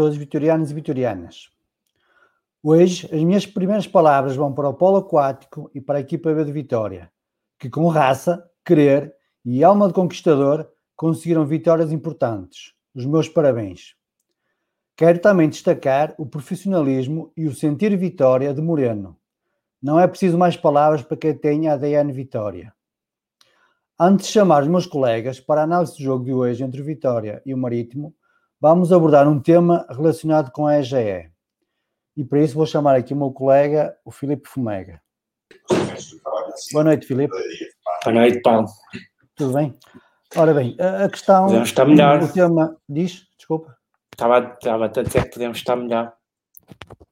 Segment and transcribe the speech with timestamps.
[0.00, 1.50] todos vitorianos e vitorianas.
[2.62, 6.42] Hoje, as minhas primeiras palavras vão para o polo aquático e para a equipa B
[6.42, 7.12] de Vitória,
[7.58, 10.66] que com raça, querer e alma de conquistador
[10.96, 12.72] conseguiram vitórias importantes.
[12.94, 13.94] Os meus parabéns.
[14.96, 19.18] Quero também destacar o profissionalismo e o sentir vitória de Moreno.
[19.82, 22.72] Não é preciso mais palavras para quem tenha a ADN Vitória.
[23.98, 26.84] Antes de chamar os meus colegas para a análise do jogo de hoje entre o
[26.86, 28.14] Vitória e o Marítimo,
[28.60, 31.30] vamos abordar um tema relacionado com a EGE.
[32.16, 35.00] E para isso vou chamar aqui o meu colega, o Filipe Fumega.
[36.72, 37.34] Boa noite, Filipe.
[38.04, 38.66] Boa noite, Paulo.
[39.36, 39.78] Tudo bem?
[40.36, 41.46] Ora bem, a questão.
[41.46, 42.22] Podemos estar melhor.
[42.22, 42.76] O tema.
[42.88, 43.26] Diz?
[43.36, 43.76] Desculpa.
[44.12, 46.12] Estava, estava a dizer que podemos estar melhor.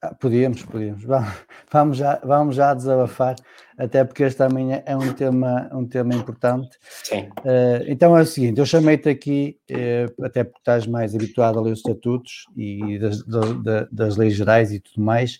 [0.02, 1.04] Ah, podíamos, podíamos.
[1.04, 1.34] Va-
[1.70, 3.34] Vamos já, vamos já desabafar,
[3.78, 6.76] até porque este também é um tema, um tema importante.
[7.04, 7.28] Sim.
[7.44, 11.62] Eh, então é o seguinte: eu chamei-te aqui, eh, até porque estás mais habituado a
[11.62, 15.36] ler os estatutos e das, da- da- das leis gerais e tudo mais,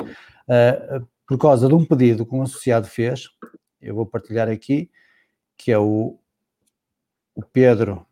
[0.48, 3.28] eh, por causa de um pedido que um associado fez,
[3.82, 4.88] eu vou partilhar aqui,
[5.56, 6.16] que é o,
[7.34, 8.06] o Pedro,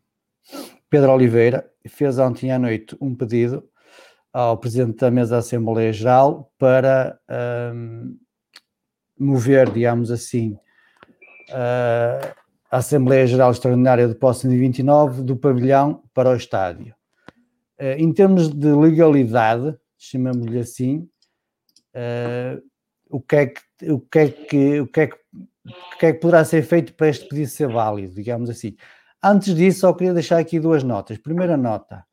[0.89, 3.63] Pedro Oliveira, fez ontem à noite um pedido
[4.33, 8.15] ao Presidente da Mesa da Assembleia Geral para ahm,
[9.19, 10.57] mover, digamos assim,
[11.51, 16.93] a Assembleia Geral Extraordinária de Posse de 29 do pavilhão para o estádio.
[17.77, 21.07] Eh, em termos de legalidade, chamamos-lhe assim,
[21.93, 22.59] eh,
[23.09, 26.13] o, que é que, o, que é que, o, que é que, o que é
[26.13, 28.75] que poderá ser feito para este pedido ser válido, digamos assim.
[29.23, 31.17] Antes disso, só queria deixar aqui duas notas.
[31.17, 32.03] Primeira nota,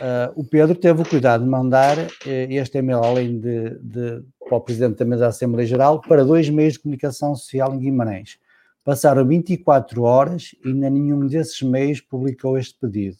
[0.00, 4.58] eh, o Pedro teve o cuidado de mandar eh, este e-mail, além de, de, para
[4.58, 8.36] o Presidente da Mesa da Assembleia Geral, para dois meios de comunicação social em Guimarães.
[8.82, 13.16] Passaram 24 horas e ainda nenhum desses meios publicou este pedido.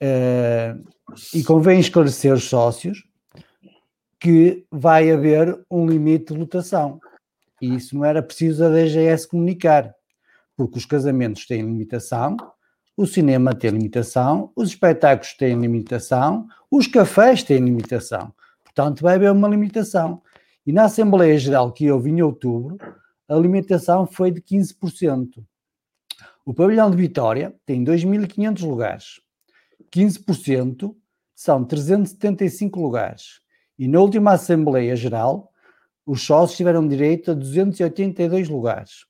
[0.00, 0.76] Eh,
[1.32, 3.06] e convém esclarecer os sócios
[4.18, 7.00] que vai haver um limite de lotação.
[7.62, 9.94] E isso não era preciso a DGS comunicar,
[10.56, 12.36] porque os casamentos têm limitação,
[12.96, 18.32] o cinema tem limitação, os espetáculos têm limitação, os cafés têm limitação.
[18.78, 20.22] Portanto, vai haver uma limitação.
[20.64, 22.78] E na Assembleia Geral que houve em outubro,
[23.28, 25.44] a limitação foi de 15%.
[26.46, 29.04] O pavilhão de Vitória tem 2.500 lugares.
[29.92, 30.94] 15%
[31.34, 33.40] são 375 lugares.
[33.76, 35.50] E na última Assembleia Geral,
[36.06, 39.06] os sócios tiveram direito a 282 lugares.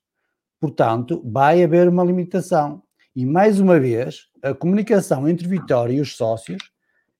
[0.59, 2.81] Portanto, vai haver uma limitação.
[3.15, 6.71] E mais uma vez, a comunicação entre Vitória e os sócios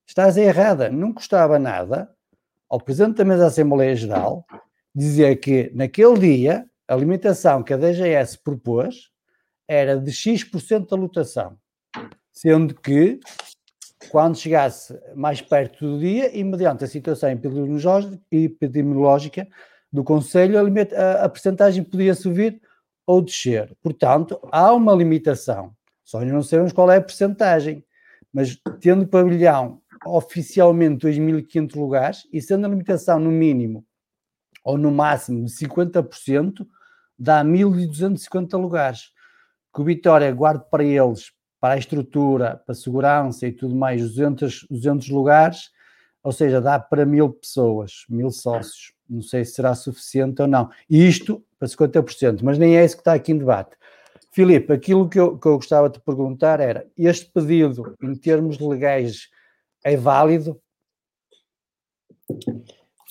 [0.04, 0.90] está errada.
[0.90, 2.10] Não custava nada
[2.70, 4.46] ao Presidente da Mesa da Assembleia Geral
[4.94, 9.10] dizer que naquele dia a limitação que a DGS propôs
[9.68, 11.58] era de X% da lotação,
[12.32, 13.18] sendo que
[14.08, 19.46] quando chegasse mais perto do dia e mediante a situação epidemiológica
[19.92, 22.60] do Conselho, a, a, percentagem podia subir
[23.06, 23.76] ou descer.
[23.82, 25.74] Portanto, há uma limitação.
[26.04, 27.84] Só não sabemos qual é a percentagem.
[28.32, 33.84] Mas tendo pavilhão oficialmente 2.500 lugares e sendo a limitação no mínimo
[34.64, 36.66] ou no máximo de 50%,
[37.18, 39.12] dá 1.250 lugares.
[39.72, 44.00] Que o Vitória guarde para eles, para a estrutura, para a segurança e tudo mais,
[44.00, 45.70] 200, 200 lugares,
[46.22, 48.92] ou seja, dá para mil pessoas, mil sócios.
[49.08, 50.70] Não sei se será suficiente ou não.
[50.88, 53.76] Isto para 50%, mas nem é isso que está aqui em debate.
[54.32, 59.28] Filipe, aquilo que eu, que eu gostava de perguntar era: este pedido, em termos legais,
[59.84, 60.60] é válido?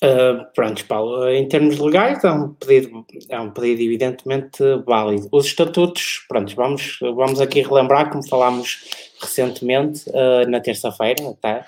[0.01, 5.27] Uh, pronto, Paulo, em termos legais é um pedido, é um pedido evidentemente válido.
[5.29, 8.85] Os estatutos, pronto, vamos, vamos aqui relembrar, como falámos
[9.19, 11.65] recentemente, uh, na terça-feira, até.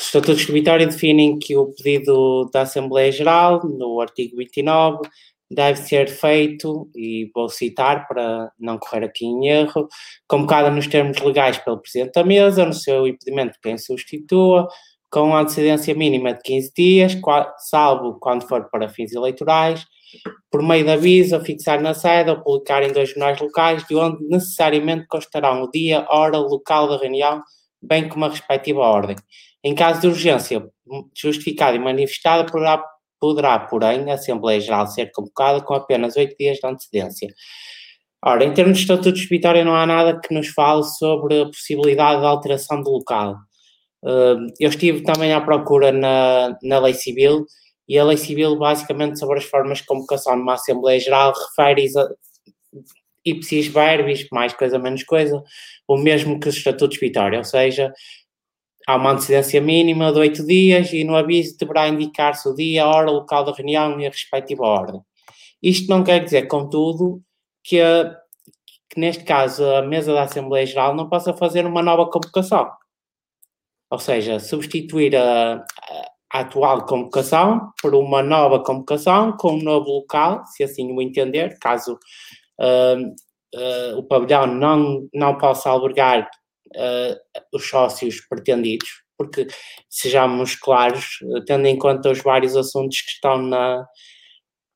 [0.00, 5.08] Os estatutos de Vitória definem que o pedido da Assembleia Geral, no artigo 29,
[5.54, 9.88] deve ser feito, e vou citar para não correr aqui em erro,
[10.28, 14.68] convocada nos termos legais pelo Presidente da Mesa, no seu impedimento quem substitua,
[15.10, 17.16] com antecedência mínima de 15 dias,
[17.70, 19.84] salvo quando for para fins eleitorais,
[20.50, 23.94] por meio de aviso a fixar na sede ou publicar em dois jornais locais, de
[23.94, 27.42] onde necessariamente constarão o dia, hora, local da reunião,
[27.82, 29.16] bem como a respectiva ordem.
[29.64, 30.66] Em caso de urgência
[31.16, 32.82] justificada e manifestada, poderá
[33.22, 37.32] Poderá, porém, a Assembleia Geral ser convocada com apenas oito dias de antecedência.
[38.20, 41.46] Ora, em termos de estatutos de Vitória, não há nada que nos fale sobre a
[41.46, 43.36] possibilidade de alteração do local.
[44.02, 47.46] Hum, eu estive também à procura na, na Lei Civil
[47.88, 51.88] e a Lei Civil, basicamente, sobre as formas de convocação numa Assembleia Geral, refere
[53.24, 55.40] ipsis verbis, mais coisa, menos coisa,
[55.86, 57.92] o mesmo que os estatutos de Vitória, ou seja,
[58.86, 62.88] Há uma antecedência mínima de oito dias e no aviso deverá indicar-se o dia, a
[62.88, 65.00] hora, o local da reunião e a respectiva ordem.
[65.62, 67.22] Isto não quer dizer, contudo,
[67.62, 67.78] que,
[68.90, 72.70] que neste caso a mesa da Assembleia Geral não possa fazer uma nova convocação.
[73.90, 75.64] Ou seja, substituir a,
[76.32, 81.58] a atual convocação por uma nova convocação com um novo local, se assim o entender,
[81.60, 81.98] caso
[82.58, 82.98] uh,
[83.54, 86.28] uh, o pavilhão não, não possa albergar
[86.76, 87.20] uh,
[87.52, 89.46] os sócios pretendidos, porque
[89.88, 93.86] sejamos claros, tendo em conta os vários assuntos que estão na,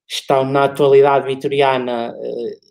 [0.09, 2.67] estão na atualidade vitoriana, uh,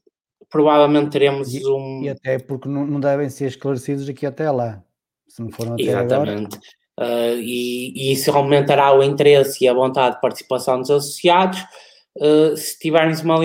[0.49, 2.03] provavelmente teremos e, um.
[2.03, 4.83] E até porque não, não, devem ser esclarecidos aqui até lá,
[5.27, 6.55] se não foram até Exatamente.
[6.55, 6.75] Agora.
[6.97, 11.59] Uh, e, e, isso aumentará o interesse e a vontade de participação dos associados.
[12.17, 13.37] Uh, se tivermos uma,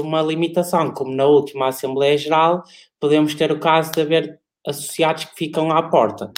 [0.00, 2.62] uma limitação, como na última Assembleia Geral,
[3.00, 6.32] podemos ter o caso de haver associados que ficam à porta.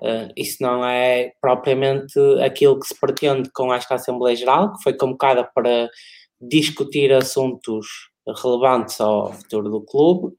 [0.00, 4.94] Uh, isso não é propriamente aquilo que se pretende com esta Assembleia Geral, que foi
[4.94, 5.88] convocada para
[6.40, 7.86] discutir assuntos
[8.42, 10.34] relevantes ao futuro do clube,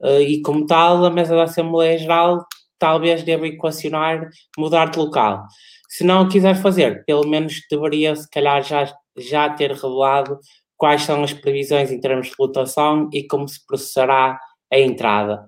[0.00, 2.46] uh, e como tal, a mesa da Assembleia Geral
[2.78, 5.44] talvez deva equacionar mudar de local.
[5.88, 10.38] Se não o quiser fazer, pelo menos deveria, se calhar, já, já ter revelado
[10.76, 14.38] quais são as previsões em termos de lotação e como se processará
[14.72, 15.46] a entrada.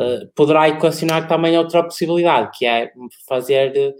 [0.00, 2.92] Eh, poderá equacionar também outra possibilidade, que é
[3.28, 3.94] fazer,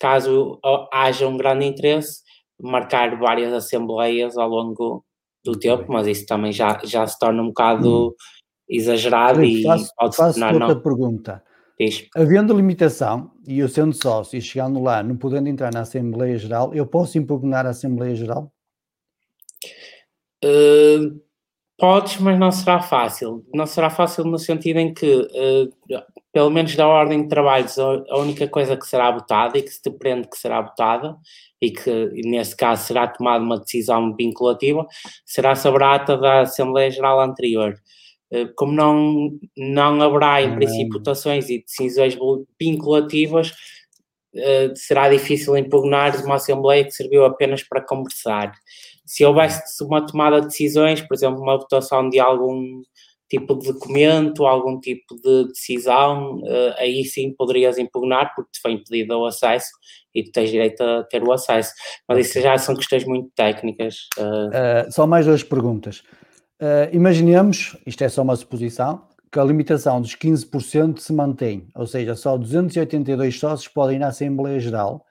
[0.00, 0.58] caso
[0.92, 2.22] haja um grande interesse,
[2.60, 5.04] marcar várias assembleias ao longo
[5.44, 8.12] do tempo, mas isso também já, já se torna um bocado hum.
[8.68, 10.82] exagerado Sim, e faço, pode faço tornar, outra não.
[10.82, 11.44] pergunta.
[11.78, 12.08] Diz.
[12.16, 16.74] Havendo limitação, e eu sendo sócio e chegando lá, não podendo entrar na Assembleia Geral,
[16.74, 18.50] eu posso impugnar a Assembleia Geral?
[20.44, 21.20] Uh,
[21.78, 23.44] Podes, mas não será fácil.
[23.52, 26.02] Não será fácil no sentido em que, uh,
[26.32, 29.82] pelo menos da ordem de trabalhos, a única coisa que será votada e que se
[29.82, 31.16] depende que será votada,
[31.60, 34.86] e que nesse caso será tomada uma decisão vinculativa,
[35.24, 37.74] será sobre a ata da Assembleia Geral anterior.
[38.32, 42.16] Uh, como não, não haverá, em princípio, votações e decisões
[42.58, 43.50] vinculativas,
[44.34, 48.52] uh, será difícil impugnar uma Assembleia que serviu apenas para conversar
[49.06, 52.82] se houvesse uma tomada de decisões, por exemplo, uma votação de algum
[53.28, 58.72] tipo de documento, algum tipo de decisão, uh, aí sim poderias impugnar, porque te foi
[58.72, 59.68] impedido o acesso
[60.14, 61.72] e tu tens direito a ter o acesso.
[62.08, 64.08] Mas isso já são questões muito técnicas.
[64.18, 64.86] Uh...
[64.88, 66.02] Uh, só mais duas perguntas.
[66.92, 72.14] imaginemos, isto é só uma suposição, que a limitação dos 15% se mantém, ou seja,
[72.14, 75.05] só 282 sócios podem ir à Assembleia Geral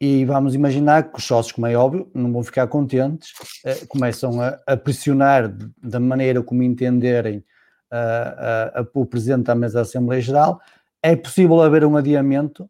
[0.00, 3.32] E vamos imaginar que os sócios, como é óbvio, não vão ficar contentes,
[3.64, 7.44] eh, começam a, a, pressionar da maneira como entenderem
[7.92, 10.60] uh, uh, o Presidente da Mesa da Assembleia Geral.
[11.02, 12.68] É possível haver um adiamento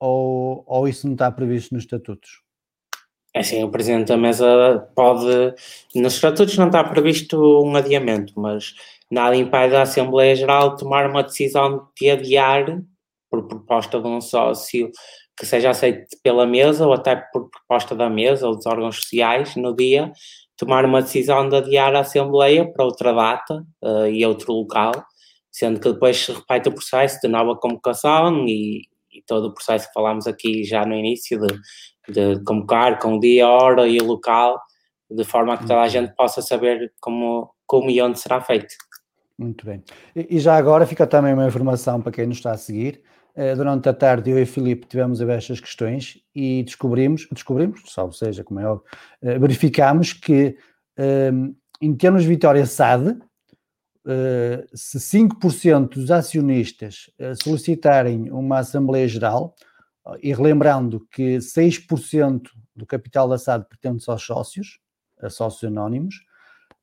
[0.00, 2.42] ou, ou isso não está previsto nos estatutos?
[3.34, 5.54] É assim, o Presidente da Mesa pode.
[5.94, 8.74] Nos estatutos não está previsto um adiamento, mas
[9.10, 12.80] nada impede a Assembleia Geral tomar uma decisão de adiar,
[13.30, 14.90] por proposta de um sócio
[15.38, 19.54] que seja aceito pela mesa ou até por proposta da mesa ou dos órgãos sociais
[19.56, 20.12] no dia,
[20.56, 24.92] tomar uma decisão de adiar a Assembleia para outra data uh, e outro local,
[25.50, 29.86] sendo que depois se repete o processo de nova convocação e, e todo o processo
[29.86, 34.04] que falámos aqui já no início de, de convocar com o dia, hora e o
[34.04, 34.60] local,
[35.08, 38.74] de forma que toda a gente possa saber como, como e onde será feito.
[39.38, 39.84] Muito bem.
[40.16, 43.00] E já agora fica também uma informação para quem nos está a seguir.
[43.38, 47.80] Eh, durante a tarde, eu e Filipe tivemos a ver estas questões e descobrimos, descobrimos,
[47.86, 48.84] salvo seja, como é óbvio,
[49.22, 50.56] eh, verificámos que
[50.96, 53.16] ehm, em termos de Vitória SAD,
[54.08, 59.54] eh, se 5% dos acionistas solicitarem uma Assembleia Geral,
[60.22, 64.80] e relembrando que 6% do capital da SAD pertence aos sócios,
[65.20, 66.24] a sócios anónimos,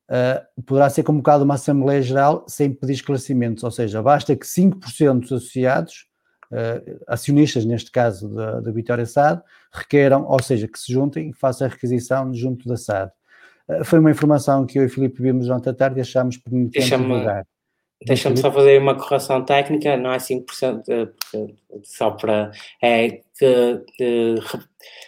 [0.08, 5.22] uh, poderá ser convocada uma Assembleia Geral sem pedir esclarecimentos, ou seja, basta que 5%
[5.22, 6.06] dos associados,
[6.52, 11.32] uh, acionistas neste caso da, da Vitória SAD, requeram, ou seja, que se juntem e
[11.32, 13.10] façam a requisição junto da SAD.
[13.68, 16.36] Uh, foi uma informação que eu e o Filipe vimos durante a tarde e achámos
[16.36, 17.46] permitente divulgar.
[18.04, 21.10] Deixa-me só fazer uma correção técnica, não é 5%,
[21.82, 22.50] só para.
[22.82, 23.22] É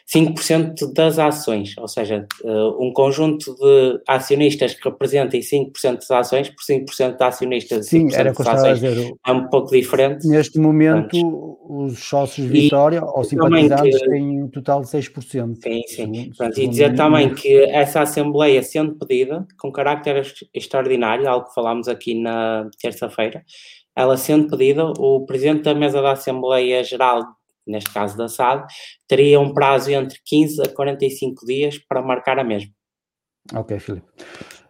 [0.06, 6.48] 5% das ações, ou seja, eh, um conjunto de acionistas que representem 5% das ações
[6.48, 10.26] por 5% de acionistas Sim, era das ações é um pouco diferente.
[10.26, 15.56] Neste momento, os sócios de Vitória ou simpatizantes que, têm um total de 6%.
[15.62, 16.30] Sim, sim.
[16.36, 21.88] Pronto, e dizer também que essa Assembleia sendo pedida, com carácter extraordinário, algo que falámos
[21.88, 23.44] aqui na terça-feira,
[23.94, 27.24] ela sendo pedida, o Presidente da Mesa da Assembleia Geral
[27.70, 28.66] neste caso da SAD,
[29.06, 32.70] teria um prazo entre 15 a 45 dias para marcar a mesma.
[33.54, 34.06] Ok, Filipe.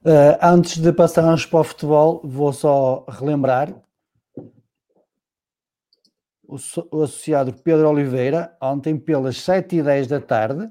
[0.04, 3.74] Uh, antes de passarmos para o futebol, vou só relembrar
[6.44, 6.56] o,
[6.92, 10.70] o associado Pedro Oliveira, ontem pelas 7h10 da tarde,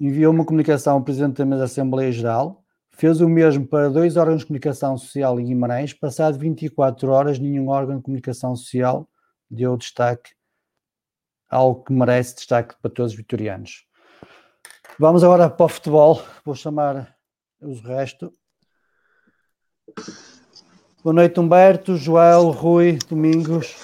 [0.00, 4.40] enviou uma comunicação ao Presidente da da Assembleia Geral, fez o mesmo para dois órgãos
[4.40, 9.08] de comunicação social em Guimarães, passado 24 horas, nenhum órgão de comunicação social
[9.50, 10.30] deu destaque
[11.50, 13.84] algo que merece destaque para todos os vitorianos.
[14.98, 17.16] Vamos agora para o futebol, vou chamar
[17.60, 18.32] os resto.
[21.02, 23.74] Boa noite, Humberto, Joel, Rui, Domingos.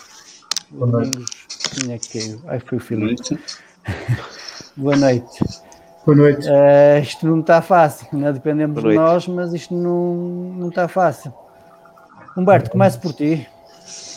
[0.71, 1.11] Boa noite.
[1.11, 2.51] Domingos, quem é que é?
[2.51, 3.39] Ai, foi o Filipe.
[4.77, 5.39] Boa noite.
[6.05, 6.47] Boa noite.
[6.47, 8.33] Uh, isto não está fácil, não é?
[8.33, 10.15] dependemos de nós, mas isto não,
[10.55, 11.33] não está fácil.
[12.37, 13.49] Humberto, comece por ti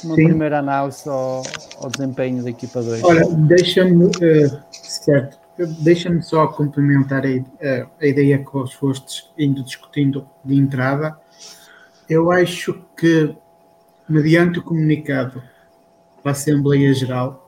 [0.03, 0.25] uma Sim.
[0.25, 1.43] primeira análise ao,
[1.77, 3.03] ao, desempenho da equipa 2.
[3.03, 5.37] Olha, deixa-me, uh, certo,
[5.81, 11.17] deixa-me só complementar a, a ideia que vos fostes indo discutindo de entrada.
[12.09, 13.35] Eu acho que,
[14.07, 15.43] mediante o comunicado
[16.21, 17.45] para a Assembleia Geral,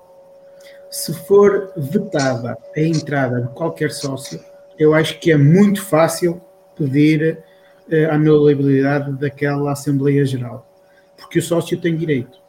[0.90, 4.40] se for vetada a entrada de qualquer sócio,
[4.78, 6.42] eu acho que é muito fácil
[6.76, 7.40] pedir
[7.88, 10.68] uh, a anulabilidade daquela Assembleia Geral,
[11.16, 12.41] porque o sócio tem direito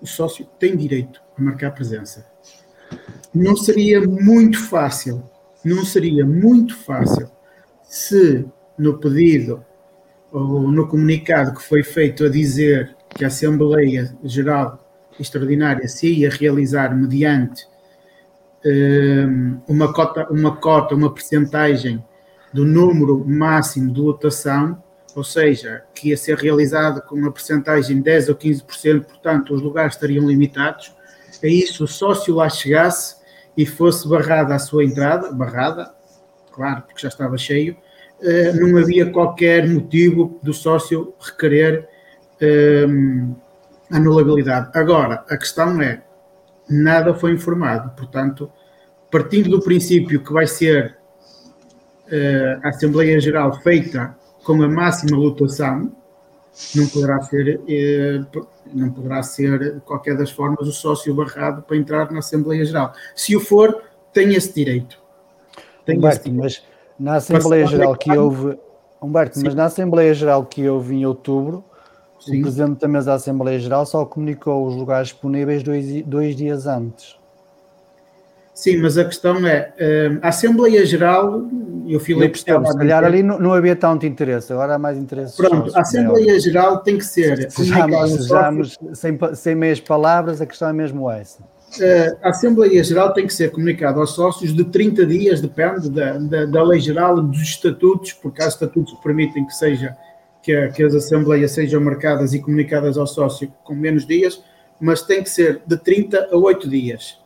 [0.00, 2.26] o sócio tem direito a marcar presença.
[3.34, 5.28] Não seria muito fácil,
[5.64, 7.30] não seria muito fácil
[7.82, 8.44] se
[8.78, 9.64] no pedido
[10.30, 14.80] ou no comunicado que foi feito a dizer que a Assembleia Geral
[15.18, 17.66] Extraordinária se ia realizar mediante
[18.64, 22.04] um, uma cota, uma cota, uma percentagem
[22.52, 24.82] do número máximo de lotação,
[25.14, 29.62] ou seja, que ia ser realizado com uma percentagem de 10 ou 15%, portanto, os
[29.62, 30.94] lugares estariam limitados.
[31.42, 33.16] A isso, o sócio lá chegasse
[33.56, 35.94] e fosse barrada a sua entrada, barrada,
[36.52, 37.76] claro, porque já estava cheio,
[38.20, 41.88] eh, não havia qualquer motivo do sócio requerer
[42.88, 43.34] um,
[43.90, 44.70] anulabilidade.
[44.74, 46.02] Agora, a questão é,
[46.68, 48.50] nada foi informado, portanto,
[49.10, 50.96] partindo do princípio que vai ser
[52.06, 55.90] uh, a Assembleia Geral feita com a máxima lotação,
[56.74, 58.20] não poderá ser, eh,
[58.72, 62.92] não poderá ser, de qualquer das formas, o sócio barrado para entrar na Assembleia Geral.
[63.14, 63.82] Se o for,
[64.12, 64.98] tem esse direito.
[65.84, 66.42] Tem Humberto, esse direito.
[66.42, 66.62] mas
[66.98, 68.58] na Assembleia Geral que houve,
[69.02, 69.44] Humberto, Sim.
[69.46, 71.64] mas na Assembleia Geral que houve em outubro,
[72.20, 72.38] Sim.
[72.38, 76.66] o Presidente da Mesa da Assembleia Geral só comunicou os lugares disponíveis dois, dois dias
[76.66, 77.18] antes.
[78.54, 81.42] Sim, mas a questão é, uh, a Assembleia Geral,
[81.84, 84.96] e o Filipe estava Se calhar ali não, não, havia tanto interesse, agora há mais
[84.96, 85.36] interesse.
[85.36, 87.50] Pronto, a Assembleia Geral tem que ser.
[87.50, 91.42] Sejamos, sejamos sem, sem meias palavras, a questão é mesmo essa.
[91.42, 96.16] Uh, a Assembleia Geral tem que ser comunicada aos sócios de 30 dias, depende da,
[96.16, 99.96] da, da lei geral, dos estatutos, porque há estatutos que permitem que seja
[100.40, 104.40] que, que as assembleias sejam marcadas e comunicadas ao sócio com menos dias,
[104.80, 107.23] mas tem que ser de 30 a 8 dias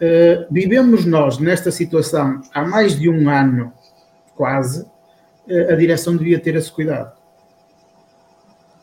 [0.00, 3.72] Uh, vivemos nós nesta situação há mais de um ano,
[4.36, 7.12] quase, uh, a direção devia ter esse cuidado.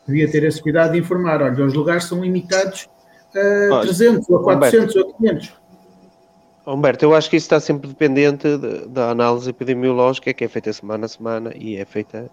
[0.06, 2.88] Devia ter esse cuidado de informar, olha, os lugares são limitados
[3.72, 5.54] a 300, ou a 400, Humberto, ou a 500.
[6.66, 10.72] Humberto, eu acho que isso está sempre dependente de, da análise epidemiológica que é feita
[10.72, 12.30] semana a semana e é feita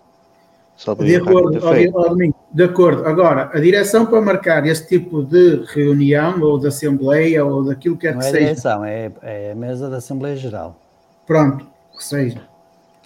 [1.00, 1.60] de acordo,
[2.52, 3.08] de acordo.
[3.08, 8.08] Agora, a direção para marcar esse tipo de reunião ou de assembleia ou daquilo que
[8.08, 8.46] é Não que é seja.
[8.46, 10.78] Direção, é, é a mesa da Assembleia Geral.
[11.26, 11.66] Pronto,
[11.98, 12.42] que seja.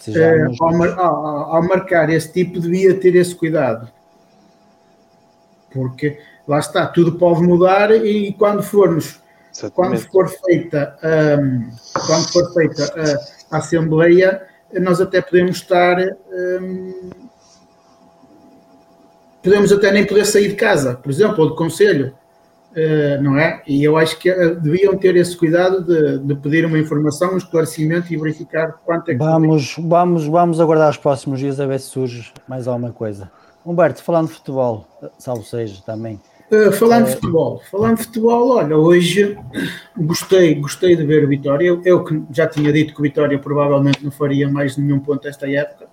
[0.08, 3.88] É, ao, ao, ao, marcar esse tipo, devia ter esse cuidado.
[5.72, 9.20] Porque lá está, tudo pode mudar e quando formos,
[9.74, 10.96] quando for feita,
[11.40, 11.70] um,
[12.06, 12.84] quando for feita
[13.50, 14.42] a, a Assembleia,
[14.80, 15.96] nós até podemos estar.
[16.32, 17.27] Um,
[19.48, 22.12] podemos até nem poder sair de casa, por exemplo, ou de conselho,
[22.72, 23.62] uh, não é?
[23.66, 27.38] E eu acho que uh, deviam ter esse cuidado de, de, pedir uma informação, um
[27.38, 29.18] esclarecimento e verificar quanto é que.
[29.18, 33.30] Vamos, vamos, vamos aguardar os próximos dias a ver se surge mais alguma coisa.
[33.64, 34.86] Humberto, falando de futebol,
[35.18, 36.20] salvo seja também.
[36.52, 39.36] Uh, falando de futebol, falando de futebol, olha, hoje
[39.96, 41.66] gostei, gostei de ver o Vitória.
[41.66, 45.26] Eu, eu que já tinha dito que o Vitória provavelmente não faria mais nenhum ponto
[45.26, 45.86] esta época.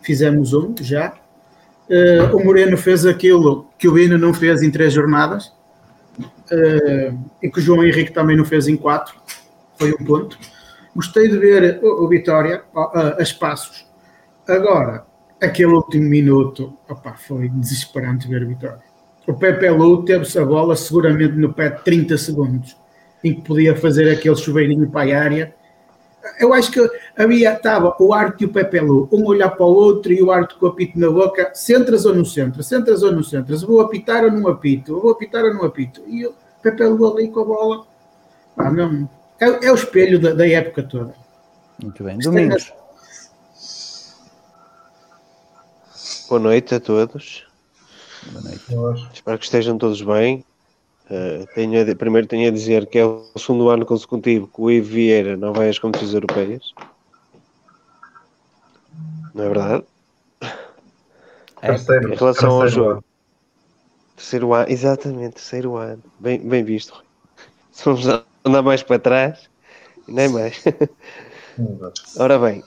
[0.00, 1.14] Fizemos um já,
[1.88, 5.46] Uh, o Moreno fez aquilo que o Bino não fez em três jornadas
[6.18, 9.14] uh, e que o João Henrique também não fez em quatro.
[9.78, 10.38] Foi um ponto.
[10.94, 13.86] Gostei de ver o, o Vitória uh, a espaços.
[14.46, 15.06] Agora,
[15.40, 18.82] aquele último minuto, opa, foi desesperante ver o Vitória.
[19.26, 22.76] O Pepe Lu teve-se a bola seguramente no pé de 30 segundos,
[23.22, 25.54] em que podia fazer aquele chuveirinho para a área
[26.38, 29.72] eu acho que havia, estava o Arte e o Pepe Lu, um olhar para o
[29.72, 33.12] outro e o Arte com o apito na boca, centras ou não centras, centras ou
[33.12, 36.84] não centras, vou apitar ou não apito, vou apitar ou não apito, e o Pepe
[36.84, 37.86] Lu ali com a bola,
[38.56, 39.08] não,
[39.40, 41.14] é, é o espelho da, da, época toda.
[41.80, 42.72] Muito bem, Domingos.
[46.28, 47.46] Boa noite a todos.
[48.32, 49.12] Boa noite.
[49.14, 50.44] Espero que estejam todos bem.
[51.10, 54.70] Uh, tenho a, primeiro tenho a dizer que é o segundo ano consecutivo que o
[54.70, 56.74] Ivo Vieira não vai às competições europeias.
[59.34, 59.84] Não é verdade?
[61.62, 63.04] É, terceiro, em relação ao jogo.
[64.16, 66.02] Terceiro ano, exatamente, terceiro ano.
[66.18, 67.02] Bem, bem visto.
[67.72, 68.06] Se vamos
[68.44, 69.48] andar mais para trás,
[70.06, 70.62] nem mais.
[72.16, 72.62] Ora bem,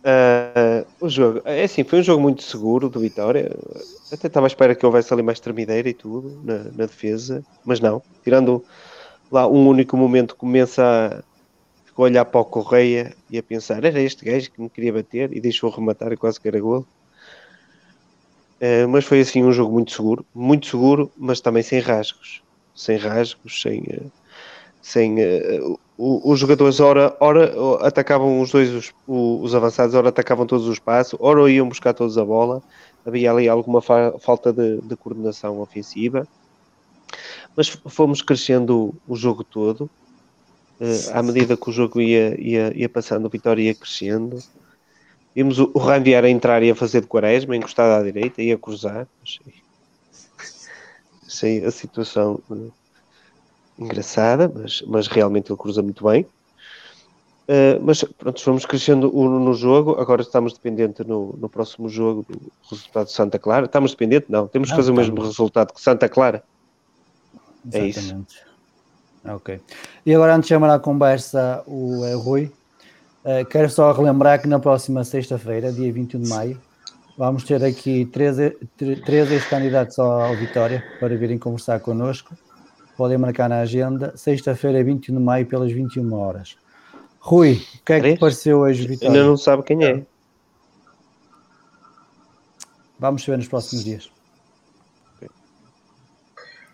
[0.00, 3.54] Uh, o jogo, é assim, foi um jogo muito seguro do Vitória.
[4.12, 7.78] Até estava à espera que houvesse ali mais tremideira e tudo na, na, defesa, mas
[7.78, 8.02] não.
[8.24, 8.64] Tirando
[9.30, 14.24] lá um único momento, começa a, olhar para o Correia e a pensar: era este
[14.24, 16.86] gajo que me queria bater e deixou rematar e quase que era gol.
[18.60, 22.42] Uh, mas foi assim um jogo muito seguro, muito seguro, mas também sem rasgos,
[22.74, 24.12] sem rasgos, sem, uh,
[24.82, 27.52] sem uh, os jogadores ora, ora
[27.86, 32.16] atacavam os dois os, os, avançados, ora atacavam todos o espaço, ora iam buscar todos
[32.16, 32.62] a bola,
[33.04, 36.26] havia ali alguma fa falta de, de, coordenação ofensiva,
[37.56, 39.90] mas fomos crescendo o, jogo todo,
[40.80, 44.38] uh, à medida que o jogo ia, ia, ia passando, o Vitória ia crescendo,
[45.34, 48.52] vimos o, o Ranvier a entrar e a fazer de quaresma, encostado à direita, e
[48.52, 49.54] a cruzar, achei,
[51.26, 52.40] achei a situação...
[52.50, 52.72] Uh,
[53.80, 56.26] engraçada, mas, mas realmente ele cruza muito bem.
[57.50, 62.52] Uh, mas pronto, fomos crescendo no jogo, agora estamos dependentes no, no próximo jogo do
[62.70, 63.66] resultado de Santa Clara.
[63.66, 64.30] Estamos dependentes?
[64.30, 66.44] Não, temos que fazer o mesmo resultado que Santa Clara.
[67.72, 68.36] É Exatamente.
[69.24, 69.34] É isso.
[69.34, 69.60] Ok.
[70.06, 72.52] E agora, antes de chamar à conversa o uh, Rui,
[73.24, 76.60] uh, quero só relembrar que na próxima sexta-feira, dia 21 de maio,
[77.18, 78.36] vamos ter aqui três,
[79.04, 82.32] três ex-candidatos ao Vitória para virem conversar connosco
[82.96, 86.59] podem marcar na agenda, sexta-feira, 21 de maio, pelas 21 horas.
[87.20, 89.08] Rui, o que é que te pareceu hoje, Vitória?
[89.08, 90.06] Ainda não sabe quem é.
[92.98, 94.10] Vamos ver nos próximos dias.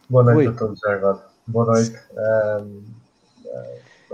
[0.08, 0.46] Boa noite Rui.
[0.46, 1.26] a todos já agora.
[1.48, 1.98] Boa noite.
[2.62, 2.84] Um,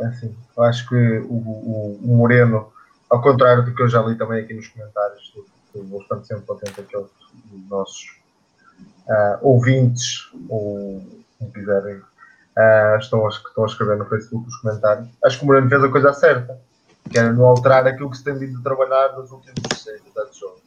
[0.04, 2.72] assim, eu acho que o, o, o, Moreno,
[3.10, 5.34] ao contrário do que eu já li também aqui nos comentários,
[5.74, 7.10] vou estar sempre atento àqueles
[7.68, 8.20] nossos
[9.06, 11.02] uh, ouvintes ou
[11.38, 12.00] como quiserem
[12.56, 15.08] uh, estão, a, estão a escrever no Facebook os comentários.
[15.24, 16.60] Acho que o Moreno fez a coisa certa,
[17.10, 20.38] que era não alterar aquilo que se tem vindo a trabalhar nos últimos 6, 7
[20.38, 20.62] jogos.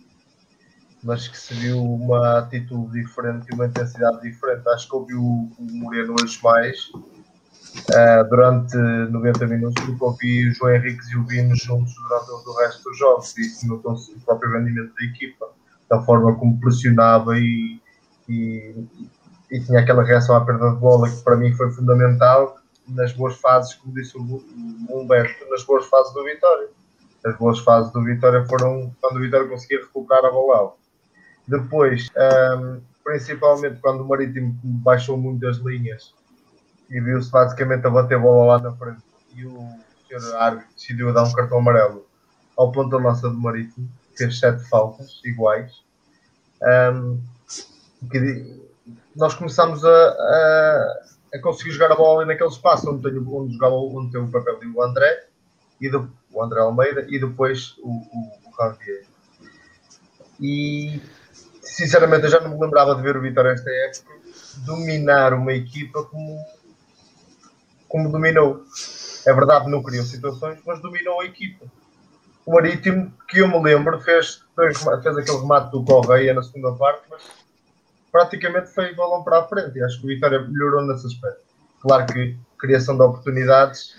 [1.03, 4.67] Mas que se viu uma atitude diferente e uma intensidade diferente.
[4.69, 10.49] Acho que ouvi o, o Moreno hoje mais uh, durante 90 minutos do que ouvi
[10.49, 13.37] o João Henriques e o Vino juntos durante o resto dos jogos.
[13.37, 15.47] E isso notou-se o próprio rendimento da equipa,
[15.89, 17.79] da forma como pressionava e,
[18.27, 18.75] e,
[19.51, 23.35] e, tinha aquela reação à perda de bola que para mim foi fundamental nas boas
[23.37, 24.43] fases, como disse o
[24.89, 26.67] Humberto, nas boas fases do Vitória.
[27.25, 30.73] As boas fases do Vitória foram quando o Vitória conseguia recuperar a bola
[31.47, 32.09] Depois,
[32.59, 36.13] um, principalmente quando o Marítimo baixou muito as linhas
[36.89, 39.01] e viu-se basicamente a bater bola lá na frente
[39.35, 39.67] e o
[40.07, 42.05] senhor árbitro decidiu dar um cartão amarelo
[42.57, 45.83] ao ponto da lança do Marítimo, fez sete faltas iguais.
[46.61, 47.19] Um,
[48.09, 48.65] que
[49.15, 51.01] nós começámos a, a,
[51.33, 54.31] a, conseguir jogar a bola ali naquele espaço onde, tenho, onde, jogava, onde tem o
[54.31, 55.27] papel de o André,
[55.79, 59.05] e do, o André Almeida e depois o, o, o Javier.
[60.39, 61.01] E
[61.61, 64.13] sinceramente eu já não me lembrava de ver o Vitória esta época
[64.65, 66.37] dominar uma equipa como
[67.87, 68.63] como dominou.
[69.25, 71.65] É verdade, não criou situações, mas dominou a equipa.
[72.45, 76.73] O Marítimo, que eu me lembro, fez, fez, fez aquele remate do Correia na segunda
[76.73, 77.23] parte, mas
[78.15, 79.77] praticamente foi balão para a frente.
[79.77, 81.41] E acho que o Vitória melhorou nesse aspecto.
[81.81, 83.93] Claro que criação de oportunidades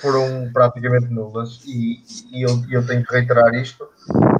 [0.00, 3.88] foram praticamente nulas e, e eu, eu, tenho que reiterar isto.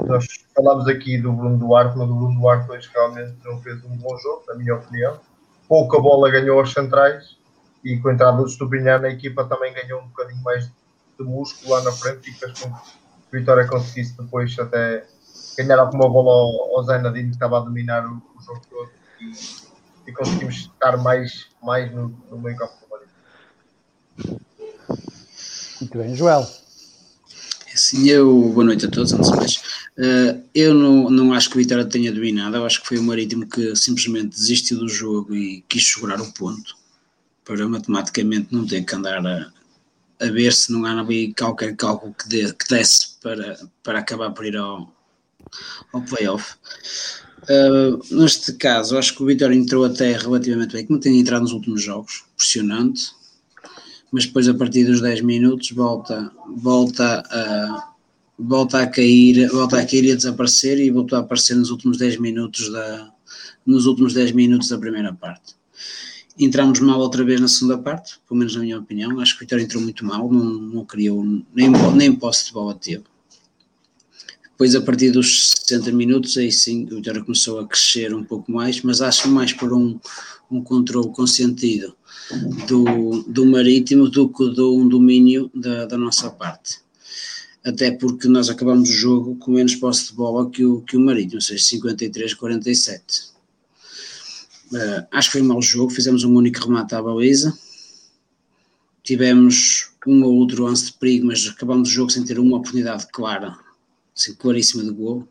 [0.08, 0.26] Nós
[0.56, 4.16] falámos aqui do Bruno Duarte, mas o Bruno Duarte hoje realmente não fez um bom
[4.18, 5.20] jogo, na minha opinião.
[5.68, 7.36] Pouca bola ganhou aos centrais
[7.84, 11.74] e com a entrada do Estupinhar, a equipa também ganhou um bocadinho mais de músculo
[11.74, 15.06] lá na frente e fez com que a Vitória conseguisse depois até
[15.62, 19.32] ganhar alguma bola ao, Nadine que estava a dominar o, o jogo todo e,
[20.08, 24.38] e, conseguimos estar mais, mais no, no meio campo do
[25.80, 26.48] Muito bem, Joel.
[27.72, 29.56] É Sim, eu, boa noite a todos, antes mais.
[29.98, 33.02] Uh, eu não, não acho que o Vitória tenha dominado, eu acho que foi o
[33.02, 36.74] Marítimo que simplesmente desistiu do jogo e quis segurar o ponto
[37.44, 39.52] para matematicamente não ter que andar a,
[40.20, 44.30] a ver se não há ali qualquer cálculo que, dê, que desse para, para acabar
[44.30, 44.90] por ir ao,
[45.92, 46.54] ao playoff.
[47.42, 51.52] Uh, neste caso, acho que o Vitória entrou até relativamente bem, como tem entrado nos
[51.52, 53.12] últimos jogos, pressionante,
[54.12, 57.90] mas depois a partir dos 10 minutos volta, volta a
[58.40, 61.98] volta a cair, volta a cair e a desaparecer e voltou a aparecer nos últimos
[61.98, 63.12] 10 minutos da
[63.66, 65.54] nos últimos 10 minutos da primeira parte.
[66.38, 69.20] Entramos mal outra vez na segunda parte, pelo menos na minha opinião.
[69.20, 71.22] Acho que o Vitória entrou muito mal, não, não criou
[71.54, 73.04] nem, nem posse de bola teve.
[74.60, 78.52] Depois, a partir dos 60 minutos, aí sim, o Vitória começou a crescer um pouco
[78.52, 79.98] mais, mas acho mais por um,
[80.50, 81.96] um controle consentido
[82.68, 86.78] do, do Marítimo do que de um domínio da, da nossa parte.
[87.64, 91.00] Até porque nós acabamos o jogo com menos posse de bola que o, que o
[91.00, 93.30] Marítimo, ou seja, 53-47
[94.72, 97.52] Uh, acho que foi um mau jogo, fizemos um único remate à baliza.
[99.02, 103.08] Tivemos um ou outro lance de perigo, mas acabamos o jogo sem ter uma oportunidade
[103.12, 103.58] clara,
[104.20, 105.26] assim, claríssima de gol.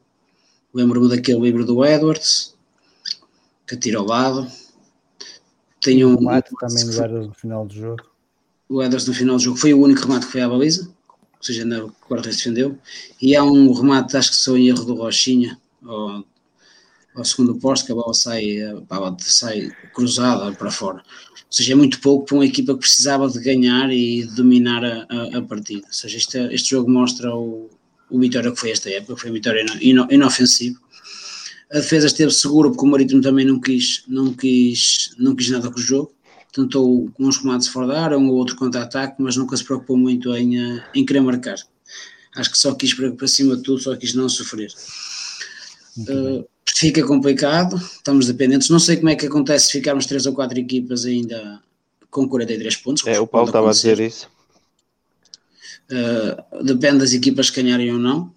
[0.74, 2.56] Lembro-me daquele livro do Edwards,
[3.68, 4.48] que tira ao lado.
[5.80, 8.04] Tenho um remate também no Edwards no final do jogo.
[8.68, 11.44] O Edwards no final do jogo foi o único remate que foi à baliza, ou
[11.44, 12.78] seja, na quarta defendeu.
[13.22, 16.26] E há um remate, acho que sou em erro do Rochinha, ou
[17.16, 20.98] ao segundo posto que a bola sai, a bola sai cruzada para fora.
[20.98, 24.86] Ou seja, é muito pouco para uma equipa que precisava de ganhar e de dominar
[24.86, 25.88] a, a, a partida.
[25.88, 27.70] Ou seja, este, este jogo mostra o,
[28.10, 30.80] o Vitória que foi esta época, foi vitória ino, inofensiva.
[31.72, 35.70] A defesa esteve segura porque o Marítimo também não quis, não quis, não quis nada
[35.70, 36.12] com o jogo.
[36.52, 40.36] Tentou uns comandos fora da área, um ou outro contra-ataque, mas nunca se preocupou muito
[40.36, 41.58] em, eh, em querer marcar.
[42.36, 44.72] Acho que só quis para, para cima de tudo, só quis não sofrer.
[45.98, 48.70] Uh, fica complicado, estamos dependentes.
[48.70, 51.62] Não sei como é que acontece se ficarmos três ou quatro equipas ainda
[52.10, 53.06] com 43 pontos.
[53.06, 54.28] É, o Paulo estava a dizer isso.
[55.92, 58.32] Uh, depende das equipas que ganharem ou não,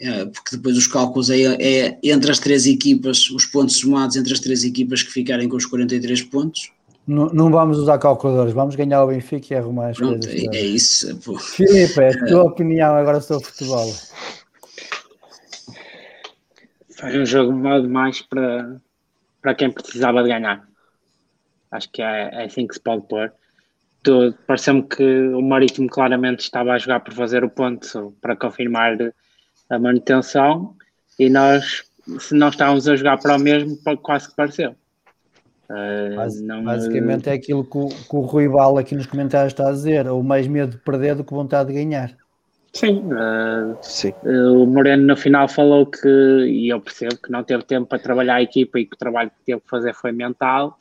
[0.00, 4.32] uh, porque depois os cálculos é, é, entre as três equipas, os pontos somados entre
[4.32, 6.70] as três equipas que ficarem com os 43 pontos.
[7.06, 10.54] Não, não vamos usar calculadores, vamos ganhar o Benfica e arrumar as Pronto, coisas.
[10.54, 11.16] É, é isso.
[11.18, 11.38] Pô.
[11.38, 13.92] Filipe, é a tua opinião agora sobre futebol
[17.10, 18.80] foi um jogo mal demais para,
[19.42, 20.66] para quem precisava de ganhar.
[21.70, 23.32] Acho que é, é assim que se pode pôr.
[24.46, 28.96] Pareceu-me que o Marítimo claramente estava a jogar por fazer o ponto para confirmar
[29.70, 30.74] a manutenção
[31.18, 31.84] e nós,
[32.18, 34.74] se não estávamos a jogar para o mesmo, quase que pareceu.
[36.14, 39.68] Bas- não, basicamente é aquilo que o, que o Rui Bala aqui nos comentários está
[39.68, 42.14] a dizer, ou mais medo de perder do que vontade de ganhar.
[42.72, 44.12] Sim, uh, Sim.
[44.24, 48.00] uh, o Moreno no final falou que, e eu percebo que não teve tempo para
[48.00, 50.76] trabalhar a equipa e que o trabalho que teve que fazer foi mental,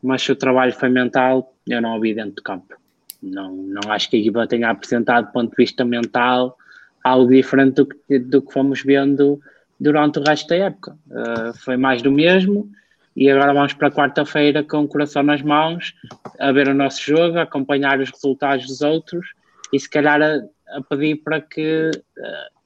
[0.00, 2.76] mas se o trabalho foi mental, eu não o vi dentro do campo.
[3.22, 6.56] Não, não acho que a equipa tenha apresentado, do ponto de vista mental,
[7.04, 9.40] algo diferente do que, do que fomos vendo
[9.78, 10.96] durante o resto da época.
[11.08, 12.70] Uh, foi mais do mesmo
[13.14, 15.94] e agora vamos para quarta-feira com o coração nas mãos,
[16.38, 19.34] a ver o nosso jogo, a acompanhar os resultados dos outros
[19.72, 20.40] e se calhar a,
[20.76, 21.90] a pedir para que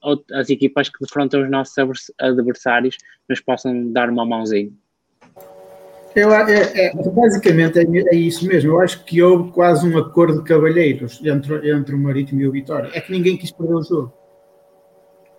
[0.03, 2.97] uh, as equipas que defrontam os nossos advers- adversários
[3.29, 4.71] nos possam dar uma mãozinha.
[6.17, 8.71] Eu, é, é- basicamente é, é isso mesmo.
[8.71, 12.51] Eu acho que houve quase um acordo de cavalheiros entre, entre o Marítimo e o
[12.51, 12.89] Vitória.
[12.91, 14.11] É que ninguém quis perder o jogo.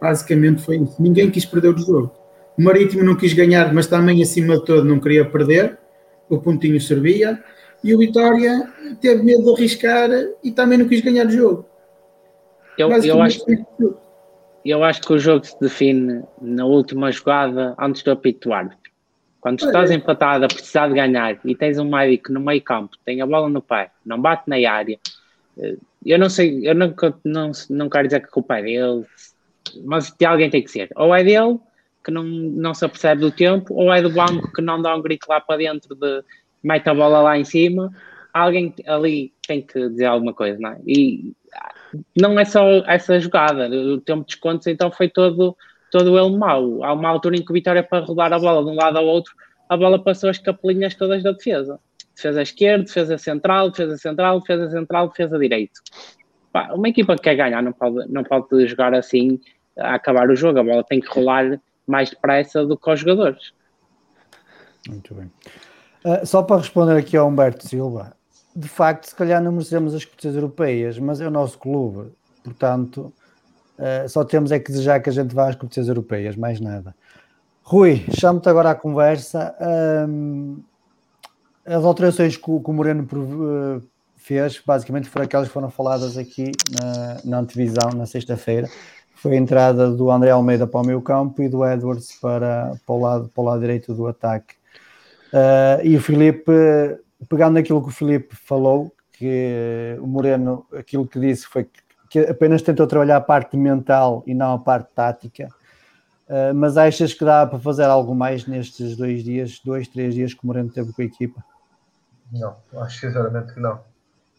[0.01, 1.03] Basicamente foi isso.
[1.03, 2.13] Ninguém quis perder o jogo.
[2.57, 5.77] O Marítimo não quis ganhar, mas também acima de tudo não queria perder.
[6.29, 7.43] O pontinho servia.
[7.83, 10.09] E o Vitória teve medo de arriscar
[10.45, 11.67] e também não quis ganhar o jogo.
[12.79, 13.45] Eu, eu, acho,
[14.65, 18.88] eu acho que o jogo se define na última jogada antes do apito árbitro.
[19.41, 23.21] Quando estás empatado a precisar de ganhar e tens um médico no meio campo, tem
[23.21, 24.99] a bola no pé, não bate na área,
[25.59, 29.05] eh, eu não sei, eu não, não, não quero dizer que a culpa é dele,
[29.85, 30.91] mas de alguém tem que ser.
[30.97, 31.59] Ou é dele,
[32.05, 35.03] que não, não se apercebe do tempo, ou é do banco que não dá um
[35.03, 36.25] grito lá para dentro de
[36.63, 37.93] mete a bola lá em cima.
[38.33, 40.79] Alguém ali tem que dizer alguma coisa, não é?
[40.87, 41.33] E
[42.17, 45.57] não é só essa jogada, o tempo de descontos então foi todo,
[45.91, 46.85] todo ele mau.
[46.85, 49.07] Há uma altura em que o Vitória para rodar a bola de um lado ao
[49.07, 49.33] outro,
[49.69, 51.79] a bola passou as capelinhas todas da defesa.
[52.15, 55.81] Defesa esquerda, defesa central, defesa central, defesa central, defesa direito.
[56.53, 59.39] Pá, uma equipa que quer ganhar não pode, não pode jogar assim
[59.79, 63.53] a acabar o jogo, a bola tem que rolar mais depressa do que os jogadores.
[64.89, 65.31] Muito bem.
[66.05, 68.17] Uh, só para responder aqui ao Humberto Silva,
[68.55, 73.13] de facto, se calhar não merecemos as competições europeias, mas é o nosso clube, portanto,
[73.79, 76.95] uh, só temos é que desejar que a gente vá às competições europeias, mais nada.
[77.63, 79.55] Rui, chamo-te agora à conversa.
[80.09, 80.59] Um,
[81.67, 83.83] as alterações que o, que o Moreno uh,
[84.17, 88.69] fez, basicamente, foram aquelas que foram faladas aqui na, na antevisão, na sexta-feira.
[89.15, 92.95] Foi a entrada do André Almeida para o meio campo e do Edwards para, para,
[92.95, 94.55] o, lado, para o lado direito do ataque.
[95.33, 96.53] Uh, e o Filipe,
[97.29, 102.21] pegando naquilo que o Filipe falou, que o Moreno, aquilo que disse foi que, que
[102.21, 105.49] apenas tentou trabalhar a parte mental e não a parte tática.
[106.29, 110.35] Uh, mas achas que dá para fazer algo mais nestes dois dias, dois, três dias
[110.35, 111.43] que o Moreno teve com a equipa?
[112.31, 113.81] Não, acho sinceramente que não.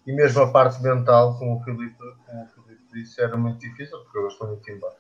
[0.05, 3.97] E mesmo a parte mental, como o Filipe, como o Filipe disse, era muito difícil,
[3.99, 4.97] porque eu estou muito embaixo.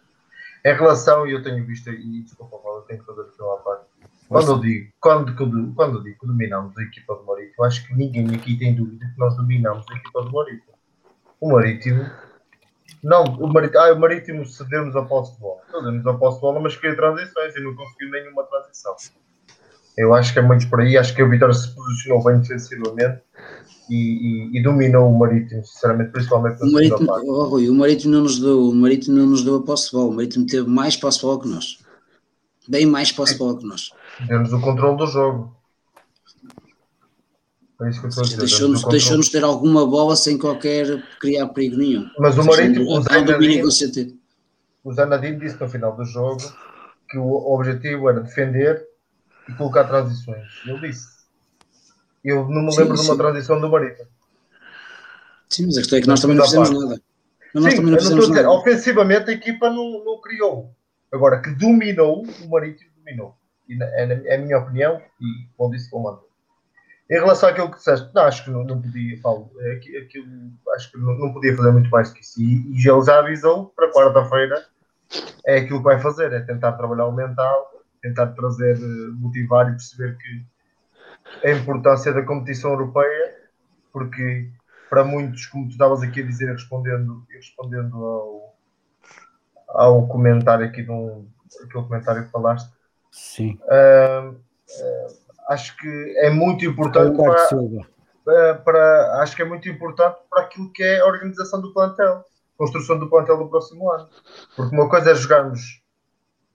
[0.65, 3.57] Em relação, e eu tenho visto, e desculpa, Paulo, eu tenho que fazer aqui uma
[3.57, 3.85] parte.
[4.27, 7.95] Quando eu digo, quando, quando, quando digo que dominamos a equipa do Marítimo, acho que
[7.95, 10.73] ninguém aqui tem dúvida que nós dominamos a equipa do Marítimo.
[11.39, 12.11] O Marítimo,
[13.03, 15.61] não, o Marítimo, ah, o Marítimo cedeu-nos a posse de bola.
[15.71, 18.95] Cedeu-nos a posse de bola, mas queria transições e não conseguiu nenhuma transição.
[19.97, 23.21] Eu acho que é muito por aí, acho que o Vitória se posicionou bem defensivamente
[23.89, 27.11] e, e, e, dominou o Marítimo, sinceramente, principalmente o Marítimo.
[27.11, 29.91] Oh, Rui, o Marítimo não nos deu, o Marítimo não nos deu a posse de
[29.93, 31.79] bola, o Marítimo teve mais posse de bola que nós.
[32.67, 33.91] Bem mais posse de bola que nós.
[34.27, 35.58] Deu-nos o controle do jogo.
[37.81, 38.37] É isso que eu estou a dizer.
[38.37, 42.09] Deixou-nos deixou ter alguma bola sem qualquer criar perigo nenhum.
[42.19, 43.03] Mas o Marítimo, o
[44.83, 46.41] o Nadine disse no final do jogo
[47.09, 48.85] que o objetivo era defender
[49.47, 50.47] e colocar transições.
[50.65, 51.19] Ele disse.
[52.23, 54.07] Eu não me lembro sim, de uma transição do Marítimo.
[55.49, 56.83] Sim, mas a questão é que nós também não fizemos parte.
[56.83, 57.01] nada.
[57.53, 58.51] Mas nós sim, também não fizemos nada.
[58.51, 60.75] Ofensivamente a equipa não, não criou.
[61.11, 63.35] Agora, que dominou, o Marítimo dominou.
[63.67, 66.28] E é, é a minha opinião e como disse vou manter.
[67.09, 69.51] Em relação àquilo que disseste, não, acho que não, não podia, Paulo,
[69.99, 70.27] aquilo,
[70.75, 72.39] acho que não, não, podia fazer muito mais do que isso.
[72.39, 74.63] E, e ele já avisou para quarta-feira
[75.45, 78.77] é aquilo que vai fazer, é tentar trabalhar o mental, tentar trazer,
[79.13, 83.35] motivar e perceber que a importância da competição europeia,
[83.91, 84.51] porque
[84.89, 88.55] para muitos, como tu estavas aqui a dizer, respondendo, respondendo ao,
[89.69, 91.27] ao comentário aqui de um,
[91.63, 92.71] aquele comentário que falaste,
[93.11, 93.59] Sim.
[93.63, 95.18] Uh, uh,
[95.49, 97.17] acho que é muito importante
[98.23, 102.23] para, para, acho que é muito importante para aquilo que é a organização do plantel,
[102.55, 104.07] construção do plantel do próximo ano.
[104.55, 105.81] Porque uma coisa é jogarmos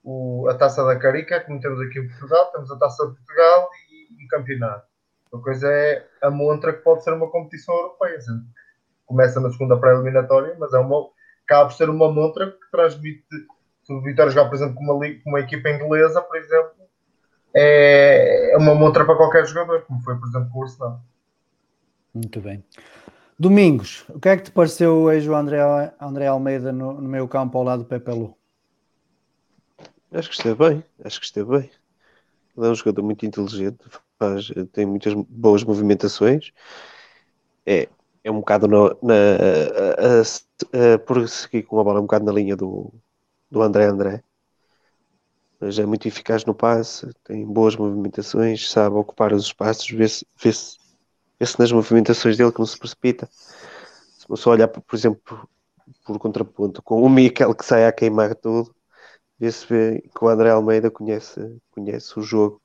[0.05, 3.69] o, a taça da Carica, como temos aqui em Portugal, temos a taça de Portugal
[3.91, 4.87] e, e o campeonato.
[5.33, 8.19] Outra coisa é a montra que pode ser uma competição europeia.
[8.19, 8.41] Assim,
[9.07, 11.09] começa na segunda pré-eliminatória, mas é uma,
[11.45, 13.25] acaba por ser uma montra que transmite.
[13.83, 16.84] Se o Vitória jogar, por exemplo, com uma, com uma equipa inglesa, por exemplo,
[17.55, 21.01] é, é uma montra para qualquer jogador, como foi, por exemplo, com o Arsenal.
[22.13, 22.65] Muito bem.
[23.39, 25.59] Domingos, o que é que te pareceu hoje o André,
[26.01, 28.37] André Almeida no, no meio campo ao lado do Pepe Lu?
[30.13, 31.71] Acho que esteve bem, acho que esteve bem.
[32.57, 33.79] Ele é um jogador muito inteligente,
[34.19, 36.53] faz, tem muitas boas movimentações.
[37.67, 37.89] É,
[38.23, 42.25] é um bocado na, na a, a, a, por seguir com a bola um bocado
[42.25, 42.93] na linha do,
[43.51, 44.23] do André André.
[45.61, 50.53] Mas é muito eficaz no passe, tem boas movimentações, sabe ocupar os espaços, vê-se vê
[50.53, 50.77] -se,
[51.39, 53.29] vê -se nas movimentações dele que não se precipita.
[53.31, 55.49] Se você olhar, por exemplo,
[56.05, 58.75] por contraponto com o Miquel que sai a queimar tudo,
[59.39, 62.61] vê-se vê que o André Almeida conhece, conhece o jogo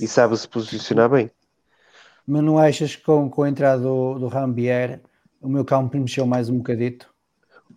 [0.00, 1.30] e sabe se posicionar bem.
[2.26, 5.00] Mas não achas que com, com a entrada do, do Rambier
[5.40, 7.08] o meu campo mexeu mais um bocadito?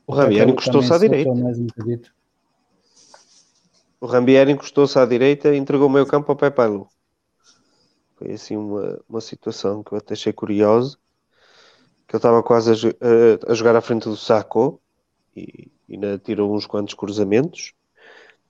[0.07, 1.33] O Rambier encostou-se à direita.
[1.35, 1.67] Mais um
[4.01, 6.87] o Rambier encostou-se à direita e entregou o meio campo ao Pepe Lu.
[8.17, 10.97] Foi assim uma, uma situação que eu até achei curiosa.
[12.07, 14.81] Que ele estava quase a, a, jogar à frente do Saco
[15.35, 17.73] e, ainda tirou uns quantos cruzamentos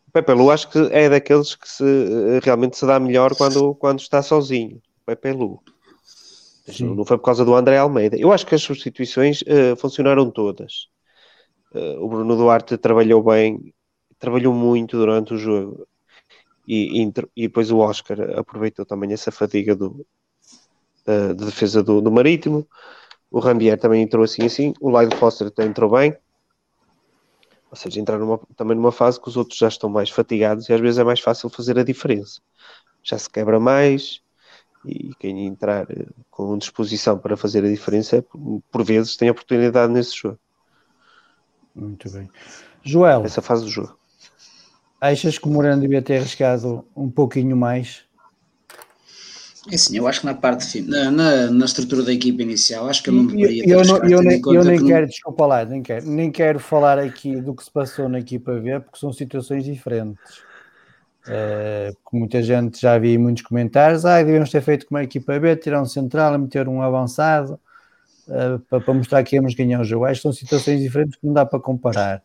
[0.09, 3.75] o Pepe Lu acho que é daqueles que se, eh, realmente se dá melhor quando,
[3.75, 4.77] quando está sozinho.
[5.03, 5.61] O Pepe Lu.
[6.79, 8.17] Não foi por causa do André Almeida.
[8.17, 10.87] Eu acho que as substituições uh, funcionaram todas.
[11.71, 13.71] Uh, o Bruno Duarte trabalhou bem,
[14.19, 15.87] trabalhou muito durante o jogo.
[16.67, 20.05] E, e, e depois o Oscar aproveitou também essa fadiga do,
[21.07, 22.67] uh, de defesa do, do Marítimo.
[23.31, 24.73] O Rambier também entrou assim assim.
[24.79, 26.15] O Lloyd Foster também entrou bem.
[27.71, 30.73] Ou seja, entrar numa, também numa fase que os outros já estão mais fatigados e
[30.73, 32.41] às vezes é mais fácil fazer a diferença.
[33.03, 34.21] Já se quebra mais
[34.85, 38.25] e quem entrar eh, com disposição para fazer a diferença,
[38.71, 40.39] por vezes, tem oportunidade nesse jogo.
[41.75, 42.29] Muito bem.
[42.83, 43.23] Joel.
[43.23, 43.98] Essa fase do jogo.
[44.99, 48.03] Achas que o Moreno devia ter arriscado um pouquinho mais
[49.71, 53.03] é assim, eu acho que na parte na, na, na, estrutura da equipa inicial, acho
[53.03, 55.07] que eu não deveria ter eu, não, eu, nem, eu nem quero, não...
[55.07, 58.79] desculpa lá, nem quero, nem quero falar aqui do que se passou na equipa V,
[58.79, 60.49] porque são situações diferentes.
[61.27, 65.55] Uh, muita gente já vi muitos comentários, ah, devíamos ter feito como a equipa B,
[65.57, 67.59] tirar um central, meter um avançado
[68.27, 70.05] uh, para, para, mostrar que íamos ganhar o jogo.
[70.05, 72.23] Acho que são situações diferentes que não dá para comparar.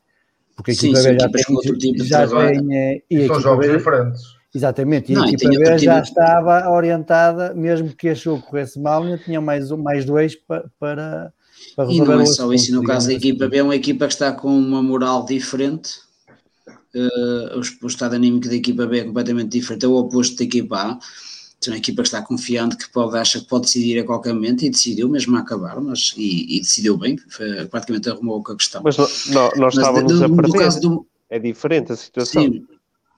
[0.55, 3.77] Porque a equipa Sim, B já tem, tipo já tem, eh, e são jogos B,
[3.77, 4.23] diferentes.
[4.55, 9.03] Exatamente, e não, a equipa B já estava orientada, mesmo que este jogo corresse mal,
[9.03, 11.33] ainda tinha mais, mais dois para, para,
[11.75, 14.07] para resolver E não é só isso, no caso da equipa B é uma equipa
[14.07, 15.95] que está com uma moral diferente,
[16.95, 20.45] uh, o, o, estado anímico da equipa B é completamente diferente, é o oposto da
[20.45, 20.99] equipa A,
[21.70, 24.70] uma equipa que está confiante, que pode, acha que pode decidir a qualquer momento e
[24.70, 28.83] decidiu mesmo a acabar, mas, e, e decidiu bem, foi, praticamente arrumou a questão.
[28.83, 28.96] Mas
[29.29, 32.42] não, nós estávamos a perder, do, é diferente a situação.
[32.42, 32.66] Sim,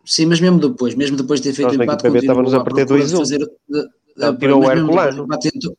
[0.06, 3.16] Sim, mas mesmo depois, mesmo depois de ter feito o empate, estávamos a perder 2-1.
[3.18, 3.50] Fazer,
[4.38, 5.26] tirou o Herculano.
[5.26, 5.76] Tentou,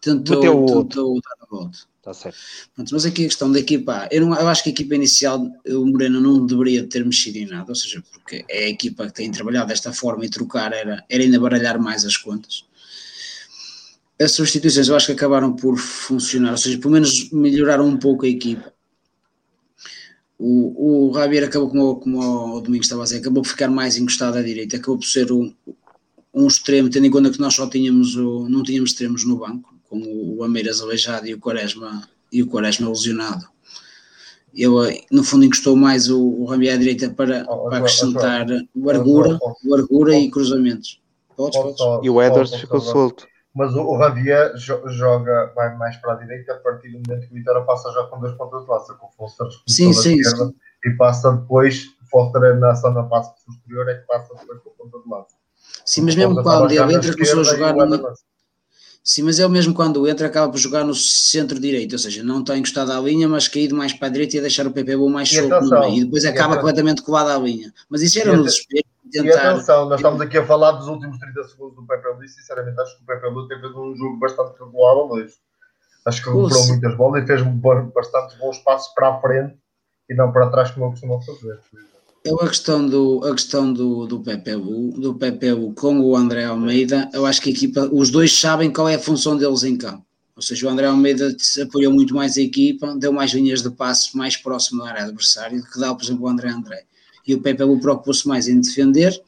[0.00, 1.78] tentou, tentou dar a volta.
[2.04, 2.38] Está certo.
[2.74, 5.50] Pronto, mas aqui a questão da equipa, eu, não, eu acho que a equipa inicial,
[5.66, 9.14] o Moreno não deveria ter mexido em nada, ou seja, porque é a equipa que
[9.14, 12.66] tem trabalhado desta forma e trocar era, era ainda baralhar mais as contas.
[14.20, 18.26] As substituições eu acho que acabaram por funcionar, ou seja, pelo menos melhoraram um pouco
[18.26, 18.70] a equipa.
[20.38, 23.96] O, o Javier acabou, como, como o Domingos estava a dizer, acabou por ficar mais
[23.96, 25.54] encostado à direita, acabou por ser um,
[26.34, 29.73] um extremo, tendo em conta que nós só tínhamos, o, não tínhamos extremos no banco,
[29.94, 33.46] com o, o Ameiras aleijado e o Quaresma, e o Quaresma lesionado.
[34.54, 34.74] Eu,
[35.10, 39.74] no fundo, encostou mais o, o à direita para, oh, para acrescentar o Argura, o
[39.74, 41.00] Argura e cruzamentos.
[41.36, 42.06] Podes, podes.
[42.06, 46.54] E o Edwards ficou solto mas o, o Ravier joga, vai mais para a direita
[46.54, 49.06] a partir do momento que o Vitória passa já com dois pontas de lança, com
[49.06, 50.54] o Foster sim, sim, esquerda, sim.
[50.84, 54.70] e passa depois, o Foster é na zona passe posterior, é que passa depois com
[54.70, 55.36] a ponta de lança.
[55.84, 58.14] Sim, mas mesmo quando ele entra, começou a jogar numa...
[59.06, 62.40] Sim, mas é o mesmo quando entra, acaba por jogar no centro-direito, ou seja, não
[62.40, 65.28] está encostado à linha, mas caído mais para a direita e deixar o PPB mais
[65.28, 67.70] solto no meio, e depois acaba completamente colado à linha.
[67.90, 69.28] Mas isso era no desespero tentar.
[69.28, 72.28] E atenção, nós estamos aqui a falar dos últimos 30 segundos do Pepe Lu e
[72.28, 75.34] sinceramente acho que o Pepe Lu tem feito um jogo bastante regular hoje.
[76.06, 77.42] Acho que recuperou muitas bolas e fez
[77.94, 79.56] bastante bons passos para a frente
[80.08, 81.60] e não para trás como eu costumo fazer.
[82.26, 87.10] É a questão do, a questão do, do PPU, do PPU com o André Almeida,
[87.12, 90.04] eu acho que a equipa, os dois sabem qual é a função deles em campo.
[90.34, 94.16] Ou seja, o André Almeida apoiou muito mais a equipa, deu mais linhas de passe
[94.16, 96.84] mais próximo da área adversária do que dá, por exemplo, o André André
[97.26, 99.18] e o Pepe preocupou-se mais em defender,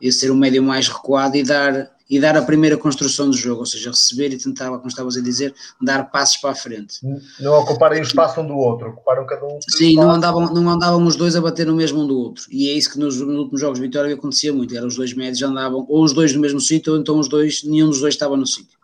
[0.00, 3.60] e ser um médio mais recuado e dar, e dar a primeira construção do jogo,
[3.60, 6.98] ou seja, receber e tentar, como estavas a dizer, dar passos para a frente.
[7.38, 9.60] Não ocuparem o espaço um do outro, ocuparam cada um.
[9.68, 12.46] Sim, não andavam, não andavam os dois a bater no mesmo um do outro.
[12.50, 14.76] E é isso que nos, nos últimos jogos de Vitória acontecia muito.
[14.76, 17.62] Eram os dois médios andavam, ou os dois no mesmo sítio, ou então os dois,
[17.62, 18.76] nenhum dos dois estava no sítio.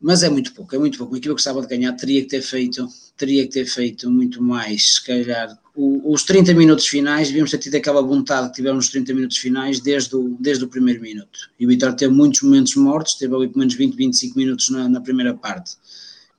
[0.00, 1.14] Mas é muito pouco, é muito pouco.
[1.14, 4.94] Aquilo que gostava de ganhar teria que ter feito, teria que ter feito muito mais,
[4.94, 5.56] se calhar.
[6.04, 9.80] Os 30 minutos finais, devíamos ter tido aquela vontade que tivemos nos 30 minutos finais
[9.80, 11.50] desde o, desde o primeiro minuto.
[11.58, 14.88] E o Vitória teve muitos momentos mortos, teve ali pelo menos 20, 25 minutos na,
[14.88, 15.76] na primeira parte,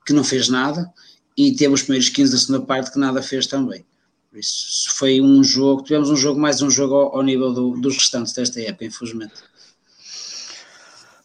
[0.05, 0.91] que não fez nada,
[1.35, 3.83] e teve os primeiros 15 da segunda parte que nada fez também.
[4.29, 7.71] Por isso, foi um jogo, tivemos um jogo, mais um jogo ao, ao nível do,
[7.81, 9.33] dos restantes desta época, infelizmente.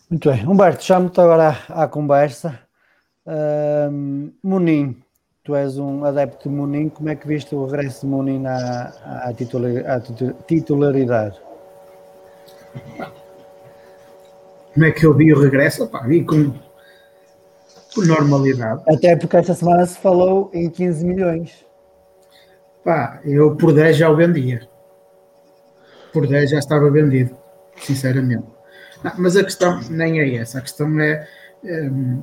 [0.09, 0.47] Muito bem.
[0.47, 2.61] Humberto, chamo-te agora à, à conversa.
[3.27, 4.97] Um, Munim,
[5.47, 9.29] tu és um adepto de Munim, como é que viste o regresso de Munim à,
[9.29, 10.01] à, titular, à
[10.45, 11.41] titularidade?
[14.75, 15.85] Como é que eu vi o regresso?
[15.85, 16.53] Opa, vi com,
[17.95, 18.83] com normalidade.
[18.89, 21.65] Até porque esta semana se falou em 15 milhões.
[22.85, 24.69] Pá, eu por 10 já o vendia.
[26.13, 27.37] Por 10 já estava vendido,
[27.77, 28.47] sinceramente.
[29.05, 31.25] Não, mas a questão nem é essa, a questão é.
[31.63, 32.23] Hum,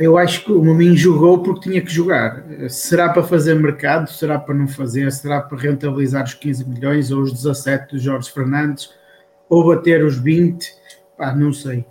[0.00, 2.44] eu acho que o Maminho jogou porque tinha que jogar.
[2.68, 4.10] Será para fazer mercado?
[4.10, 5.10] Será para não fazer?
[5.12, 8.92] Será para rentabilizar os 15 milhões ou os 17 do Jorge Fernandes?
[9.48, 10.72] Ou bater os 20?
[11.16, 11.84] Pá, não sei.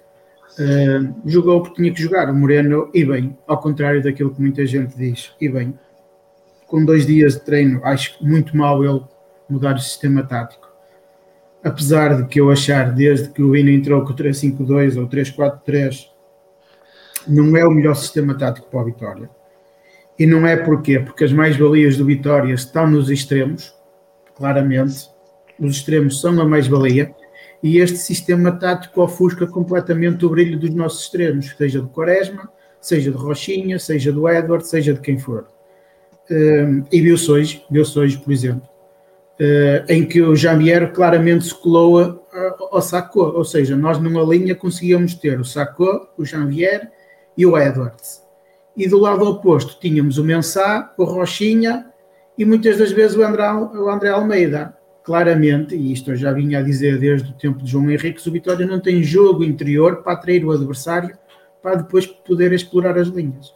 [0.59, 2.29] Uh, jogou porque tinha que jogar.
[2.29, 5.77] O Moreno, e bem, ao contrário daquilo que muita gente diz, e bem,
[6.67, 9.01] com dois dias de treino, acho muito mal ele
[9.49, 10.67] mudar o sistema tático
[11.63, 16.07] apesar de que eu achar, desde que o Vina entrou com o 3-5-2 ou 3-4-3,
[17.27, 19.29] não é o melhor sistema tático para a Vitória.
[20.17, 20.99] E não é porquê?
[20.99, 23.73] Porque as mais-valias do Vitória estão nos extremos,
[24.35, 25.09] claramente.
[25.59, 27.13] Os extremos são a mais-valia.
[27.61, 32.49] E este sistema tático ofusca completamente o brilho dos nossos extremos, seja do Quaresma,
[32.79, 35.47] seja do Rochinha, seja do Edward, seja de quem for.
[36.29, 38.67] Um, e viu-se hoje, viu hoje, por exemplo,
[39.39, 42.25] Uh, em que o Jambier claramente se colou
[42.71, 46.91] ao Sacco, ou seja, nós numa linha conseguíamos ter o Sacco, o Janvier
[47.37, 48.23] e o Edwards.
[48.75, 51.85] E do lado oposto tínhamos o Mensah, o Rochinha
[52.37, 54.75] e muitas das vezes o André, o André Almeida.
[55.03, 58.31] Claramente, e isto eu já vinha a dizer desde o tempo de João Henrique, o
[58.31, 61.17] Vitória não tem jogo interior para atrair o adversário
[61.61, 63.53] para depois poder explorar as linhas.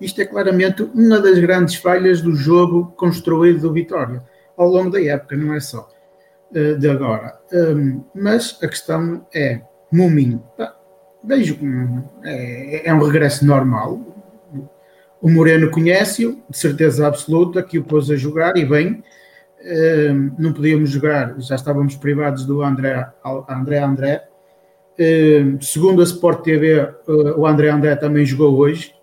[0.00, 4.22] Isto é claramente uma das grandes falhas do jogo construído do Vitória
[4.56, 5.88] ao longo da época, não é só
[6.50, 7.38] uh, de agora.
[8.14, 10.42] Mas a questão é, Muminho,
[11.26, 11.66] vejo que
[12.24, 14.00] é, é um regresso normal.
[15.20, 19.02] O Moreno conhece-o, de certeza absoluta, que o pôs a jogar e bem.
[19.64, 23.06] Um, não podíamos jogar, já estávamos privados do André
[23.48, 23.78] André.
[23.78, 24.28] André.
[24.98, 28.94] Um, segundo a Sport TV, uh, o André André também jogou hoje,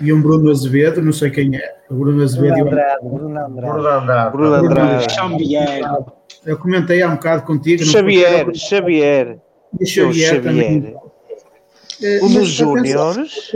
[0.00, 1.74] e um Bruno Azevedo, não sei quem é.
[1.88, 3.66] O Bruno Azevedo Bruno Andrade, Bruno Andrade.
[3.66, 4.32] Bruno Andrade.
[4.32, 5.12] Bruno Andrade.
[5.12, 5.82] Xavier.
[6.44, 7.84] Eu comentei há um bocado contigo.
[7.84, 9.38] Xavier, Xavier.
[9.80, 10.42] E Xavier, Xavier.
[10.42, 10.96] também.
[12.02, 13.52] Eh, dos Júniores.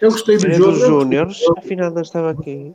[0.00, 0.72] Eu gostei do jogo.
[0.72, 1.40] dos Júniores.
[1.58, 2.74] Afinal, não estava aqui.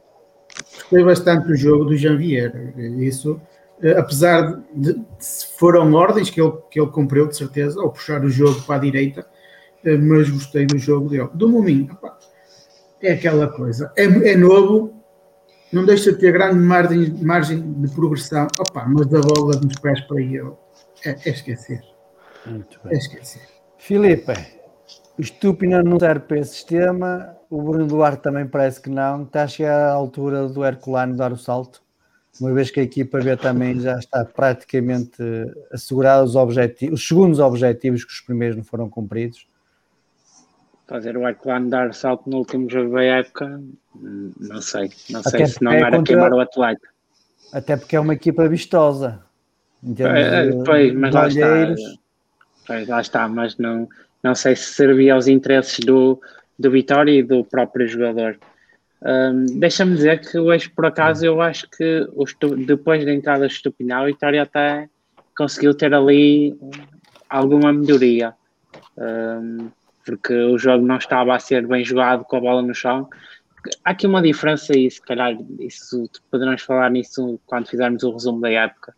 [0.74, 2.74] Gostei bastante do jogo do Janvier.
[2.99, 3.39] Isso,
[3.82, 5.01] eh, apesar de, de
[5.57, 8.80] foram ordens que ele, que ele cumpriu, de certeza, ao puxar o jogo para a
[8.80, 9.26] direita,
[9.84, 11.30] eh, mas gostei do jogo dele.
[11.34, 11.97] Do Mominho,
[13.01, 13.91] é aquela coisa.
[13.97, 14.93] É, é novo,
[15.72, 19.99] não deixa de ter grande margem, margem de progressão, opá, mas da bola nos pés
[20.01, 20.51] para ele
[21.03, 21.82] é, é esquecer.
[22.48, 22.98] Muito bem.
[22.98, 23.41] esquecer.
[23.78, 24.32] Filipe,
[25.18, 29.24] o Estúpina não serve para esse sistema, o Bruno Duarte também parece que não.
[29.24, 31.82] Está a chegar à altura do Herculano dar o salto,
[32.39, 35.18] uma vez que a equipa B também já está praticamente
[35.72, 39.48] assegurada os, objetivos, os segundos objetivos que os primeiros não foram cumpridos.
[40.88, 43.60] Fazer o Arcolano dar salto no último jogo da época,
[43.96, 44.91] não sei.
[45.10, 46.88] Não Até sei se não é era contra- queimar o atleta.
[47.52, 49.24] Até porque é uma equipa vistosa.
[49.84, 51.76] Em termos É, é, pois, mas lá está.
[52.68, 53.88] Pois, lá está, mas não,
[54.24, 56.20] não sei se servia aos interesses do,
[56.57, 58.38] do Vitória e do próprio jogador.
[59.03, 62.07] Hum, Deixa-me dizer que hoje, por acaso, eu acho que
[62.66, 64.89] depois da entrada do Estupinal, o Vitória até
[65.38, 66.57] conseguiu ter ali
[67.30, 68.34] alguma melhoria.
[68.97, 69.70] Hum,
[70.05, 73.09] porque o jogo não estava a ser bem jogado com a bola no chão.
[73.84, 78.39] Há aqui uma diferença e se calhar isso, poderemos falar nisso quando fizermos o resumo
[78.39, 78.95] da época.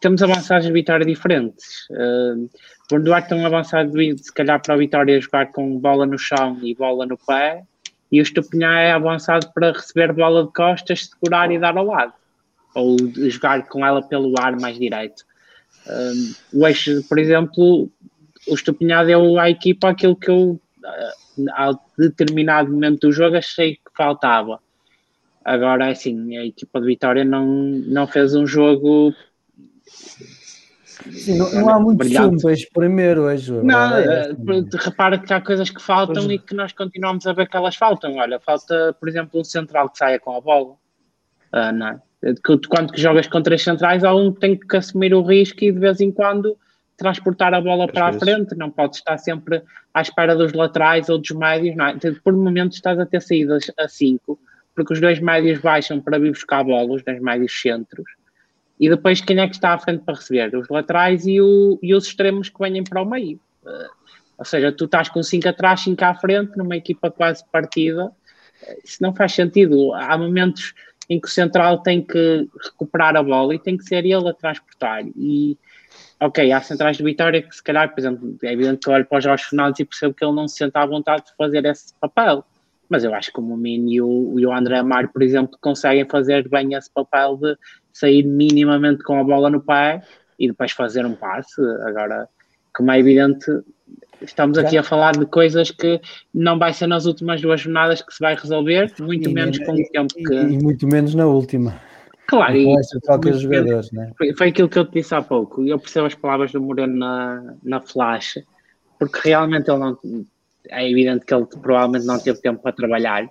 [0.00, 1.88] Temos avançados de Vitória diferentes.
[1.90, 2.48] Uh,
[2.90, 6.74] por Duarte tem avançado se calhar para a Vitória jogar com bola no chão e
[6.74, 7.62] bola no pé
[8.10, 12.12] e o Estupinhar é avançado para receber bola de costas, segurar e dar ao lado
[12.74, 12.96] ou
[13.30, 15.24] jogar com ela pelo ar mais direito.
[15.86, 17.88] Um, o eixo, por exemplo,
[18.48, 20.60] o Estupinhado deu à equipa aquilo que eu,
[21.52, 24.58] a determinado momento do jogo, achei que faltava.
[25.44, 29.14] Agora, assim, a equipa de Vitória não, não fez um jogo
[31.10, 33.52] Sim, não, não, há muito sumo para exprimir hoje.
[33.52, 34.68] Não, é assim.
[34.72, 36.34] repara que há coisas que faltam pois.
[36.34, 38.16] e que nós continuamos a ver que elas faltam.
[38.16, 40.74] Olha, falta, por exemplo, um central que saia com a bola.
[41.52, 42.00] Uh, não é?
[42.68, 45.72] Quando que jogas com três centrais, há um que tem que assumir o risco e
[45.72, 46.56] de vez em quando
[47.00, 49.62] transportar a bola para a frente, não pode estar sempre
[49.94, 51.96] à espera dos laterais ou dos médios, não é?
[52.22, 54.38] Por momentos estás a ter saídas a 5,
[54.76, 58.04] porque os dois médios baixam para vir buscar bola, os dois médios centros,
[58.80, 60.56] e depois quem é que está à frente para receber?
[60.56, 63.38] Os laterais e, o, e os extremos que venham para o meio.
[63.62, 63.90] Uh,
[64.38, 68.10] ou seja, tu estás com 5 atrás, 5 à frente, numa equipa quase partida,
[68.82, 69.92] isso não faz sentido.
[69.92, 70.72] Há momentos
[71.10, 74.32] em que o central tem que recuperar a bola e tem que ser ele a
[74.32, 75.04] transportar.
[75.14, 75.58] E,
[76.18, 79.04] ok, há centrais de Vitória que se calhar, por exemplo, é evidente que eu olho
[79.04, 81.64] para os Jorge Fernandes e percebo que ele não se sente à vontade de fazer
[81.66, 82.42] esse papel.
[82.88, 86.08] Mas eu acho que o Momini e o, e o André Amar, por exemplo, conseguem
[86.08, 87.56] fazer bem esse papel de
[87.92, 90.02] sair minimamente com a bola no pé
[90.38, 91.60] e depois fazer um passe.
[91.86, 92.28] Agora,
[92.74, 93.46] como é evidente,
[94.22, 96.00] estamos aqui a falar de coisas que
[96.32, 99.72] não vai ser nas últimas duas jornadas que se vai resolver, muito e, menos com
[99.72, 100.34] o tempo que.
[100.34, 101.80] E muito menos na última.
[102.26, 104.12] Claro, e, troca de jogadores, né?
[104.16, 105.66] foi, foi aquilo que eu te disse há pouco.
[105.66, 108.38] Eu percebo as palavras do Moreno na, na flash,
[108.98, 109.98] porque realmente ele não.
[110.68, 113.28] É evidente que ele provavelmente não teve tempo para trabalhar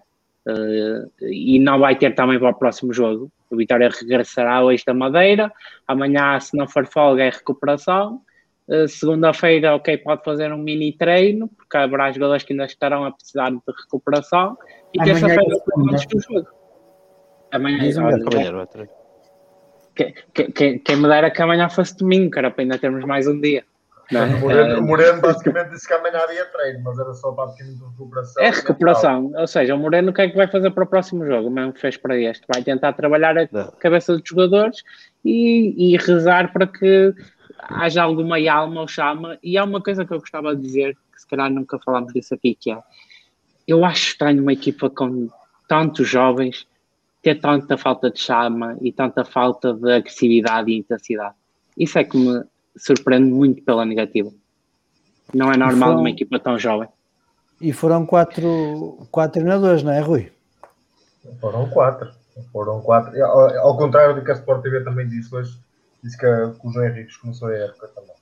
[0.51, 3.31] uh, e não vai ter também para o próximo jogo.
[3.49, 5.51] O Vitória regressará hoje da Madeira,
[5.87, 8.21] amanhã, se não for folga, é recuperação.
[8.67, 13.11] Uh, Segunda-feira, ok, pode fazer um mini treino, porque haverá jogadores que ainda estarão a
[13.11, 14.57] precisar de recuperação.
[14.93, 15.55] E terça-feira,
[15.91, 16.47] antes do jogo.
[17.51, 18.87] Amanhã, olha,
[19.95, 23.27] que, que, que, quem me dera que amanhã fosse domingo, cara, para ainda termos mais
[23.27, 23.65] um dia.
[24.11, 27.31] Não, o, Moreno, uh, o Moreno basicamente disse que amanhã havia treino, mas era só
[27.31, 28.43] para a pequena recuperação.
[28.43, 31.25] É recuperação, ou seja, o Moreno o que é que vai fazer para o próximo
[31.25, 31.47] jogo?
[31.47, 32.43] O mesmo que fez para este.
[32.51, 33.71] Vai tentar trabalhar a não.
[33.79, 34.83] cabeça dos jogadores
[35.23, 37.13] e, e rezar para que
[37.59, 39.37] haja alguma alma ou chama.
[39.43, 42.33] E há uma coisa que eu gostava de dizer, que se calhar nunca falámos disso
[42.33, 42.77] aqui, que é
[43.67, 45.29] eu acho estranho uma equipa com
[45.67, 46.67] tantos jovens
[47.21, 51.35] ter tanta falta de chama e tanta falta de agressividade e intensidade.
[51.77, 52.43] Isso é que me
[52.77, 54.31] surpreende muito pela negativa.
[55.33, 56.89] Não é normal foram, uma equipa tão jovem.
[57.61, 60.31] E foram quatro, quatro treinadores, não é, Rui?
[61.39, 62.11] Foram quatro.
[62.51, 63.23] Foram quatro.
[63.23, 65.59] Ao, ao contrário do que a Sport TV também disse hoje,
[66.03, 68.15] disse que, que o João Henriques começou a época também.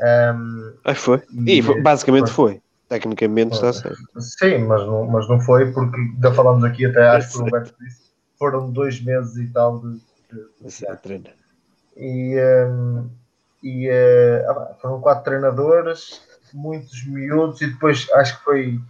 [0.00, 1.22] Um, ah, foi.
[1.46, 2.52] E, e basicamente foi.
[2.54, 2.62] foi.
[2.88, 3.98] Tecnicamente está certo.
[4.18, 7.74] Sim, mas não, mas não foi, porque ainda falamos aqui até, acho que o Roberto
[7.80, 11.24] disse, foram dois meses e tal de, de, de treino.
[11.96, 12.36] E,
[12.68, 13.08] um,
[13.62, 16.20] e uh, foram quatro treinadores,
[16.52, 18.80] muitos miúdos, e depois acho que foi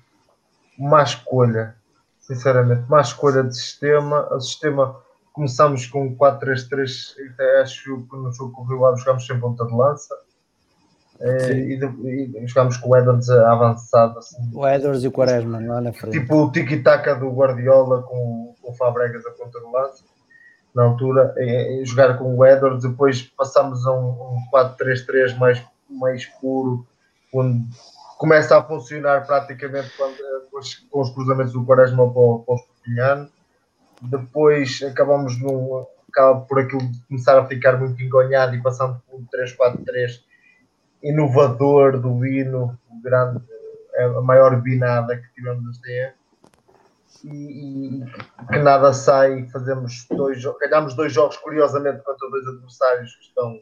[0.79, 1.77] uma escolha,
[2.21, 4.27] sinceramente, uma escolha de sistema.
[4.35, 4.97] O sistema
[5.33, 9.67] começamos com 4-3-3, até acho que no jogo com o Rio Ave jogámos sem ponta
[9.67, 10.15] de lança.
[11.21, 14.19] Uh, e, e, jogámos com o Edwards avançado.
[14.19, 16.19] Assim, o Edwards e o Quaresma lá na frente.
[16.19, 20.12] Tipo o tiki-taka do Guardiola com, com o Fabregas a ponta de lança
[20.75, 26.27] na altura, em, jogar com o Edwards, depois passamos a um, um 4-3-3 mais, mais
[26.41, 26.87] puro,
[27.33, 27.65] onde
[28.19, 30.17] começa a funcionar praticamente quando,
[30.51, 33.29] com, os, com os cruzamentos do Quaresma para, o, para o.
[34.03, 39.27] Depois acabamos num, acaba por aquilo começar a ficar muito engonhado e passando por um
[39.27, 40.21] 3-4-3
[41.03, 43.43] inovador do Vino, o grande,
[43.97, 46.22] a maior binada que tivemos nesta época
[47.25, 48.05] e,
[48.53, 49.49] que nada sai.
[49.49, 53.61] Fazemos dois, ganhamos dois jogos, curiosamente, contra dois adversários que estão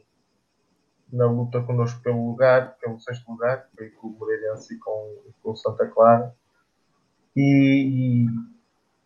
[1.11, 5.51] na luta connosco pelo lugar, pelo sexto lugar, foi com o Moreirense e com, com
[5.51, 6.33] o Santa Clara.
[7.35, 8.25] E,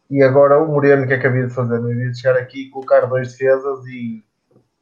[0.09, 1.79] e, agora o Moreno, que é havia de fazer?
[1.79, 4.23] Não havia de chegar aqui, colocar dois defesas e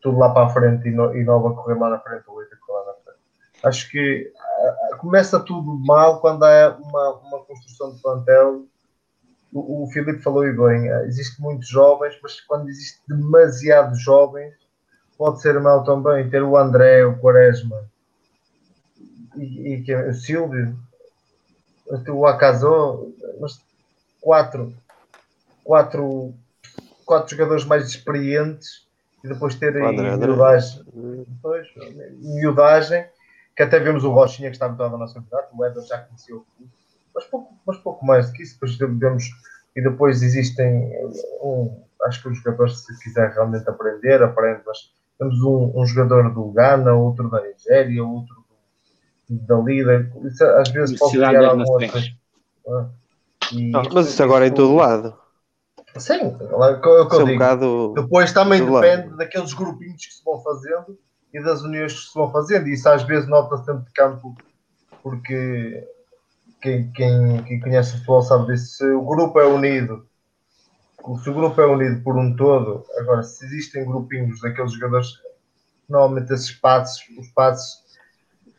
[0.01, 2.57] tudo lá para a frente e, no, e Nova correr lá na frente, o Eita
[2.69, 3.19] lá na frente.
[3.63, 8.65] Acho que uh, começa tudo mal quando há uma, uma construção de plantel
[9.53, 14.53] o, o Filipe falou e bem, eh, existe muitos jovens, mas quando existe demasiados jovens,
[15.17, 17.85] pode ser mal também ter o André, o Quaresma
[19.37, 20.77] e, e o Silvio,
[22.09, 23.61] o Acaso, mas
[24.19, 24.73] quatro,
[25.63, 26.33] quatro,
[27.05, 28.87] quatro jogadores mais experientes
[29.23, 30.83] e depois ter miudagem,
[31.27, 31.67] depois,
[32.19, 33.05] miudagem,
[33.55, 36.45] que até vemos o Rochinha que está habituado na nossa campeonato, o Eder já conheceu
[36.59, 36.67] o
[37.13, 38.53] mas pouco, mas pouco mais do que isso.
[38.55, 39.23] Depois vemos
[39.75, 40.91] e depois existem,
[41.41, 46.33] um, acho que os jogadores, se quiser realmente aprender, aprende, mas temos um, um jogador
[46.33, 48.43] do Ghana, outro da Nigéria, outro
[49.29, 50.11] da Lida.
[50.23, 51.99] Isso às vezes pode criar algum outro.
[52.67, 55.15] Ah, mas isso agora é em todo lado.
[55.97, 57.21] Sim, é o que eu digo.
[57.23, 57.93] Um bocado...
[57.95, 59.17] Depois também depende lado.
[59.17, 60.97] daqueles grupinhos que se vão fazendo
[61.33, 62.67] e das uniões que se vão fazendo.
[62.67, 64.35] Isso às vezes nota-se dentro de campo,
[65.01, 65.87] porque
[66.63, 68.77] quem, quem, quem conhece futebol sabe disso.
[68.77, 70.07] Se o grupo é unido,
[71.21, 75.09] se o grupo é unido por um todo, agora se existem grupinhos daqueles jogadores,
[75.89, 77.83] normalmente esses passos, os passos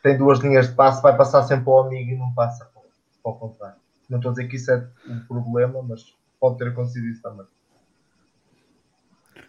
[0.03, 2.83] têm duas linhas de passe, vai passar sempre ao amigo e não passa para,
[3.23, 3.77] para o contrário.
[4.07, 7.47] Não estou a dizer que isso é um problema, mas pode ter acontecido isso também.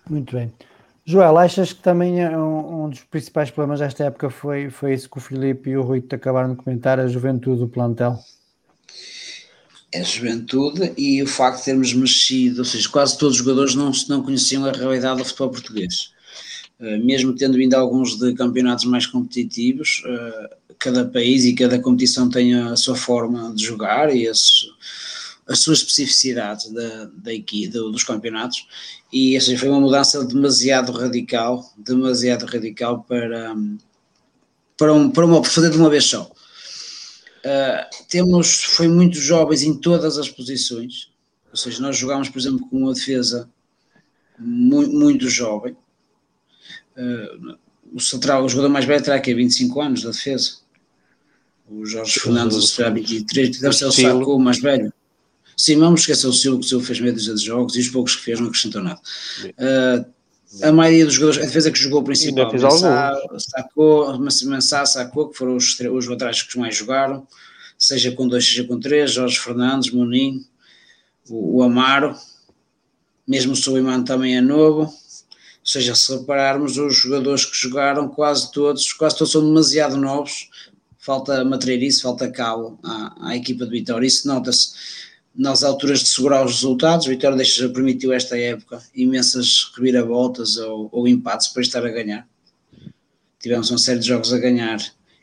[0.09, 0.51] Muito bem.
[1.05, 5.11] Joel, achas que também é um, um, dos principais problemas desta época foi, foi isso
[5.11, 8.19] que o Filipe e o Rui acabaram de comentar, a juventude do plantel?
[9.97, 13.75] É a juventude e o facto de termos mexido, ou seja, quase todos os jogadores
[13.75, 16.11] não, não conheciam a realidade do futebol português.
[16.79, 22.29] Uh, mesmo tendo vindo alguns de campeonatos mais competitivos, uh, cada país e cada competição
[22.29, 24.67] tem a sua forma de jogar e esse,
[25.49, 28.67] as suas especificidades da, da equipe, dos campeonatos
[29.13, 33.55] e assim, foi uma mudança demasiado radical, demasiado radical para,
[34.77, 36.31] para, um, para uma, fazer de uma vez só.
[37.47, 41.13] Uh, temos, foi muito jovens em todas as posições,
[41.49, 43.49] ou seja, nós jogámos, por exemplo, com uma defesa
[44.37, 45.77] muito, muito jovem.
[46.97, 47.57] Uh,
[47.93, 50.57] o central, o jogador mais velho terá aqui 25 anos da defesa.
[51.69, 54.93] O Jorge Fernandes terá 23, deve ser o Saco mais velho.
[55.57, 57.89] Sim, vamos esquecer o Silvio, que o Silvio fez meia dúzia de jogos e os
[57.89, 59.01] poucos que fez não acrescentou nada.
[59.45, 60.16] Uh,
[60.63, 62.51] a maioria dos jogadores, a defesa que jogou principal,
[63.39, 67.27] sacou, Mensah, sacou, que foram os, os laterais que mais jogaram,
[67.79, 70.45] seja com dois, seja com três, Jorge Fernandes, Moninho,
[71.29, 72.17] o, o Amaro,
[73.27, 74.93] mesmo o Suleiman também é novo, ou
[75.65, 80.49] seja, se repararmos os jogadores que jogaram, quase todos, quase todos são demasiado novos,
[80.99, 85.06] falta matreirice, falta calo à, à equipa de Vitória, isso nota-se
[85.37, 90.89] nas alturas de segurar os resultados, o Vitória deixa, permitiu esta época imensas reviravoltas ou,
[90.91, 92.27] ou empates para estar a ganhar.
[93.39, 94.79] Tivemos uma série de jogos a ganhar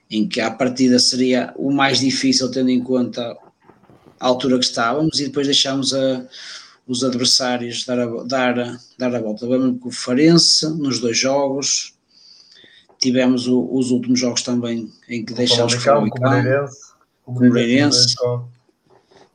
[0.10, 3.36] em que a partida seria o mais difícil tendo em conta
[4.20, 6.26] a altura que estávamos e depois deixámos a,
[6.88, 9.48] os adversários dar a, dar, dar a volta.
[9.48, 11.96] Vamos com o Farense nos dois jogos,
[13.00, 15.78] tivemos o, os últimos jogos também em que deixámos o
[16.22, 16.78] Moreirense,
[17.26, 18.16] o Moreirense,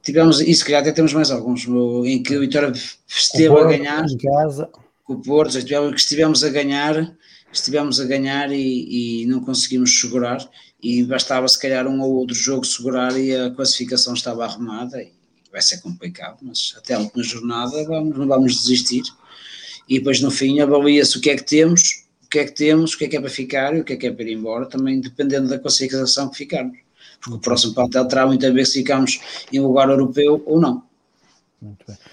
[0.08, 1.66] tivemos, e se calhar até temos mais alguns,
[2.06, 2.72] em que o Vitória
[3.06, 4.70] esteve Porto, a ganhar em casa.
[5.04, 7.14] com o Porto, que estivemos a ganhar,
[7.52, 10.38] estivemos a ganhar e, e, não conseguimos segurar,
[10.82, 15.12] e bastava se calhar um ou outro jogo segurar e a classificação estava arrumada, e
[15.52, 19.02] vai ser complicado, mas até a última jornada vamos, não vamos desistir,
[19.86, 22.94] e depois no fim avalia-se o que é que temos, o que é que temos,
[22.94, 24.32] o que é que é para ficar e o que é que é para ir
[24.32, 26.78] embora, também dependendo da classificação que ficarmos
[27.20, 29.20] porque o próximo plantel terá muito a ver se ficamos
[29.52, 30.82] em lugar europeu ou não.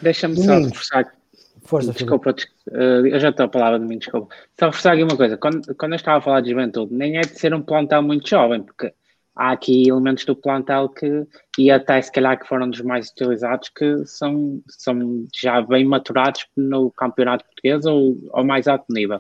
[0.02, 1.14] Deixa-me só reforçar.
[1.64, 4.34] Força, desculpa, uh, eu já estou a palavra de mim, desculpa.
[4.60, 7.22] Só reforçar aqui uma coisa: quando, quando eu estava a falar de juventude, nem é
[7.22, 8.94] de ser um plantel muito jovem, porque
[9.36, 11.28] há aqui elementos do plantel que,
[11.58, 16.46] e até se calhar que foram dos mais utilizados, que são, são já bem maturados
[16.56, 19.20] no campeonato português ou ao mais alto nível.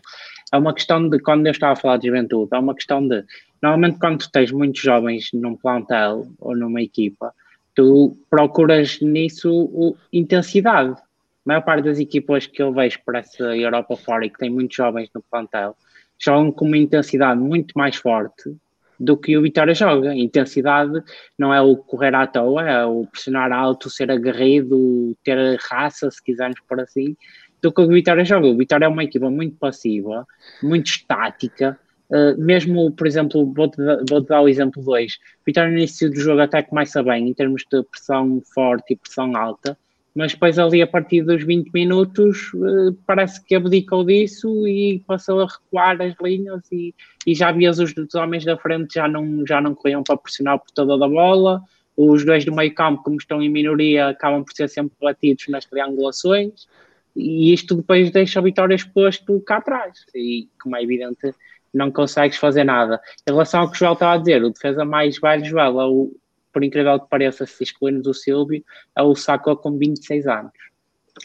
[0.53, 3.25] É uma questão de, quando eu estava a falar de juventude, é uma questão de
[3.61, 7.33] Normalmente, quando tu tens muitos jovens num plantel ou numa equipa,
[7.73, 10.91] tu procuras nisso intensidade.
[10.91, 11.03] A
[11.45, 14.75] maior parte das equipas que eu vejo para essa Europa fora e que tem muitos
[14.75, 15.75] jovens no plantel
[16.17, 18.55] jogam com uma intensidade muito mais forte
[18.99, 20.15] do que o Vitória joga.
[20.15, 21.03] intensidade
[21.37, 26.23] não é o correr à toa, é o pressionar alto, ser aguerrido, ter raça, se
[26.23, 27.15] quisermos por assim,
[27.61, 28.47] do que o Vitória joga.
[28.47, 30.25] O Vitória é uma equipa muito passiva,
[30.63, 31.77] muito estática,
[32.09, 33.77] Uh, mesmo, por exemplo, vou-te
[34.09, 35.17] vou dar o exemplo 2.
[35.45, 39.35] Vitória no início do jogo até começa bem, em termos de pressão forte e pressão
[39.35, 39.77] alta,
[40.13, 45.41] mas depois ali a partir dos 20 minutos uh, parece que abdicou disso e passou
[45.41, 46.93] a recuar as linhas e,
[47.25, 50.59] e já vias os, os homens da frente já não, já não corriam para pressionar
[50.59, 51.61] por toda a bola,
[51.97, 55.65] os dois do meio campo, como estão em minoria, acabam por ser sempre batidos nas
[55.65, 56.67] triangulações.
[57.15, 60.05] E isto depois deixa a Vitória exposto cá atrás.
[60.13, 61.33] E como é evidente
[61.75, 62.99] não consegues fazer nada.
[63.27, 65.85] Em relação ao que o Joel estava a dizer, o defesa mais velho, Joel, é
[65.85, 66.15] o,
[66.53, 68.63] por incrível que pareça, se excluirmos o Silvio,
[68.97, 70.51] é o Sacco com 26 anos.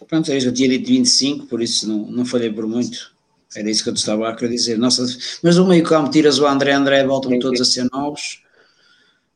[0.09, 3.14] Pronto, eu já tinha dito 25, por isso não, não falei por muito.
[3.55, 4.78] Era isso que eu estava a querer dizer.
[4.78, 5.05] Nossa,
[5.42, 8.42] mas o meio campo tiras o André André, voltam todos a ser novos.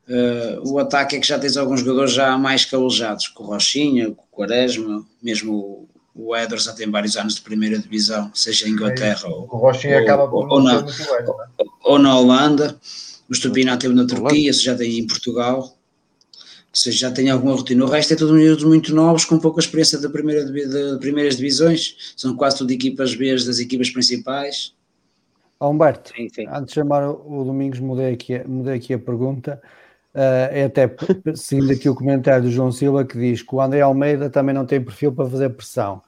[0.09, 4.11] Uh, o ataque é que já tens alguns jogadores já mais calejados, com o Rochinha,
[4.11, 9.23] com o Quaresma, mesmo O Ederson tem vários anos de primeira divisão, seja em Inglaterra
[9.25, 11.65] é ou, o Rochinha acaba por ou, na, bem, é?
[11.83, 12.79] ou na Holanda.
[13.29, 15.77] O Stupinal teve na Turquia, se já tem em Portugal.
[16.75, 17.85] Ou seja, já tem alguma rotina.
[17.85, 22.15] O resto é tudo miúdos muito novos, com pouca experiência de, primeira, de primeiras divisões.
[22.17, 24.73] São quase tudo equipas B das equipas principais.
[25.59, 26.47] Oh, Humberto, sim, sim.
[26.49, 29.63] antes de chamar o Domingos, mudei aqui, mudei aqui a pergunta.
[30.15, 30.89] Uh, é até
[31.35, 34.65] seguindo aqui o comentário do João Silva que diz que o André Almeida também não
[34.65, 36.01] tem perfil para fazer pressão.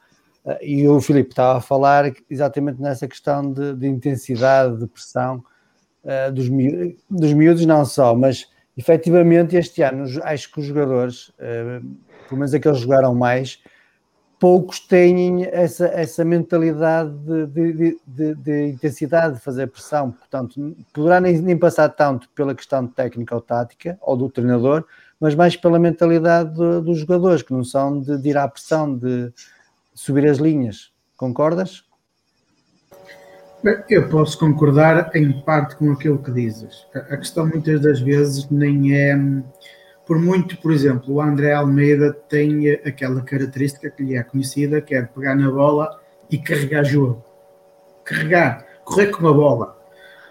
[0.45, 5.43] Uh, e o Filipe estava a falar exatamente nessa questão de, de intensidade, de pressão
[6.05, 11.33] uh, dos, mi dos miúdos, não só, mas efetivamente este ano acho que os jogadores,
[12.29, 13.59] pelo menos aqueles que jogaram mais,
[14.39, 21.21] poucos têm essa, essa mentalidade de, de, de, de, intensidade de fazer pressão, portanto, poderá
[21.21, 24.85] nem, nem, passar tanto pela questão técnica ou tática ou do treinador,
[25.19, 29.33] mas mais pela mentalidade dos jogadores, que não são de, ir à pressão, de
[29.95, 30.93] subir as linhas.
[31.17, 31.85] Concordas?
[33.89, 36.87] Eu posso concordar em parte com aquilo que dizes.
[36.95, 39.17] A questão muitas das vezes nem é
[40.07, 44.95] por muito, por exemplo, o André Almeida tem aquela característica que lhe é conhecida, que
[44.95, 46.01] é pegar na bola
[46.31, 47.25] e carregar jogo.
[48.05, 49.77] Carregar, correr com a bola.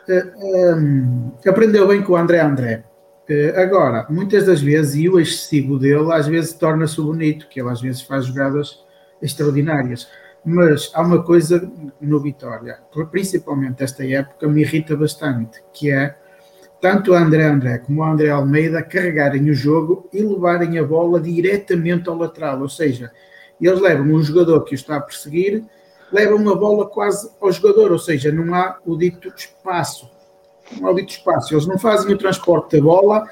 [0.07, 2.83] Uh, eh, um, ehm, aprendeu bem com o André André.
[3.29, 7.69] Uh, agora, muitas das vezes, e o excessivo dele às vezes torna-se bonito, que ele
[7.69, 8.79] às vezes faz jogadas
[9.21, 10.07] extraordinárias.
[10.45, 11.69] Mas há uma coisa
[11.99, 12.79] no Vitória,
[13.11, 16.15] principalmente esta época, me irrita bastante, que é
[16.85, 22.07] tanto o André André como André Almeida carregarem o jogo e levarem a bola diretamente
[22.07, 23.11] ao lateral, ou seja,
[23.59, 25.65] eles levam um jogador que o está a perseguir,
[26.11, 30.07] levam a bola quase ao jogador, ou seja, não há o dito espaço.
[30.79, 31.55] Não há o dito espaço.
[31.55, 33.27] Eles não fazem o transporte da bola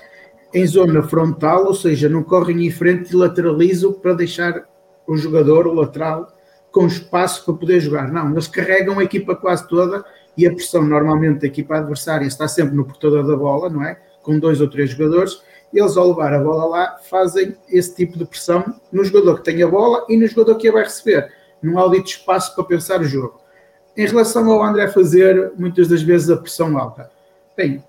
[0.52, 4.68] em zona frontal, ou seja, não correm em frente e lateralizam para deixar
[5.06, 6.28] o jogador, o lateral,
[6.72, 8.12] com espaço para poder jogar.
[8.12, 10.04] Não, eles carregam a equipa quase toda
[10.38, 13.98] e a pressão normalmente da equipa adversária está sempre no portador da bola, não é?
[14.22, 15.42] Com dois ou três jogadores,
[15.74, 19.62] eles ao levar a bola lá fazem esse tipo de pressão no jogador que tem
[19.64, 21.32] a bola e no jogador que a vai receber.
[21.62, 23.42] Não há dito espaço para pensar o jogo.
[23.96, 27.12] Em relação ao André fazer muitas das vezes a pressão alta,
[27.56, 27.84] bem,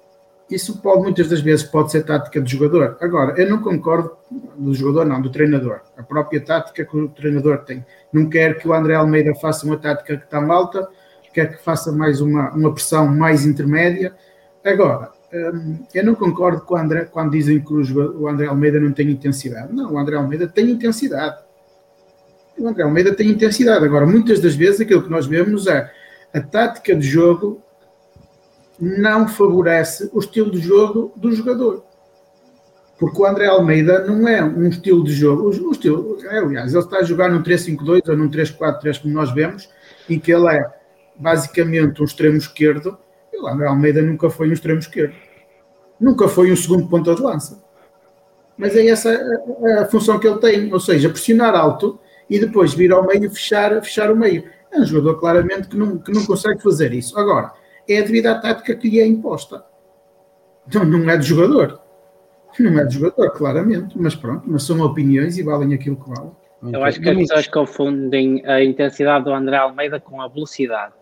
[0.51, 2.99] isso pode muitas das vezes pode ser tática do jogador.
[3.01, 4.13] Agora, eu não concordo
[4.57, 5.81] do jogador, não, do treinador.
[5.97, 7.85] A própria tática que o treinador tem.
[8.13, 10.87] Não quer que o André Almeida faça uma tática que tão alta,
[11.35, 14.15] quer que faça mais uma, uma pressão mais intermédia.
[14.65, 18.93] Agora, hum, eu não concordo com o André quando dizem que o André Almeida não
[18.93, 19.75] tem intensidade.
[19.75, 21.43] Não, o André Almeida tem intensidade.
[22.57, 23.85] O André Almeida tem intensidade.
[23.85, 25.91] Agora, muitas das vezes aquilo que nós vemos é
[26.33, 27.61] a tática de jogo
[28.81, 31.85] não favorece o estilo de jogo do jogador.
[32.99, 35.49] Porque o André Almeida não é um estilo de jogo.
[35.49, 39.69] O, estilo, aliás, ele está a jogar num 3-5-2 ou num 3-4-3, como nós vemos,
[40.09, 40.84] em que ele é
[41.17, 42.99] basicamente um extremo esquerdo,
[43.33, 45.15] e o André Almeida nunca foi um extremo esquerdo.
[46.01, 47.63] Nunca foi um segundo ponta de lança.
[48.57, 51.99] Mas é essa a, a, função que ele tem, ou seja, pressionar alto
[52.29, 54.45] e depois vir ao meio e fechar, fechar o meio.
[54.73, 57.19] É um jogador claramente que não, que não consegue fazer isso.
[57.19, 57.53] Agora,
[57.89, 59.65] é devido à tática que lhe é imposta.
[60.73, 61.81] Não, não é de jogador.
[62.59, 66.33] Não é de jogador, claramente, mas pronto, mas são opiniões e valem aquilo que valem.
[66.73, 70.95] Eu acho que as pessoas confundem a intensidade do André Almeida com a velocidade.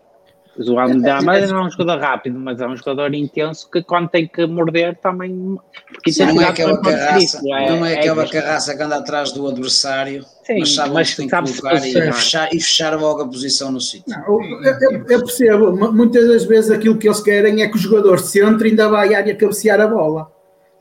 [0.58, 4.10] O Almeida é, não é um jogador rápido, mas é um jogador intenso que quando
[4.10, 5.58] tem que morder também.
[6.06, 9.48] Sim, não é aquela carraça, é, não é, é aquela carraça que anda atrás do
[9.48, 13.72] adversário, Sim, mas sabe mas tem que colocar e fechar, e fechar logo a posição
[13.72, 14.14] no sítio.
[14.26, 18.44] Eu, eu, percebo, muitas das vezes aquilo que eles querem é que o jogador se
[18.44, 20.30] entre e ainda vai à área cabecear a bola,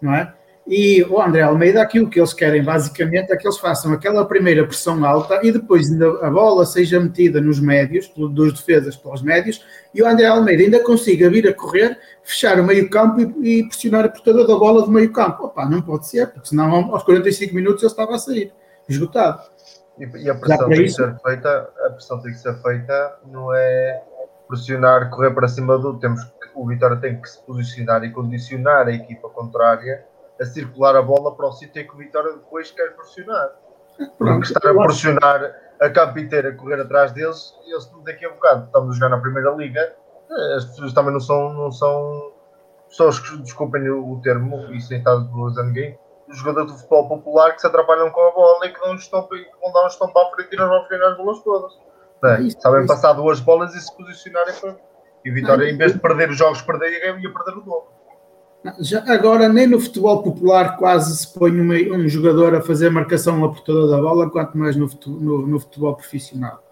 [0.02, 0.34] não é?
[0.68, 4.66] E o André Almeida, aquilo que eles querem basicamente é que eles façam aquela primeira
[4.66, 5.90] pressão alta e depois
[6.22, 10.84] a bola seja metida nos médios, dos defesas pelos médios, e o André Almeida ainda
[10.84, 14.84] consiga vir a correr, fechar o meio campo e, e pressionar a portador da bola
[14.84, 15.46] do meio campo.
[15.46, 18.54] Opa, não pode ser, porque senão aos 45 minutos ele estava a sair,
[18.88, 19.42] esgotado.
[19.98, 23.54] E, e a pressão tem que ser feita, a pressão tem que ser feita, não
[23.54, 24.02] é
[24.48, 25.98] pressionar, correr para cima do.
[25.98, 30.06] Temos que, o Vitória tem que se posicionar e condicionar a equipa contrária
[30.42, 33.52] a circular a bola para o sítio em que o Vitória depois quer pressionar.
[34.18, 38.66] Porque estar a pressionar a campo inteira, a correr atrás deles, eles daqui a bocado
[38.66, 39.96] estamos a jogar na Primeira Liga,
[40.32, 42.34] eh, as pessoas também não são, não são
[42.90, 47.54] pessoas que, desculpem o, termo, e sem estar de ninguém, os jogadores do futebol popular
[47.54, 50.18] que se atrapalham com a bola e que não estão, que vão dar um estompo
[50.18, 51.80] à frente e não vão ganhar as bolas todas.
[52.24, 52.50] É?
[52.60, 54.76] Sabem passar duas bolas e se posicionarem para.
[55.26, 58.01] E o Vitória, em vez de perder os jogos, perder, ia perder o dobro.
[58.80, 63.44] Já, agora, nem no futebol popular quase se põe uma, um jogador a fazer marcação
[63.44, 66.64] ao portador da bola, quanto mais no, no, no, futebol profissional.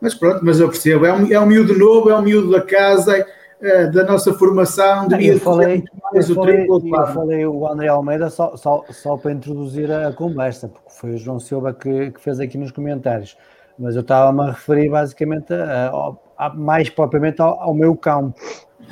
[0.00, 2.60] Mas pronto, mas eu percebo, é um, é um miúdo novo, é um miúdo da
[2.60, 3.26] casa,
[3.60, 5.08] é, da nossa formação.
[5.08, 8.84] Devia eu falei, mais eu o falei, triplo, eu falei o André Almeida só, só,
[8.90, 12.70] só para introduzir a conversa, porque foi o João Silva que, que fez aqui nos
[12.70, 13.36] comentários.
[13.76, 18.38] Mas eu estava-me a referir basicamente a, a, a, mais propriamente ao, ao meu campo.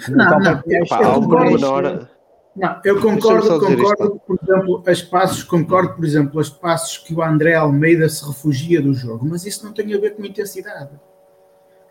[0.08, 2.08] Não, não, eu,
[2.56, 7.20] não, eu concordo, concordo, por exemplo, as passos, concordo, por exemplo, as passos que o
[7.20, 10.90] André Almeida se refugia do jogo, mas isso não tem a ver com intensidade.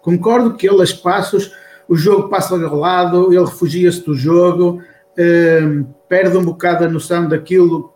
[0.02, 1.52] Concordo que ele, as passos,
[1.88, 4.82] o jogo passa ao lado, ele refugia-se do jogo,
[5.18, 7.94] um, perde um bocado a noção daquilo,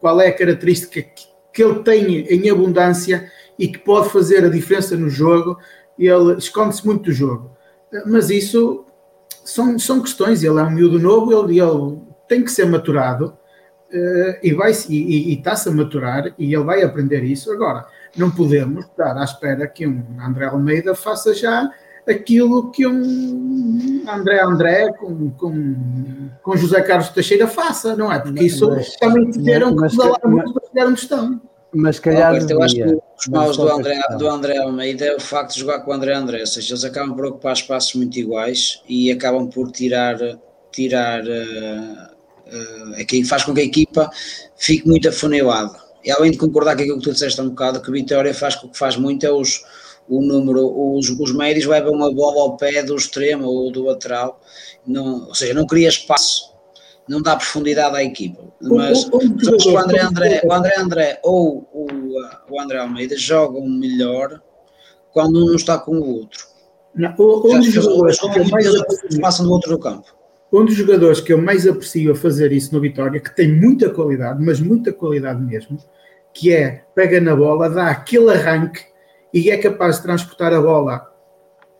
[0.00, 4.48] qual é a característica que, que ele tem em abundância e que pode fazer a
[4.48, 5.56] diferença no jogo,
[5.96, 7.52] ele esconde-se muito do jogo.
[8.06, 8.84] Mas isso
[9.44, 13.36] são, são questões, ele é um miúdo novo, ele, ele tem que ser maturado
[13.92, 17.52] uh, e vai e, está-se a maturar e ele vai aprender isso.
[17.52, 17.86] Agora,
[18.16, 21.70] não podemos estar à espera que um André Almeida faça já
[22.08, 28.18] aquilo que um André André com, com, com José Carlos Teixeira faça, não é?
[28.18, 31.40] Porque isso mas, também tiveram que pedalar muito para chegar onde estão.
[31.74, 32.32] Mas calhar.
[32.32, 35.60] Roberto, eu acho que os maus do André, do André Almeida é o facto de
[35.60, 39.10] jogar com o André André, ou seja, eles acabam por ocupar espaços muito iguais e
[39.10, 40.18] acabam por tirar,
[40.70, 42.12] tirar uh,
[42.52, 44.10] uh, faz com que a equipa
[44.56, 45.80] fique muito afunilada.
[46.04, 48.56] E além de concordar com aquilo que tu disseste um bocado, que o Vitória faz
[48.56, 49.62] o que faz muito é os,
[50.08, 54.40] o número, os, os médios levam a bola ao pé do extremo ou do lateral,
[54.86, 56.51] não, ou seja, não cria espaço
[57.08, 58.42] não dá profundidade à equipa.
[58.60, 61.86] Mas o, o, o, o André, André, o André André ou o,
[62.50, 64.40] o André Almeida jogam melhor
[65.12, 66.46] quando um não está com o outro.
[66.94, 70.14] Não, um dos jogadores que eu mais aprecio, passam do outro do campo.
[70.52, 73.88] Um dos jogadores que eu mais aprecio a fazer isso no Vitória, que tem muita
[73.88, 75.78] qualidade, mas muita qualidade mesmo,
[76.34, 78.82] que é pega na bola, dá aquele arranque
[79.32, 81.10] e é capaz de transportar a bola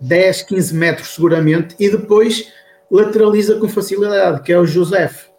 [0.01, 2.51] 10, 15 metros seguramente e depois
[2.93, 5.33] lateraliza com facilidade, que é o Josef.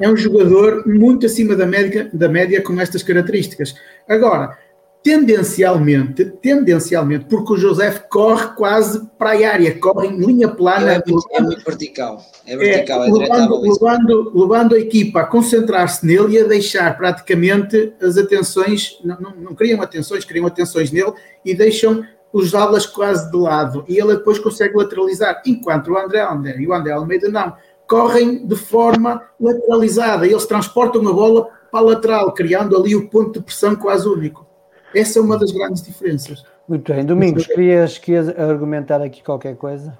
[0.00, 3.74] É um jogador muito acima da média, da média com estas características.
[4.08, 4.56] Agora,
[5.02, 10.92] tendencialmente, tendencialmente, porque o José corre quase para a área, corre em linha plana.
[10.92, 12.22] É muito, é muito vertical.
[12.46, 16.96] É vertical, é, é levando, levando, levando, a equipa a concentrar-se nele e a deixar
[16.96, 21.12] praticamente as atenções, não, não, não criam atenções, criam atenções nele
[21.44, 26.20] e deixam os alas quase de lado e ele depois consegue lateralizar, enquanto o André
[26.20, 27.54] André e o André Almeida não,
[27.86, 33.38] correm de forma lateralizada, eles transportam a bola para a lateral, criando ali o ponto
[33.38, 34.44] de pressão quase único.
[34.92, 36.44] Essa é uma das grandes diferenças.
[36.68, 39.96] Muito bem, Domingos, querias, querias argumentar aqui qualquer coisa?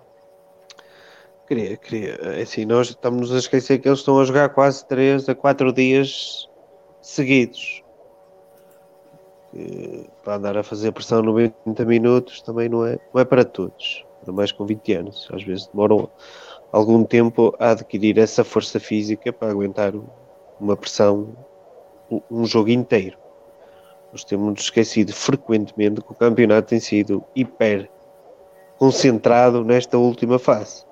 [1.46, 2.18] Queria, queria.
[2.20, 5.72] É assim, nós estamos a esquecer que eles estão a jogar quase 3 a 4
[5.72, 6.48] dias
[7.00, 7.83] seguidos
[10.22, 14.32] para andar a fazer pressão 90 minutos também não é, não é para todos, ainda
[14.32, 15.28] mais com 20 anos.
[15.32, 16.08] Às vezes demoram
[16.72, 19.92] algum tempo a adquirir essa força física para aguentar
[20.60, 21.36] uma pressão
[22.30, 23.16] um jogo inteiro.
[24.12, 27.90] Nós temos esquecido frequentemente que o campeonato tem sido hiper
[28.78, 30.84] concentrado nesta última fase.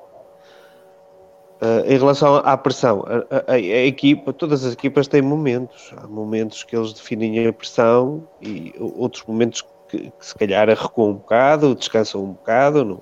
[1.63, 5.95] Uh, em relação à pressão, a, a, a, equipa, todas as equipas têm momentos.
[5.97, 11.11] Há momentos que eles definem a pressão e outros momentos que, que se calhar recuam
[11.11, 12.85] um bocado, descansam um bocado.
[12.85, 13.01] Não.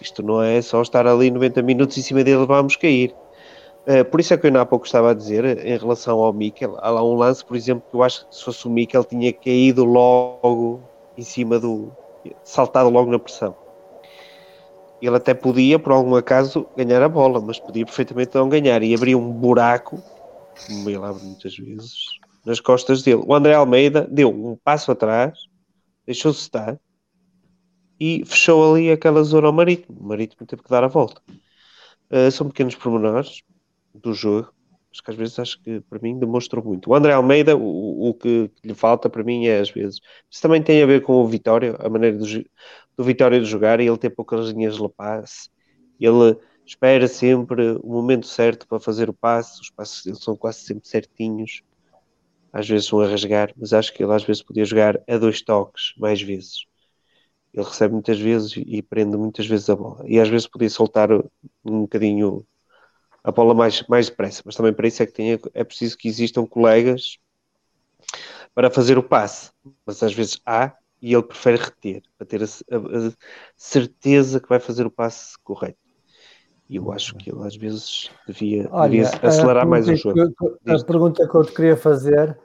[0.00, 3.14] Isto não é só estar ali 90 minutos em cima dele, vamos cair.
[3.86, 6.78] Uh, por isso é que eu há pouco estava a dizer, em relação ao Mikel,
[6.80, 9.30] há lá um lance, por exemplo, que eu acho que se fosse o Mikel tinha
[9.30, 10.80] caído logo
[11.18, 11.92] em cima do.
[12.42, 13.54] saltado logo na pressão
[15.00, 18.94] ele até podia, por algum acaso, ganhar a bola, mas podia perfeitamente não ganhar e
[18.94, 20.02] abrir um buraco,
[20.66, 21.94] como ele abre muitas vezes,
[22.44, 23.22] nas costas dele.
[23.26, 25.38] O André Almeida deu um passo atrás,
[26.06, 26.78] deixou-se estar
[27.98, 29.98] e fechou ali aquela zona ao Marítimo.
[30.00, 31.20] O Marítimo teve que dar a volta.
[32.10, 33.42] Uh, são pequenos pormenores
[33.94, 34.52] do jogo,
[34.90, 36.90] mas que às vezes acho que para mim demonstrou muito.
[36.90, 40.00] O André Almeida, o, o que, lhe falta para mim é às vezes.
[40.30, 42.26] Isso também tem a ver com o Vitória, a maneira do,
[42.96, 45.50] do Vitória de jogar e ele tem poucas linhas de passe.
[46.00, 49.60] Ele espera sempre o momento certo para fazer o passe.
[49.60, 51.62] Os passos dele são quase sempre certinhos.
[52.52, 55.42] Às vezes são a rasgar, mas acho que ele às vezes podia jogar a dois
[55.42, 56.66] toques mais vezes.
[57.52, 60.04] Ele recebe muitas vezes e prende muitas vezes a bola.
[60.08, 61.10] E às vezes podia soltar
[61.64, 62.46] um bocadinho
[63.22, 64.42] a bola mais, mais depressa.
[64.44, 67.18] Mas também para isso é que tem, é preciso que existam colegas
[68.54, 69.50] para fazer o passe.
[69.86, 73.12] Mas às vezes há e ele prefere reter, para ter a, a, a
[73.54, 75.76] certeza que vai fazer o passe correto.
[76.66, 80.18] E eu acho que ele às vezes devia, Olha, devia acelerar mais o jogo.
[80.66, 82.38] A pergunta que eu te queria fazer,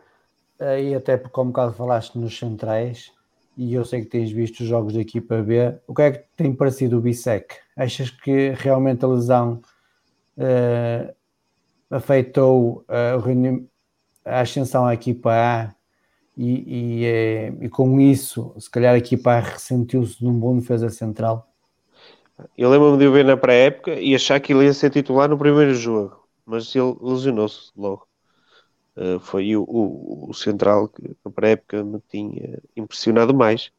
[0.60, 3.14] eh, e até porque como bocado falaste nos centrais,
[3.56, 6.26] e eu sei que tens visto os jogos da equipa B, o que é que
[6.36, 7.56] tem parecido o Bissec?
[7.78, 9.62] Achas que realmente a lesão
[10.38, 11.16] uh,
[11.90, 13.70] afetou uh,
[14.26, 15.79] a ascensão à equipa A
[16.42, 20.90] e, e, é, e, com isso, se calhar a equipa ressentiu-se de um bom defesa
[20.90, 21.54] central?
[22.58, 25.38] Eu lembro-me de o ver na pré-época e achar que ele ia ser titular no
[25.38, 28.08] primeiro jogo, mas ele lesionou-se logo.
[28.96, 33.70] Uh, foi o, o, o, central que na pré-época me tinha impressionado mais.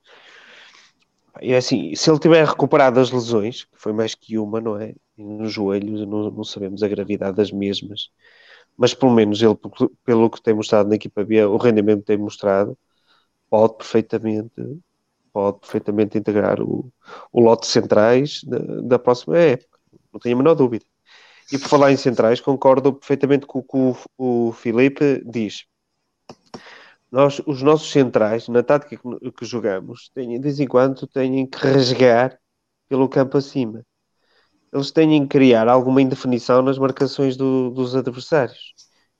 [1.40, 4.78] E é assim, se ele tiver recuperado as lesões, que foi mais que uma, não
[4.78, 4.94] é?
[5.16, 8.10] Nos joelhos, não, não sabemos a gravidade das mesmas
[8.80, 9.54] mas pelo menos ele,
[10.02, 12.78] pelo que tem mostrado na equipa B, o rendimento que tem mostrado,
[13.50, 14.50] pode perfeitamente,
[15.30, 16.90] pode perfeitamente integrar o,
[17.30, 19.78] o lote de centrais da, da próxima época,
[20.10, 20.86] não tenho a menor dúvida.
[21.52, 25.66] E por falar em centrais, concordo perfeitamente com o que o, Filipe diz.
[27.12, 31.46] Nós, os nossos centrais, na tática que, que jogamos, têm, de vez em quando têm
[31.46, 32.38] que rasgar
[32.88, 33.84] pelo campo acima
[34.72, 38.74] eles têm que criar alguma indefinição nas marcações do, dos adversários.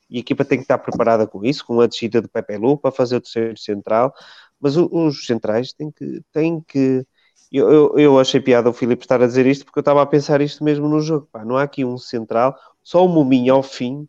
[0.08, 2.76] E a equipa tem que estar preparada com isso, com a descida de Pepe Lu
[2.78, 4.12] para fazer o terceiro central,
[4.60, 6.22] mas o, os centrais têm que.
[6.32, 7.06] Têm que
[7.52, 10.06] eu, eu, eu, achei piada o Filipe estar a dizer isto porque eu estava a
[10.06, 11.28] pensar isto mesmo no jogo.
[11.32, 14.08] Pá, não há aqui um central, só o Muminho ao fim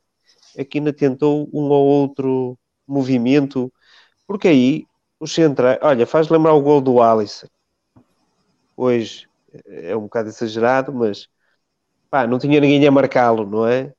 [0.55, 3.71] é que ainda tentou um ou outro movimento,
[4.27, 4.85] porque aí
[5.19, 5.79] os centrais.
[5.81, 7.47] Olha, faz lembrar o gol do Alisson
[8.75, 9.30] hoje
[9.65, 11.27] é um bocado exagerado, mas
[12.09, 13.93] pá, não tinha ninguém a marcá-lo, não é?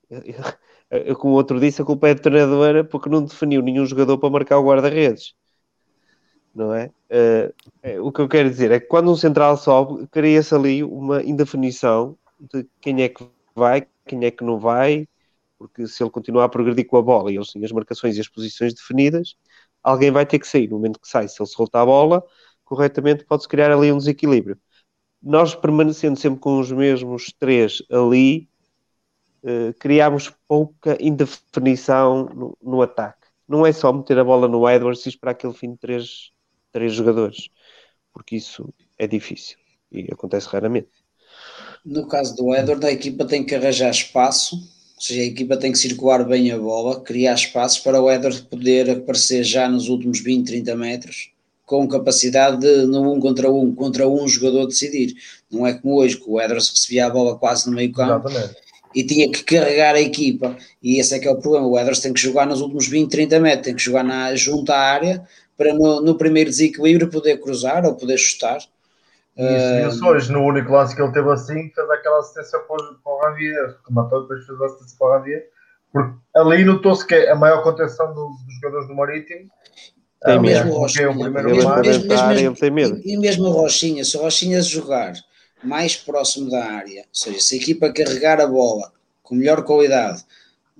[0.91, 4.19] Eu, como o outro disse, a culpa é do treinador porque não definiu nenhum jogador
[4.19, 5.35] para marcar o guarda-redes,
[6.55, 6.91] não é?
[7.11, 11.23] Uh, o que eu quero dizer é que quando um central sobe, cria-se ali uma
[11.23, 15.09] indefinição de quem é que vai, quem é que não vai,
[15.59, 18.21] porque se ele continuar a progredir com a bola e eles têm as marcações e
[18.21, 19.35] as posições definidas,
[19.83, 20.69] alguém vai ter que sair.
[20.69, 22.23] No momento que sai, se ele soltar a bola
[22.65, 24.59] corretamente, pode-se criar ali um desequilíbrio
[25.23, 28.49] nós permanecendo sempre com os mesmos três ali,
[29.45, 33.29] uh, criámos pouca indefinição no, no, ataque.
[33.49, 36.33] Não é só meter a bola no Edwards e esperar aquele fim de três,
[36.73, 37.51] três jogadores,
[38.13, 39.59] porque isso é difícil
[39.93, 40.91] e acontece raramente.
[41.85, 45.73] No caso do Edward, a equipa tem que arranjar espaço, ou seja, a equipa tem
[45.73, 50.21] que circular bem a bola, criar espaços para o Edward poder aparecer já nos últimos
[50.21, 51.32] 20, 30 metros
[51.73, 55.15] com capacidade de, no um contra um, contra um jogador decidir.
[55.51, 58.29] Não é como hoje, que o Edwards recebia a bola quase no meio campo
[58.95, 60.55] e tinha que carregar a equipa.
[60.83, 61.67] E esse é que é o problema.
[61.67, 64.71] O Edwards tem que jogar nos últimos 20, 30 metros, tem que jogar na, junto
[64.71, 68.59] à área para no, no primeiro desequilíbrio poder cruzar ou poder chutar.
[69.35, 73.19] Isso, uh, hoje, no único lance que ele teve assim, fez aquela assistência para o
[73.23, 75.49] Ravier, matou depois fez a assistência para o Ravier,
[75.91, 79.51] porque ali notou-se que a maior contenção do, dos jogadores do Marítimo
[80.25, 81.13] tem mesmo o Rochinha.
[81.13, 83.01] Mesmo, mesmo, tem medo.
[83.05, 85.15] E, mesmo o Rochinha, se o Rochinha jogar
[85.63, 88.93] mais próximo da área, ou seja, se a equipa carregar a bola
[89.23, 90.25] com melhor qualidade,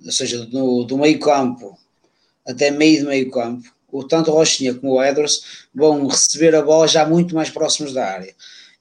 [0.03, 1.77] ou seja, do, do meio campo
[2.45, 6.61] até meio de meio campo, o, tanto o Rochinha como o Edwards vão receber a
[6.61, 8.33] bola já muito mais próximos da área.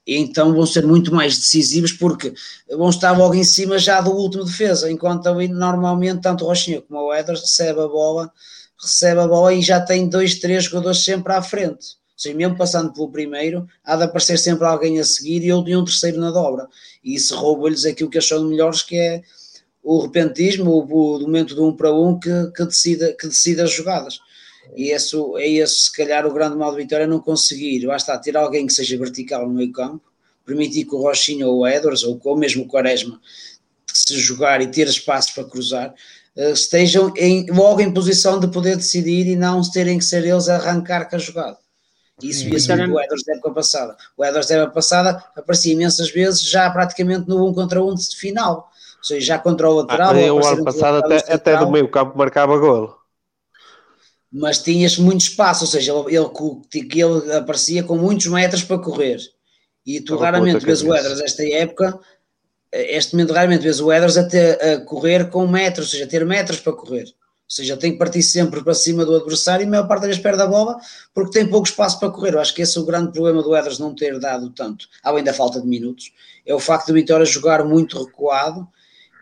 [0.04, 2.34] E então vão ser muito mais decisivos porque
[2.68, 7.00] vão estar logo em cima já do último defesa, enquanto normalmente tanto o Rochinha como
[7.00, 8.32] o Edwards recebe a bola
[8.82, 11.96] recebe a bola e já tem dois, três jogadores sempre à frente.
[12.12, 15.84] Ou seja, mesmo passando pelo primeiro, há de aparecer sempre alguém a seguir e um
[15.84, 16.68] terceiro na dobra.
[17.02, 19.22] E isso rouba-lhes aquilo que acham melhores, que é
[19.82, 23.72] o repentismo, o, o momento de um para um que, que, decida, que decida as
[23.72, 24.20] jogadas.
[24.76, 28.16] E esse, é esse, se calhar, o grande mal do Vitória, é não conseguir, basta
[28.18, 30.02] ter alguém que seja vertical no meio campo,
[30.46, 33.20] permitir que o Rochinha ou o Edwards, ou, ou mesmo o Quaresma,
[33.92, 35.94] se jogar e ter espaço para cruzar,
[36.36, 40.56] estejam em, logo em posição de poder decidir e não terem que ser eles a
[40.56, 41.58] arrancar com a jogada.
[42.22, 43.96] Isso ia ser o Edwards da época passada.
[44.16, 48.16] O Edwards da época passada aparecia imensas vezes já praticamente no um contra um de
[48.16, 48.70] final.
[48.98, 50.10] Ou seja, já contra o lateral.
[50.14, 52.96] Ah, o ano passado até, até do meio campo marcava golo.
[54.32, 56.30] Mas tinhas muito espaço, ou seja, ele, ele,
[56.94, 59.18] ele aparecia com muitos metros para correr.
[59.84, 61.98] E tu raramente vês o Edwards esta época
[62.72, 66.08] este momento raramente vês o Eders a, ter, a correr com metros, ou seja, a
[66.08, 67.04] ter metros para correr.
[67.04, 70.08] Ou seja, tem que partir sempre para cima do adversário e a maior parte das
[70.08, 70.78] vezes perde a bola
[71.12, 72.32] porque tem pouco espaço para correr.
[72.32, 75.22] Eu acho que esse é o grande problema do Eders não ter dado tanto, além
[75.22, 76.14] da falta de minutos,
[76.46, 78.66] é o facto de o Vitória jogar muito recuado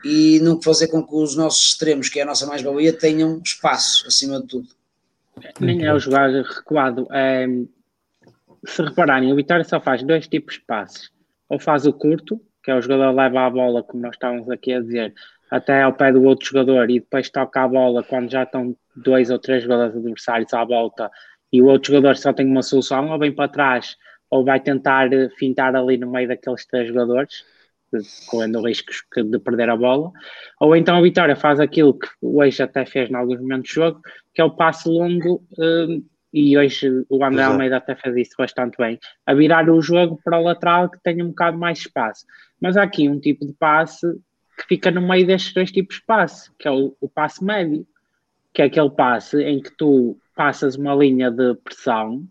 [0.04, 4.06] e não fazer com que os nossos extremos, que é a nossa mais-valia, tenham espaço
[4.06, 4.68] acima de tudo.
[5.58, 7.08] Nem é o jogar recuado.
[7.12, 7.46] É,
[8.64, 11.10] se repararem, o Vitória só faz dois tipos de passes.
[11.48, 14.72] Ou faz o curto, que é o jogador leva a bola, como nós estávamos aqui
[14.72, 15.14] a dizer,
[15.50, 19.30] até ao pé do outro jogador e depois toca a bola quando já estão dois
[19.30, 21.10] ou três jogadores adversários à volta
[21.52, 23.96] e o outro jogador só tem uma solução, ou vem para trás,
[24.30, 27.44] ou vai tentar eh, fintar ali no meio daqueles três jogadores,
[28.28, 30.12] correndo riscos de perder a bola,
[30.60, 34.00] ou então a Vitória faz aquilo que hoje até fez em alguns momentos do jogo,
[34.32, 36.00] que é o passe longo, eh,
[36.32, 37.52] e hoje o André Exato.
[37.52, 41.24] Almeida até fez isso bastante bem, a virar o jogo para o lateral que tenha
[41.24, 42.24] um bocado mais espaço.
[42.60, 44.06] Mas há aqui um tipo de passe
[44.56, 47.86] que fica no meio destes dois tipos de passe, que é o, o passe médio,
[48.52, 52.22] que é aquele passe em que tu passas uma linha de pressão,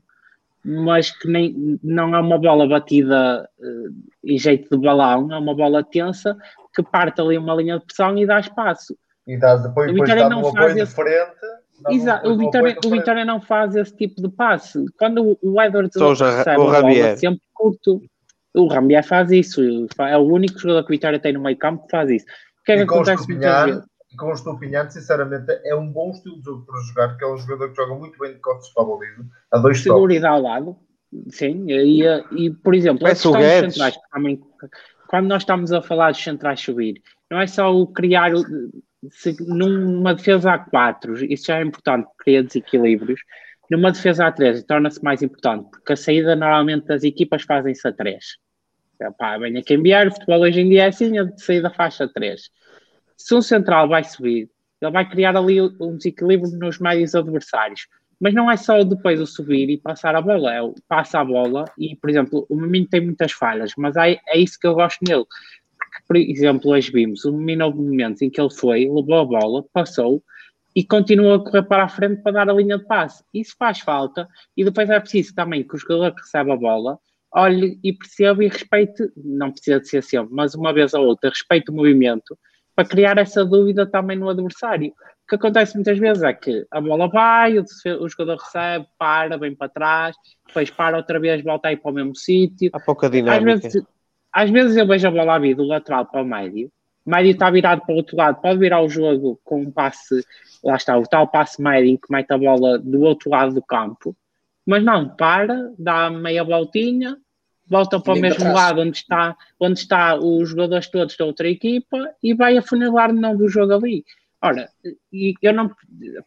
[0.63, 5.55] mas que nem, não é uma bola batida uh, em jeito de balão, é uma
[5.55, 6.37] bola tensa
[6.75, 8.95] que parte ali uma linha de pressão e dá espaço.
[9.25, 10.85] E dá depois, o Vitória depois não faz esse...
[10.85, 11.37] diferente.
[11.89, 14.83] Exato, o Vitória, o Vitória não faz esse tipo de passe.
[14.97, 18.01] Quando o Edwards recebe o a bola, sempre curto,
[18.59, 19.61] o Rambier faz isso,
[19.99, 22.25] é o único jogador que o Vitória tem no meio campo que faz isso.
[22.25, 23.83] O que é que acontece muitas vezes?
[24.17, 27.37] Com o Estupinhante, sinceramente, é um bom estilo de jogo para jogar, porque é um
[27.37, 30.77] jogador que joga muito bem de costas para a baliza, a dois Seguridade ao lado,
[31.29, 32.03] sim, e,
[32.35, 34.41] e por exemplo, dos centrais, também,
[35.07, 38.31] quando nós estamos a falar dos centrais subir, não é só o criar,
[39.11, 43.21] se, numa defesa a 4, isso já é importante, cria desequilíbrios,
[43.69, 47.93] numa defesa a 3 torna-se mais importante, porque a saída normalmente das equipas fazem-se a
[47.93, 48.25] 3.
[49.17, 52.07] Pá, venha quem vier, o futebol hoje em dia é assim, a saída faz a
[52.07, 52.49] 3.
[53.15, 54.49] Se um central vai subir,
[54.81, 57.87] ele vai criar ali um desequilíbrio nos médios adversários.
[58.19, 61.23] Mas não é só depois o subir e passar a bola, é o passa a
[61.23, 64.73] bola e, por exemplo, o Memino tem muitas falhas, mas é, é isso que eu
[64.73, 65.23] gosto nele.
[65.77, 69.25] Porque, por exemplo, hoje vimos o Memino houve momentos em que ele foi, levou a
[69.25, 70.21] bola, passou,
[70.75, 73.23] e continua a correr para a frente para dar a linha de passe.
[73.33, 76.99] Isso faz falta e depois é preciso também que o jogador que recebe a bola
[77.31, 81.29] olhe e perceba e respeite, não precisa de ser sempre, mas uma vez ou outra,
[81.29, 82.37] respeite o movimento
[82.75, 84.89] para criar essa dúvida também no adversário.
[84.89, 87.65] O que acontece muitas vezes é que a bola vai, o,
[87.99, 90.15] o jogador recebe, para, vem para trás,
[90.47, 92.69] depois para outra vez, volta aí para o mesmo sítio.
[92.73, 93.53] Há pouca dinâmica.
[93.53, 93.83] Às vezes,
[94.31, 96.71] às vezes eu vejo a bola a vir do lateral para o médio,
[97.05, 100.23] o médio está virado para o outro lado, pode virar o jogo com um passe
[100.63, 104.15] lá está, o tal passe médio que mete a bola do outro lado do campo,
[104.69, 107.17] mas não, para, dá meia voltinha,
[107.67, 111.49] volta para o mesmo para lado onde está, onde está os jogadores todos da outra
[111.49, 114.05] equipa e vai afunilar de novo o jogo ali.
[114.39, 114.69] Ora,
[115.41, 115.71] eu não,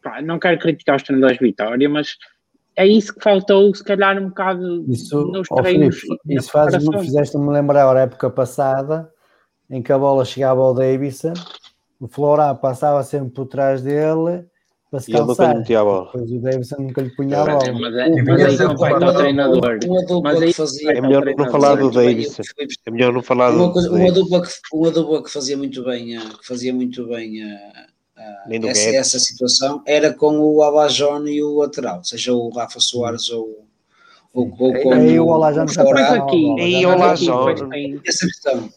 [0.01, 2.17] pá, não quero criticar os treinadores de Vitória, mas
[2.75, 5.99] é isso que faltou, se calhar, um bocado isso, nos treinos.
[5.99, 9.09] Filipe, isso faz, fizeste-me lembrar a época passada
[9.69, 11.33] em que a bola chegava ao Davidson
[11.97, 14.45] o Florá passava sempre por trás dele
[14.93, 15.49] para se e cansar.
[15.49, 16.05] Ele nunca lhe a bola.
[16.05, 17.73] Depois o Davidson nunca lhe punha a bola.
[17.73, 19.79] Mas, é, mas aí compete ao treinador.
[19.87, 22.43] Uma aí, fazia, é melhor não falar do Davidson.
[22.85, 26.19] É melhor não falar do uma dupla que Uma dupla que fazia muito bem, eh,
[26.19, 27.85] que fazia muito bem eh,
[28.17, 33.31] eh, essa, essa, situação era com o Alajone e o lateral, seja o Rafa Soares
[33.31, 33.63] ou
[34.35, 36.43] ou com aí o já está aqui.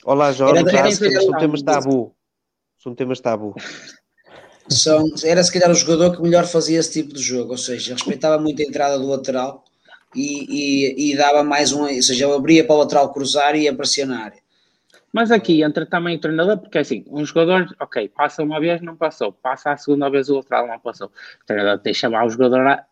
[0.04, 0.10] O.
[0.10, 0.90] Olajone já
[1.22, 2.16] são temas tabu
[2.86, 3.54] são temas tabu.
[4.68, 7.94] São, era se calhar o jogador que melhor fazia esse tipo de jogo, ou seja,
[7.94, 9.64] respeitava muito a entrada do lateral
[10.14, 13.70] e, e, e dava mais um, ou seja, abria para o lateral cruzar e ia
[13.70, 14.40] aparecer na área.
[15.12, 18.96] Mas aqui entra também o treinador, porque assim, um jogador, ok, passa uma vez, não
[18.96, 21.06] passou, passa a segunda vez o lateral, não passou.
[21.06, 22.84] O treinador tem que chamar o jogador, a,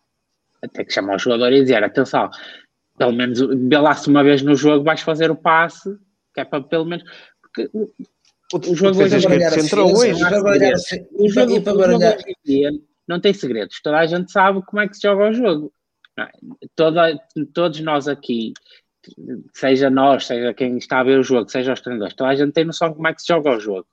[0.72, 2.30] tem que chamar o jogador e dizer, atenção,
[2.96, 3.38] pelo menos
[4.00, 5.98] se uma vez no jogo vais fazer o passe,
[6.32, 7.04] que é para pelo menos.
[7.42, 7.70] Porque
[8.56, 9.20] o jogo hoje
[9.50, 10.22] central hoje.
[11.12, 11.52] O jogo,
[13.06, 13.80] não tem segredos.
[13.82, 15.72] Toda a gente sabe como é que se joga o jogo.
[16.18, 16.28] É?
[16.76, 17.18] Toda,
[17.52, 18.52] todos nós aqui,
[19.52, 22.52] seja nós, seja quem está a ver o jogo, seja os treinadores, toda a gente
[22.52, 23.86] tem noção de como é que se joga o jogo.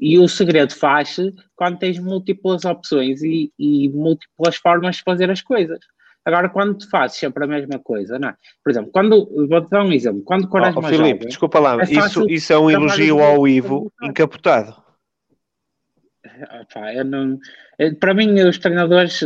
[0.00, 5.42] E o segredo faz-se quando tens múltiplas opções e, e múltiplas formas de fazer as
[5.42, 5.78] coisas.
[6.26, 8.36] Agora, quando tu fazes sempre a mesma coisa, não é?
[8.64, 11.84] Por exemplo, quando, vou-te dar um exemplo, quando Quaresma oh, oh, Filipe, desculpa lá, é
[11.84, 14.74] isso, isso é um elogio ao Ivo encapotado.
[16.60, 17.38] Opa, eu não,
[18.00, 19.20] para mim, os treinadores,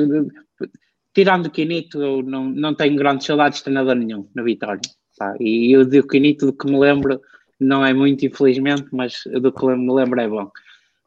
[1.14, 4.82] tirando o Quinito, eu não, não tenho grandes saudades de treinador nenhum na Vitória.
[5.18, 5.34] Pá.
[5.40, 7.18] E eu digo Quinito, do que me lembro,
[7.58, 10.50] não é muito, infelizmente, mas do que me lembro é bom.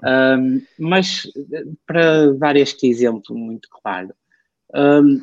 [0.04, 1.28] Um, mas
[1.86, 4.14] para dar este exemplo muito claro,
[4.76, 5.22] um,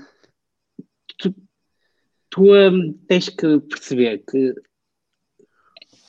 [2.30, 4.54] tu um, tens que perceber que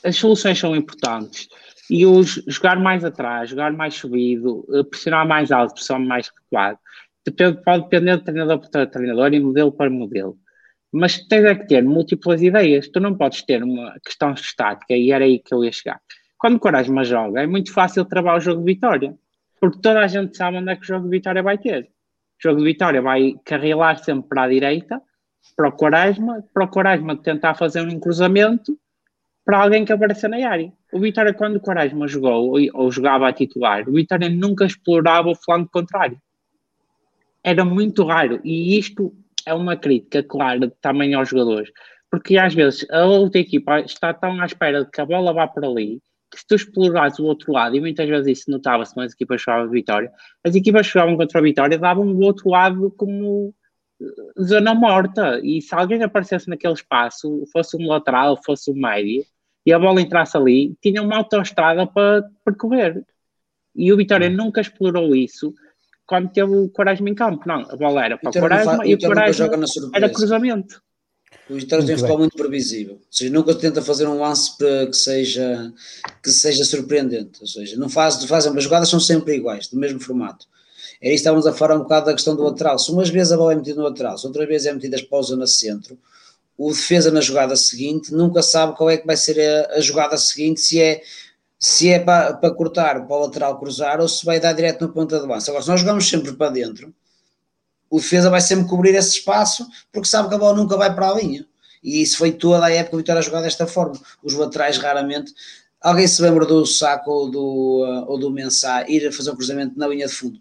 [0.03, 1.48] as soluções são importantes
[1.89, 6.80] e os jogar mais atrás, jogar mais subido, eh, pressionar mais alto, pressionar mais recuado,
[7.26, 10.38] depende, pode depender de treinador para treinador e modelo para modelo.
[10.91, 12.89] Mas tens é que ter múltiplas ideias.
[12.89, 16.02] Tu não podes ter uma questão estática, e era aí que eu ia chegar.
[16.38, 19.15] Quando o Quaresma joga, é muito fácil travar o jogo de vitória,
[19.60, 21.84] porque toda a gente sabe onde é que o jogo de vitória vai ter.
[21.84, 25.02] O jogo de vitória vai carrilar sempre para a direita,
[25.55, 28.77] para o Quaresma, para o Quaresma tentar fazer um cruzamento
[29.45, 30.72] para alguém que apareça na área.
[30.93, 35.35] O Vitória, quando o Quaresma jogou ou jogava a titular, o Vitória nunca explorava o
[35.35, 36.18] flanco contrário.
[37.43, 38.39] Era muito raro.
[38.43, 39.13] E isto
[39.45, 41.72] é uma crítica clara também aos jogadores.
[42.09, 45.47] Porque às vezes a outra equipa está tão à espera de que a bola vá
[45.47, 46.01] para ali
[46.31, 49.41] que se tu explorares o outro lado, e muitas vezes isso notava-se quando as equipas
[49.41, 50.11] jogavam de Vitória,
[50.45, 53.53] as equipas jogavam contra a Vitória davam o outro lado como
[54.41, 55.40] zona morta.
[55.44, 59.23] E se alguém aparecesse naquele espaço, fosse um lateral, fosse um médio,
[59.65, 63.03] e a bola entrasse ali, tinha uma autoestrada para percorrer.
[63.76, 64.36] E o Vitória hum.
[64.36, 65.53] nunca explorou isso
[66.06, 67.48] quando teve o Quaresma em campo.
[67.48, 69.49] Não, a bola era para o Quaresma e o Quaresma
[69.94, 70.82] era cruzamento.
[71.49, 72.95] O Vitória tem um futebol muito previsível.
[72.95, 75.73] Ou seja, nunca tenta fazer um lance para que seja,
[76.23, 77.40] que seja surpreendente.
[77.41, 80.48] Ou seja, não faz, fazem, as jogadas são sempre iguais, do mesmo formato.
[81.02, 82.78] Era isso que estávamos a falar um bocado da questão do lateral.
[82.78, 85.19] Se umas vezes a bola é metida no lateral, se outras vezes é metida para
[85.19, 85.98] a zona centro,
[86.57, 90.15] o defesa na jogada seguinte nunca sabe qual é que vai ser a, a jogada
[90.15, 91.02] seguinte, se é
[91.57, 94.91] se é para, para cortar para o lateral cruzar ou se vai dar direto no
[94.91, 95.52] ponta de lança.
[95.52, 96.91] Agora, se nós jogamos sempre para dentro,
[97.88, 101.10] o defesa vai sempre cobrir esse espaço porque sabe que a bola nunca vai para
[101.10, 101.45] a linha.
[101.84, 103.99] E isso foi toda a época o Vitória a desta forma.
[104.23, 105.34] Os laterais raramente.
[105.80, 109.36] Alguém se lembra do Saco ou do, uh, ou do Mensah ir a fazer um
[109.36, 110.40] cruzamento na linha de fundo?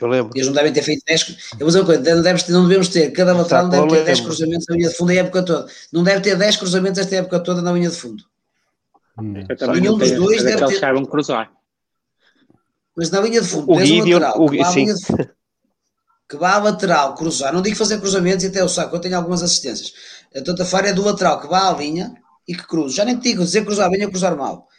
[0.00, 0.32] Eu lembro.
[0.34, 1.36] Eles não devem ter feito 10.
[1.52, 3.88] Eu vou dizer uma coisa: não, devemos ter, não devemos ter, cada lateral não deve
[3.88, 5.66] ter 10 cruzamentos na linha de fundo a época toda.
[5.92, 8.24] Não deve ter 10 cruzamentos esta época toda na linha de fundo.
[9.18, 9.34] Hum.
[9.74, 10.84] Nenhum dos dois deve ter.
[10.84, 11.50] Eles cruzar.
[12.96, 15.30] Mas na linha de fundo, o tens um lateral, o, que, vá de fundo,
[16.28, 17.52] que vá a lateral cruzar.
[17.52, 19.92] Não digo fazer cruzamentos e até o saco, eu tenho algumas assistências.
[20.34, 22.14] A Feira é do lateral que vá à linha
[22.46, 22.96] e que cruza.
[22.96, 24.69] Já nem te digo dizer cruzar bem ou cruzar mal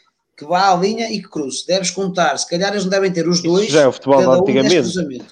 [0.41, 1.67] que vá à linha e que cruze.
[1.67, 3.65] Deves contar, se calhar eles não devem ter os dois.
[3.65, 5.23] Isso já é o futebol de antigamente.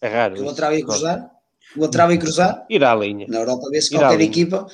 [0.00, 0.40] é raro.
[0.40, 1.30] O lateral ia cruzar?
[1.76, 2.66] O lateral ia cruzar?
[2.70, 3.26] Ir à linha.
[3.28, 4.68] Na Europa vê-se qualquer equipa.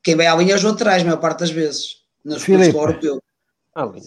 [0.00, 1.96] Quem vai à linha é os laterais, a maior parte das vezes.
[2.24, 3.20] No futebol europeu.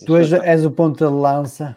[0.05, 1.75] Tu és, és, o ponta de lança.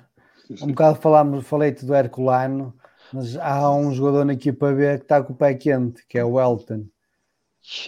[0.63, 2.73] Um bocado falámos, falei-te do Herculano,
[3.13, 6.25] mas há um jogador na equipa B que está com o pé quente, que é
[6.25, 6.87] o Elton.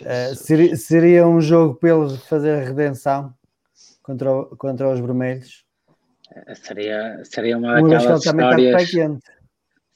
[0.02, 3.32] Uh, seria, seria um jogo para eles fazer a redenção?
[4.04, 5.64] Contra, contra os vermelhos.
[6.54, 8.90] Seria, seria uma daquelas histórias.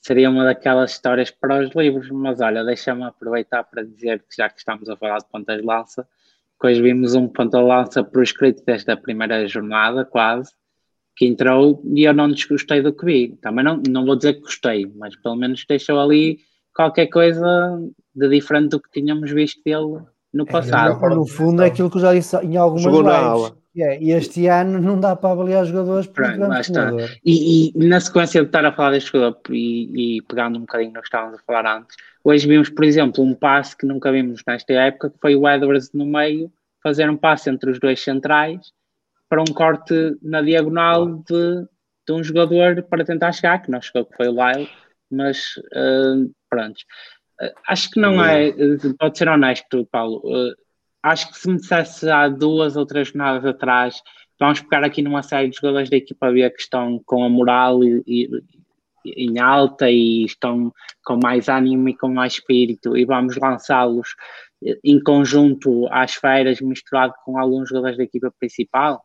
[0.01, 4.49] Seria uma daquelas histórias para os livros, mas olha, deixa-me aproveitar para dizer que já
[4.49, 6.09] que estamos a falar de pontas de lança,
[6.59, 10.53] que hoje vimos um ponta de lança proscrito desta primeira jornada, quase,
[11.15, 13.37] que entrou e eu não desgostei do que vi.
[13.43, 16.39] Também não, não vou dizer que gostei, mas pelo menos deixou ali
[16.75, 17.79] qualquer coisa
[18.15, 20.01] de diferente do que tínhamos visto dele
[20.33, 21.05] no é, passado.
[21.05, 23.59] É, no fundo, é aquilo que eu já disse em algumas Jogou lives.
[23.81, 26.41] É, e este ano não dá para avaliar jogadores porque Pronto,
[27.25, 30.93] e, e, na sequência de estar a falar deste jogador e, e, pegando um bocadinho
[30.93, 34.43] no que estávamos a falar antes, hoje vimos, por exemplo, um passe que nunca vimos
[34.45, 36.51] nesta época, que foi o Edwards no meio,
[36.83, 38.73] fazer um passe entre os dois centrais
[39.29, 41.67] para um corte na diagonal de,
[42.07, 44.69] de um jogador para tentar chegar, que não chegou, que foi o Lyle,
[45.11, 46.79] mas uh, pronto.
[47.41, 48.53] Uh, acho que não é,
[48.99, 50.21] pode ser honesto, Paulo.
[50.25, 50.55] Uh,
[51.03, 54.03] acho que se me dissesse há duas ou três jornadas atrás,
[54.39, 57.83] vamos pegar aqui numa série de jogadores da equipa B que estão com a moral
[57.83, 58.29] e, e,
[59.05, 60.73] em alta e estão
[61.05, 64.15] com mais ânimo e com mais espírito e vamos lançá-los
[64.83, 69.05] em conjunto às feiras misturado com alguns jogadores da equipa principal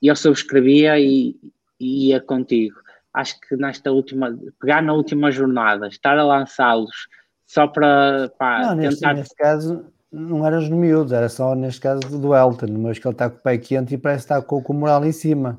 [0.00, 1.36] e eu subscrevia e,
[1.80, 2.76] e ia contigo.
[3.12, 7.08] Acho que nesta última pegar na última jornada estar a lançá-los
[7.44, 11.80] só para pá, não, tentar neste, neste caso não eram os miúdos, era só neste
[11.80, 14.62] caso do Elton, mas que ele está com o pé quente e parece estar com,
[14.62, 15.58] com o moral em cima.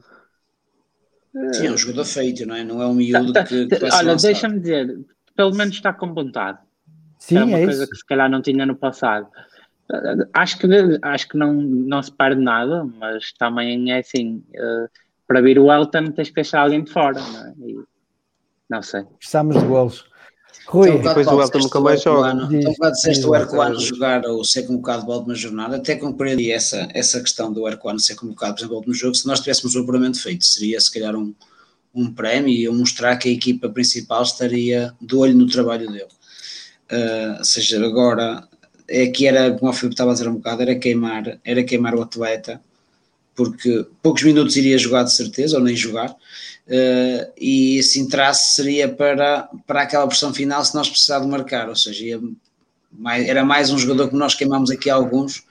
[1.53, 2.63] Sim, é um jogador feito, não é?
[2.63, 4.99] Não é um miúdo tá, tá, que, que Olha, deixa-me dizer,
[5.35, 6.57] pelo menos está com vontade.
[7.19, 7.91] Sim, é uma é coisa isso.
[7.91, 9.27] que se calhar não tinha no passado.
[10.33, 10.67] Acho que,
[11.01, 14.89] acho que não, não se perde nada, mas também é assim, uh,
[15.27, 17.53] para vir o Elton tens que deixar alguém de fora, não é?
[17.59, 17.79] E,
[18.69, 19.03] não sei.
[19.17, 20.09] Precisamos de golos.
[20.69, 22.47] Rui, então, depois o Elton nunca mais joga.
[22.51, 26.87] Então, quando disseste o Herculano jogar ou ser convocado de última jornada, até compreendi essa,
[26.93, 29.15] essa questão do Herculano ser convocado, por exemplo, no jogo.
[29.15, 31.33] Se nós tivéssemos o apuramento feito, seria se calhar um,
[31.93, 36.05] um prémio e mostrar que a equipa principal estaria de olho no trabalho dele.
[36.91, 38.47] Uh, ou seja, agora
[38.87, 41.95] é que era, como o Filipe estava a dizer um bocado, era queimar, era queimar
[41.95, 42.61] o atleta,
[43.35, 46.15] porque poucos minutos iria jogar de certeza, ou nem jogar,
[46.69, 51.67] uh, e esse entrasse seria para, para aquela pressão final se nós precisar de marcar,
[51.67, 52.21] ou seja, ia
[52.91, 55.43] mais, era mais um jogador que nós queimamos aqui alguns,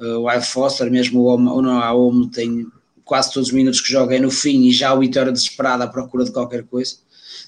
[0.00, 2.66] uh, o Al Foster, mesmo o Omo, não, a tem
[3.04, 5.86] quase todos os minutos que joga é no fim e já o Vitória desesperado à
[5.86, 6.96] procura de qualquer coisa,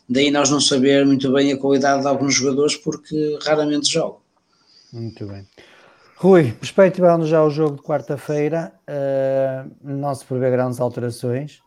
[0.09, 4.21] daí nós não saber muito bem a qualidade de alguns jogadores porque raramente jogam.
[4.93, 5.47] Muito bem.
[6.17, 11.61] Rui, perspectivando já o jogo de quarta-feira, uh, não se prevê grandes alterações.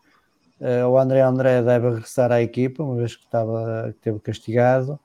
[0.60, 4.98] Uh, o André André deve regressar à equipa, uma vez que estava, que teve castigado.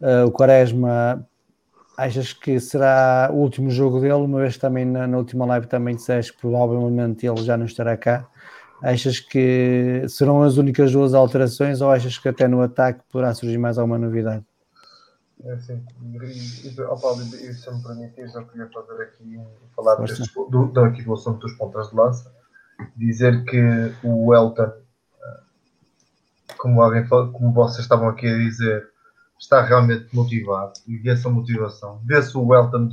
[0.00, 1.26] Uh, o Quaresma,
[1.96, 5.66] achas que será o último jogo dele, uma vez que também na, na, última live
[5.66, 8.28] também disseste que provavelmente ele já não estará cá.
[8.82, 13.56] Achas que serão as únicas duas alterações ou achas que até no ataque poderá surgir
[13.56, 14.44] mais alguma novidade?
[15.42, 19.40] É e, oh Paulo, e se me permitires, eu queria fazer aqui,
[19.74, 22.32] falar destes, do, do, aqui do assunto dos pontas de lança,
[22.96, 23.60] dizer que
[24.02, 24.83] o Elton, eh,
[26.56, 28.88] como, alguém, como vocês estavam aqui a dizer,
[29.38, 32.00] está realmente motivado e vê-se a motivação.
[32.04, 32.88] Vê-se o Elton,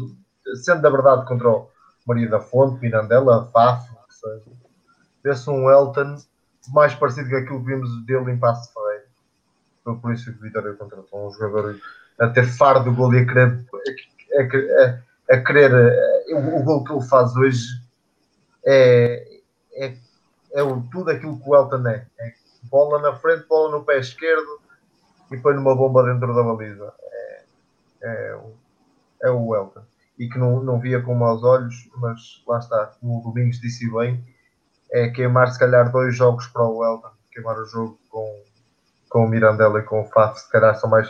[0.63, 1.69] sendo da verdade contra o
[2.05, 4.51] Maria da Fonte, Mirandela, Fafo, que seja,
[5.23, 6.17] vê-se um Elton
[6.69, 9.05] mais parecido com aquilo que vimos dele em Passo Ferreira.
[9.83, 11.79] Foi por isso que Vitória contratou um jogador
[12.19, 13.65] a ter faro do gol e a querer,
[14.37, 15.71] a, a, a querer
[16.33, 17.65] o, o gol que ele faz hoje
[18.65, 19.39] é,
[19.73, 19.95] é,
[20.53, 20.61] é
[20.91, 22.05] tudo aquilo que o Elton é.
[22.19, 22.33] é.
[22.63, 24.59] Bola na frente, bola no pé esquerdo
[25.31, 26.93] e põe numa bomba dentro da baliza.
[27.01, 27.43] É,
[28.03, 28.39] é,
[29.23, 29.81] é o Elton.
[30.19, 33.91] E que não, não via com maus olhos, mas lá está, como o Domingos disse
[33.91, 34.23] bem,
[34.91, 38.43] é queimar se calhar dois jogos para o Elton, queimar o jogo com,
[39.09, 41.09] com o Mirandela e com o Faf, se calhar são mais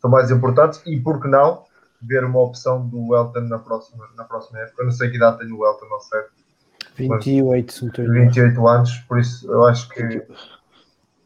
[0.00, 1.64] são mais importantes e, por que não,
[2.00, 4.82] ver uma opção do Elton na próxima, na próxima época.
[4.82, 6.20] Eu não sei que idade tem o Elton, não sei.
[6.96, 10.02] 28, se 28 anos, por isso eu acho que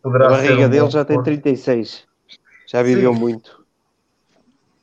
[0.03, 2.07] poderá A barriga um dele já tem 36.
[2.67, 3.21] Já viveu Sim.
[3.21, 3.65] muito.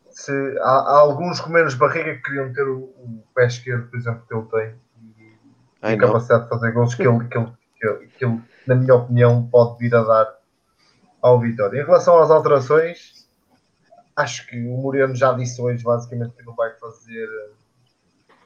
[0.09, 3.97] Se, há, há, alguns com menos barriga que queriam ter o, o pé esquerdo, por
[3.97, 4.75] exemplo, que ele tem
[5.83, 8.75] e, a capacidade de fazer gols que ele, que, ele, que, ele, que ele, na
[8.75, 10.37] minha opinião, pode vir a dar
[11.21, 11.81] ao Vitória.
[11.81, 13.27] Em relação às alterações,
[14.15, 17.29] acho que o Moreno já disse hoje basicamente que não vai fazer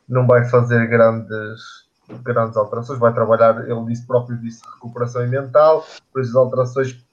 [0.08, 1.90] não vai fazer grandes
[2.20, 7.06] grandes alterações, vai trabalhar, ele disse próprio disse recuperação mental, por isso as alterações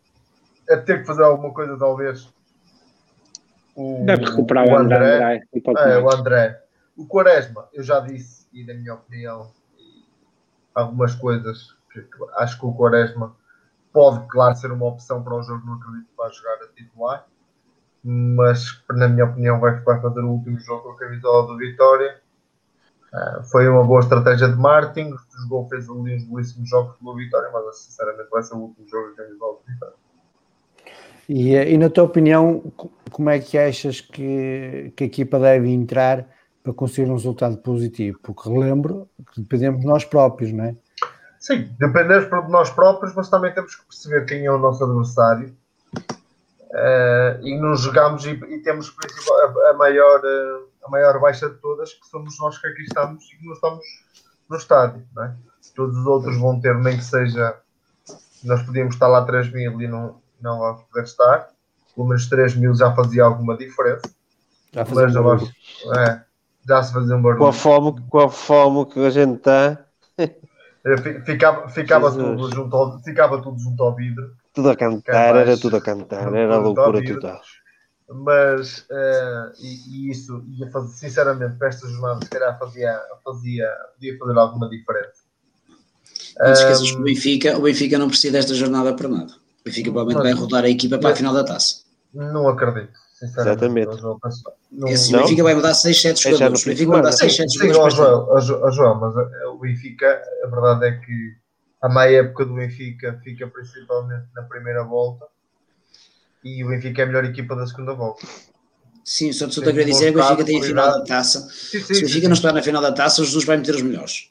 [0.69, 2.33] é ter que fazer alguma coisa talvez
[3.75, 6.62] o, Deve recuperar o, André, André, André é, o André
[6.97, 9.51] o Quaresma, eu já disse e na minha opinião
[10.75, 13.35] algumas coisas que, que acho que o Quaresma
[13.93, 17.27] pode claro ser uma opção para o jogo, não acredito que vai jogar a titular
[18.03, 22.20] mas na minha opinião vai, vai fazer o último jogo com a camisola do Vitória.
[23.12, 27.51] Uh, foi uma boa estratégia de marketing, jogou, fez ali uns belíssimos jogos pelo Vitória,
[27.52, 29.94] mas sinceramente vai ser o último jogo a camisola do Vitória.
[31.28, 32.62] E, e na tua opinião,
[33.10, 36.26] como é que achas que, que a equipa deve entrar
[36.62, 38.18] para conseguir um resultado positivo?
[38.22, 40.76] Porque relembro que dependemos de nós próprios, não é?
[41.39, 45.55] Sim, dependemos de nós próprios, mas também temos que perceber quem é o nosso adversário
[46.70, 51.57] Uh, e nos jogamos e, e temos a, a, maior, uh, a maior baixa de
[51.57, 53.85] todas, que somos nós que aqui estamos e que não estamos
[54.51, 55.03] no estádio.
[55.19, 55.32] É?
[55.74, 57.57] Todos os outros vão ter, nem que seja,
[58.45, 61.49] nós podíamos estar lá 3 mil e não, não vamos poder estar,
[61.95, 64.11] pelo menos 3 mil já fazia alguma diferença.
[64.73, 66.24] Já Mas um é,
[66.69, 67.40] já se fazia um barulho.
[67.40, 69.86] Com a fome, com a fome que a gente está.
[71.24, 75.77] Ficava, ficava, tudo junto ao, ficava tudo junto ao vidro tudo a cantar, era tudo
[75.77, 77.41] a cantar, era a loucura total.
[78.11, 83.70] Mas, uh, e, e, isso, ia fazer, sinceramente, para esta jornada, se calhar fazia, fazia,
[83.95, 85.29] podia fazer alguma diferença.
[86.39, 89.33] Não te esqueças que o Benfica, o Benfica não precisa desta jornada para nada.
[89.61, 91.83] O Benfica provavelmente vai rodar a equipa para a final da taça.
[92.15, 92.99] Não acredito.
[93.23, 93.91] Exatamente.
[94.70, 95.20] Não, Esse não?
[95.20, 96.62] Benfica vai mudar 6, 7 jogadores.
[96.62, 97.95] O Benfica vai mudar 6, 7 jogadores.
[97.95, 101.37] Sim, João, João, mas eh, o Benfica, a verdade é que
[101.81, 105.27] a meia época do Benfica fica principalmente na primeira volta
[106.45, 108.27] e o Benfica é a melhor equipa da segunda volta.
[109.05, 111.41] Sim, só estou a querer dizer que o Benfica tem a final da taça.
[111.41, 113.57] Sim, sim, se o Benfica sim, não estiver na final da taça, o Jesus vai
[113.57, 114.31] meter os melhores.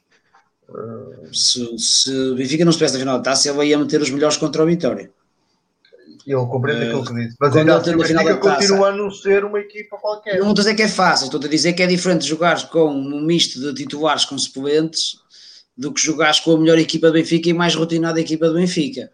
[0.68, 1.34] Uh...
[1.34, 4.36] Se, se o Benfica não estivesse na final da taça, ele ia meter os melhores
[4.36, 5.10] contra o Vitória.
[6.26, 9.44] Eu compreendo uh, aquilo que disse, mas ainda assim, o Benfica continua a não ser
[9.44, 10.38] uma equipa qualquer.
[10.38, 12.90] Não estou a dizer que é fácil, estou a dizer que é diferente jogar com
[12.90, 15.16] um misto de titulares com suplentes
[15.78, 19.12] do que jogares com a melhor equipa do Benfica e mais rotinada equipa do Benfica.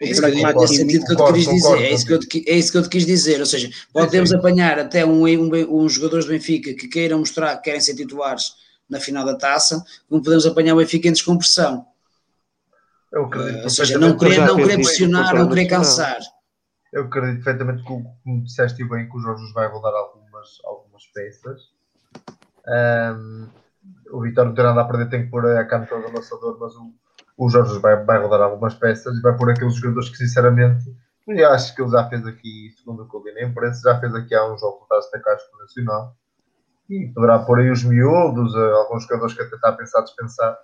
[0.00, 1.82] É isso, que, eu, sentido que eu te quis dizer.
[1.82, 3.40] É isso que eu, te, é isso que eu te quis dizer.
[3.40, 7.64] Ou seja, podemos apanhar até um, um, um jogadores do Benfica que queiram mostrar que
[7.64, 8.52] querem ser titulares
[8.88, 11.84] na final da taça, como podemos apanhar o Benfica em descompressão.
[13.10, 16.20] Eu acredito, uh, ou seja, não querer, não querer pressionar, não querer cansar.
[16.92, 21.60] Eu acredito perfeitamente que, como disseste bem, que o Jorge vai rodar algumas, algumas peças.
[22.68, 23.48] Um,
[24.12, 26.74] o Vitória não tem nada a perder, tem que pôr a cana todo amassador, mas
[26.74, 26.92] o,
[27.36, 30.84] o Jorge vai, vai rodar algumas peças e vai pôr aqueles jogadores que, sinceramente,
[31.26, 34.00] eu acho que ele já fez aqui, segundo o que eu li na imprensa, já
[34.00, 35.18] fez aqui há uns jogos da Taça
[35.52, 36.16] da Nacional
[36.88, 40.56] e poderá pôr aí os miúdos, eh, alguns jogadores que até está a pensar dispensar.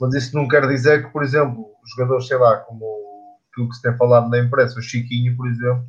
[0.00, 3.82] Mas isso não quer dizer que, por exemplo, jogadores, sei lá, como aquilo que se
[3.82, 5.84] tem falado na imprensa, o Chiquinho, por exemplo,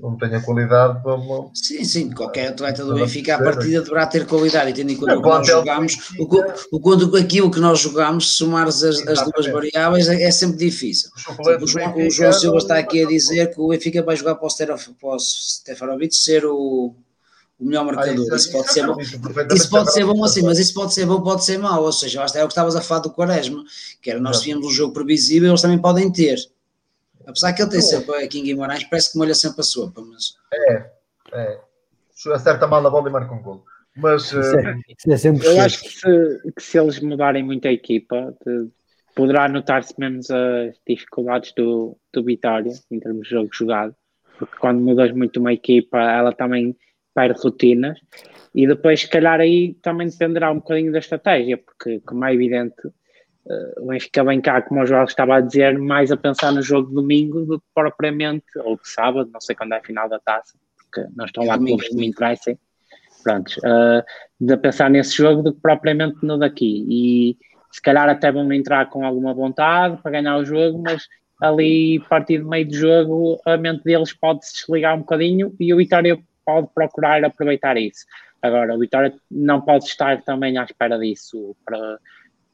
[0.00, 1.50] não tenha qualidade para uma...
[1.54, 5.18] Sim, sim, qualquer atleta do Benfica à partida deverá ter qualidade e tendo em conta
[5.18, 9.46] o que nós jogamos, o, o, quanto aquilo que nós jogamos, somar as, as duas
[9.52, 11.10] variáveis é, é sempre difícil.
[11.60, 14.46] O, João, o João Silva está aqui a dizer que o Benfica vai jogar para
[14.46, 16.94] o, Stefanovic ser o,
[17.58, 18.26] o melhor marcador.
[18.32, 18.96] Ah, isso, isso, pode ser bom.
[19.54, 21.84] Isso pode ser bom assim, mas isso pode ser bom, pode ser mau.
[21.84, 23.62] Ou seja, é o que estavas a falar do Quaresma,
[24.00, 26.38] que era nós tínhamos um jogo previsível, eles também podem ter.
[27.30, 30.34] Apesar que ele tem sempre aqui em Guimarães, parece que molha sempre a sopa, mas.
[30.52, 30.90] É,
[31.32, 31.60] é.
[32.34, 33.64] Acerta mal a bola e marca um gol.
[33.96, 34.24] Mas.
[34.24, 37.72] Isso é, isso é sempre eu acho que se, que se, eles mudarem muito a
[37.72, 38.68] equipa, de,
[39.14, 43.94] poderá notar-se menos as dificuldades do, do Vitória em termos de jogo jogado,
[44.38, 46.76] porque quando mudas muito uma equipa, ela também
[47.14, 47.98] perde rotinas.
[48.54, 52.74] E depois, se calhar, aí também dependerá um bocadinho da estratégia, porque, como é evidente,
[53.78, 56.88] o Benfica vem cá, como o João estava a dizer, mais a pensar no jogo
[56.88, 60.18] de domingo do que propriamente, ou de sábado, não sei quando é a final da
[60.18, 62.58] taça, porque não estão lá clubes que me interessem.
[63.22, 64.02] Prontos, uh,
[64.40, 66.86] de pensar nesse jogo do que propriamente no daqui.
[66.88, 67.36] E
[67.70, 71.06] se calhar até vão entrar com alguma vontade para ganhar o jogo, mas
[71.40, 75.54] ali, a partir do meio do jogo, a mente deles pode se desligar um bocadinho
[75.58, 78.04] e o Vitória pode procurar aproveitar isso.
[78.42, 81.98] Agora, o Vitória não pode estar também à espera disso para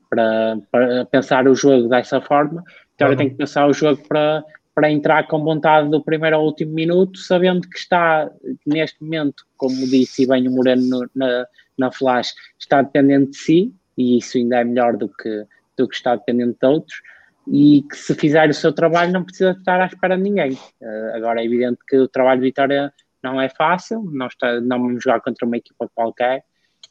[0.08, 2.64] para, para pensar o jogo dessa forma.
[2.94, 3.16] Então uhum.
[3.16, 7.18] tem que pensar o jogo para, para entrar com vontade do primeiro ao último minuto,
[7.18, 8.30] sabendo que está
[8.66, 11.46] neste momento, como disse bem o Moreno no, na,
[11.78, 15.44] na flash, está dependente de si, e isso ainda é melhor do que,
[15.76, 17.00] do que está dependente de outros,
[17.48, 20.52] e que se fizer o seu trabalho não precisa estar à espera de ninguém.
[20.52, 22.92] Uh, agora é evidente que o trabalho de Vitória
[23.22, 26.44] não é fácil, não, está, não vamos jogar contra uma equipa qualquer,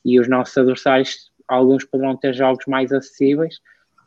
[0.03, 3.59] e os nossos adversários alguns poderão ter jogos mais acessíveis.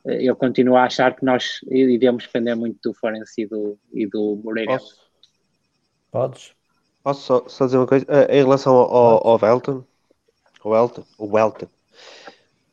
[0.07, 4.07] Eh, eu continuo a achar que nós iremos depender muito do Forense e do, e
[4.07, 4.79] do Moreira.
[4.79, 4.97] Posso?
[6.11, 6.53] Podes?
[7.03, 8.05] Posso só, só, dizer uma coisa?
[8.07, 9.85] Uh, em relação ao, ao Welton,
[10.63, 11.67] o Welton, o Welton,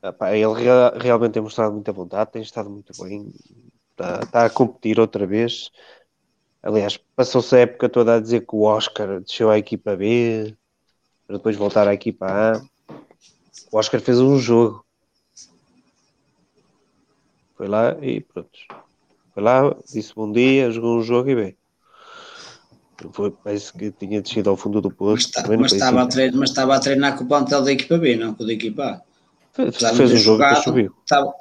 [0.04, 3.32] uh, ele rea, realmente tem mostrado muita vontade, tem estado muito bem,
[3.92, 5.72] está, está a competir outra vez.
[6.62, 10.56] Aliás, passou-se a época toda a dizer que o Oscar desceu à equipa B,
[11.28, 12.75] para depois voltar à equipa A.
[13.72, 14.86] O Oscar fez um jogo.
[17.56, 18.50] Foi lá e pronto.
[19.34, 21.58] Foi lá, disse bom dia, jogou um jogo e bem.
[23.12, 25.32] Foi, parece que tinha descido ao fundo do posto.
[25.36, 27.98] Mas, tá, mas, estava a treinar, mas estava a treinar com o plantel da equipa
[27.98, 29.02] B, não com o da equipa A.
[29.54, 30.94] Fez, fez um jogo jogado, subiu.
[31.04, 31.34] Estava,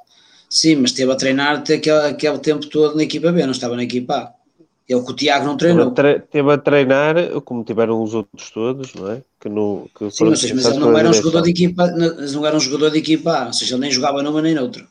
[0.49, 3.85] sim, mas esteve a treinar aquele, aquele tempo todo na equipa B, não estava na
[3.85, 4.43] equipa A.
[4.89, 5.93] É o que o Tiago não treinou.
[5.93, 9.23] Teve a treinar, como tiveram os outros todos, não é?
[9.40, 12.56] Que no, que Sim, mas, mas ele não era um jogador de equipa, não era
[12.56, 14.86] um jogador de equipa, ou seja, ele nem jogava numa nem noutra.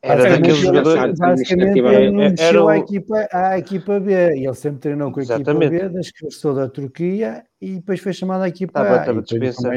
[0.00, 1.18] Era daqueles jogadores.
[1.18, 4.12] Basicamente, ele não à, equipa, à equipa B.
[4.36, 5.66] E ele sempre treinou com a Exatamente.
[5.66, 9.00] equipa B, desde que regressou da Turquia e depois foi chamado à equipa estava, A.
[9.00, 9.76] Estava dispensado.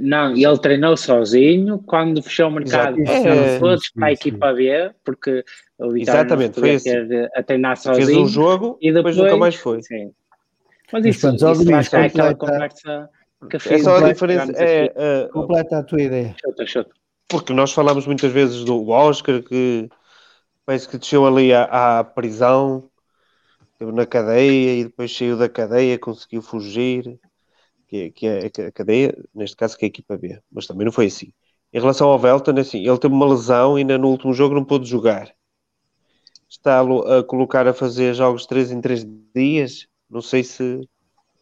[0.00, 5.44] Não, ele treinou sozinho quando fechou o mercado, é, todos para a equipa B, porque
[5.78, 6.90] o Vitória Exatamente, foi assim.
[7.34, 8.06] a treinar sozinho.
[8.06, 9.82] Fez um jogo e depois, nunca mais foi.
[9.82, 10.12] Sim.
[10.92, 13.10] Mas isso, Mas, pronto, isso, isso é aquela conversa
[13.50, 14.52] que é só a diferença.
[14.52, 16.34] É, uh, completa a tua ideia.
[16.40, 16.90] Chuta, chuta.
[17.28, 19.88] Porque nós falamos muitas vezes do Oscar que
[20.64, 22.88] parece que desceu ali à, à prisão,
[23.72, 27.18] esteve na cadeia e depois saiu da cadeia, conseguiu fugir
[27.88, 30.92] que, que é a cadeia, neste caso que é a equipa B, mas também não
[30.92, 31.32] foi assim.
[31.72, 34.64] Em relação ao Velton, assim, ele teve uma lesão e ainda no último jogo não
[34.64, 35.32] pôde jogar.
[36.54, 39.04] Está a, colocar a fazer jogos 3 em 3
[39.34, 40.88] dias, não sei se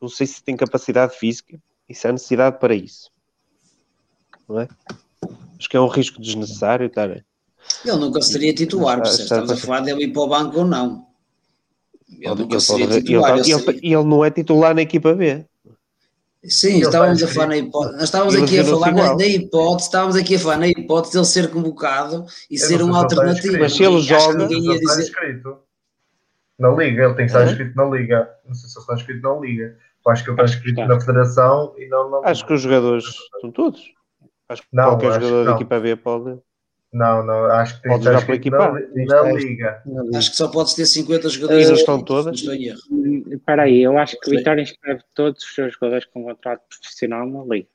[0.01, 3.11] não sei se tem capacidade física e se há necessidade para isso.
[4.49, 4.69] Não é?
[5.59, 7.11] Acho que é um risco desnecessário estar.
[7.11, 7.25] Ele
[7.85, 11.07] nunca seria titular, está, está, estamos a falar dele ir para o banco ou não.
[12.09, 15.47] Ele, ele nunca seria pode, ele, ele, não é titular na equipa B.
[16.45, 20.17] Sim, estávamos a falar na hipótese, nós estávamos aqui a falar na, na, hipótese, estávamos
[20.17, 23.59] aqui a falar na hipótese de ele ser convocado e ser uma alternativa.
[23.61, 25.03] Mas se ele joga, ia dizer...
[25.03, 25.59] inscrito.
[26.59, 28.29] na liga, ele tem que estar inscrito na liga.
[28.45, 29.77] Não sei se ele está inscrito na liga.
[30.05, 33.05] Eu acho que ele está inscrito na federação e não na Acho que os jogadores
[33.05, 33.81] estão todos.
[34.49, 36.39] Acho que não, qualquer acho jogador da equipa B pode.
[36.93, 39.83] Não, não, acho que tem pode jogar pela equipa na, na, Liga.
[40.15, 41.71] Acho que só podes ter 50 jogadores.
[41.71, 42.39] E estão todas?
[42.39, 47.27] Espera aí, eu acho que o Vitória inscreve todos os seus jogadores com contrato profissional
[47.27, 47.69] na Liga.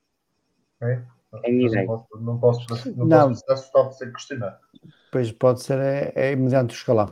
[0.81, 1.01] É?
[1.31, 3.33] Não posso, não posso, não, não.
[3.33, 4.57] posso só ser questionado.
[5.11, 7.09] Pois pode ser, é, é mediante o escalão.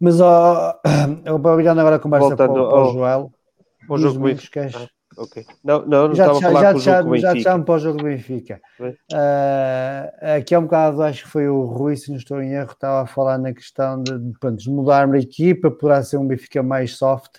[0.00, 0.80] Mas, ó,
[1.24, 3.32] eu vou virando agora a conversa Voltando para, para o Joel.
[3.88, 4.70] O jogo Benfica.
[5.18, 5.44] Ok.
[5.64, 7.50] Não, não, não já, estava já, a falar já, com o jogo já, Benfica.
[7.50, 8.60] Já para o jogo do Benfica.
[8.80, 12.70] Uh, aqui há um bocado, acho que foi o Rui, se não estou em erro,
[12.70, 16.26] estava a falar na questão de, de, pronto, de mudar a equipa, poderá ser um
[16.26, 17.38] Benfica mais soft.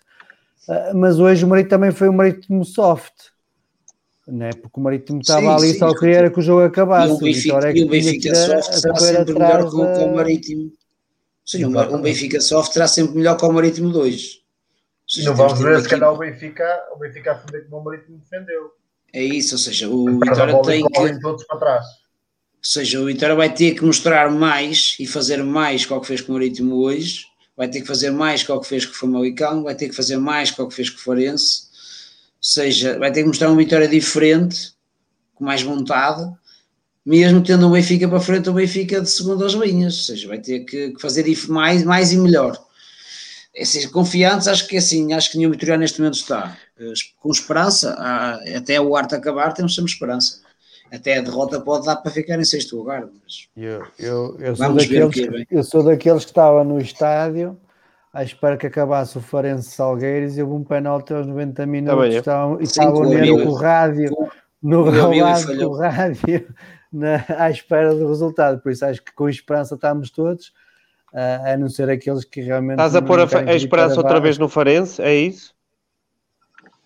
[0.67, 3.13] Uh, mas hoje o Marito também foi um Marítimo soft.
[4.27, 4.49] Né?
[4.51, 7.13] Porque o Marítimo estava sim, ali sim, só queria que o jogo acabasse.
[7.13, 10.71] E o Benfica, é e o Benfica soft será sempre melhor que o Marítimo.
[11.45, 14.39] Sim, um Benfica soft será sempre melhor que o Marítimo 2.
[15.09, 18.19] Seja, não vamos ver se calhar o Benfica, o Benfica a defender como o Marítimo
[18.19, 18.71] defendeu.
[19.11, 21.19] É isso, ou seja, o Vitória tem que.
[21.19, 21.85] Todos para trás.
[21.85, 26.05] Ou seja, o Vitória vai ter que mostrar mais e fazer mais com o que
[26.05, 27.25] fez com o Marítimo hoje,
[27.57, 29.95] vai ter que fazer mais com o que fez com o Famalicão, vai ter que
[29.95, 33.47] fazer mais com o que fez com o Farense, ou seja, vai ter que mostrar
[33.47, 34.73] uma vitória diferente,
[35.33, 36.31] com mais vontade,
[37.03, 40.59] mesmo tendo o Benfica para frente, o Benfica de segundas linhas, ou seja, vai ter
[40.65, 42.68] que fazer mais, mais e melhor
[43.57, 46.57] assim, confiantes, acho que assim, acho que nenhum vitoriano neste momento está.
[46.79, 47.95] Eh, com esperança,
[48.55, 50.41] até o arte acabar, temos sempre esperança.
[50.91, 53.01] Até a derrota pode dar para ficar em sexto lugar.
[53.01, 57.59] Mas eu, eu, eu, sou daqueles, que, eu sou daqueles que estava no estádio
[58.11, 62.59] à espera que acabasse o Farense Salgueiros e houve um penalti aos 90 minutos estavam,
[62.59, 64.09] e estavam mesmo com o rádio
[64.61, 64.83] no
[65.77, 66.47] rádio
[66.91, 68.61] na, à espera do resultado.
[68.61, 70.51] Por isso acho que com esperança estamos todos
[71.13, 72.73] a não ser aqueles que realmente.
[72.73, 75.53] Estás a pôr a, a esperança outra vez no Farense, é isso?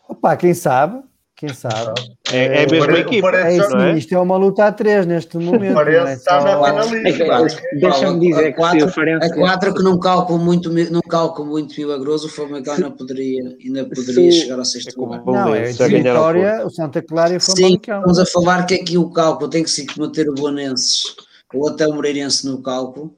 [0.08, 1.02] Opa, quem sabe?
[1.36, 2.00] Quem sabe?
[2.32, 3.30] É, é a mesma equipa.
[3.36, 3.98] É isso, é?
[3.98, 5.72] Isto é uma luta a três neste momento.
[5.72, 7.62] O Farense é está na finalista.
[7.74, 9.10] Deixa-me dizer a quatro, que.
[9.10, 13.84] A quatro que não cálculo muito, não cálculo muito milagroso, o Famalicão ainda poderia, ainda
[13.86, 14.42] poderia se...
[14.42, 15.26] chegar ao sexto é lugar.
[15.26, 17.98] Não, é a vitória, o Santa Clara e o Famalicão.
[17.98, 21.16] Sim, estamos a falar que aqui o cálculo tem que se manter o Bonenses
[21.54, 23.16] ou até o Moreirense no cálculo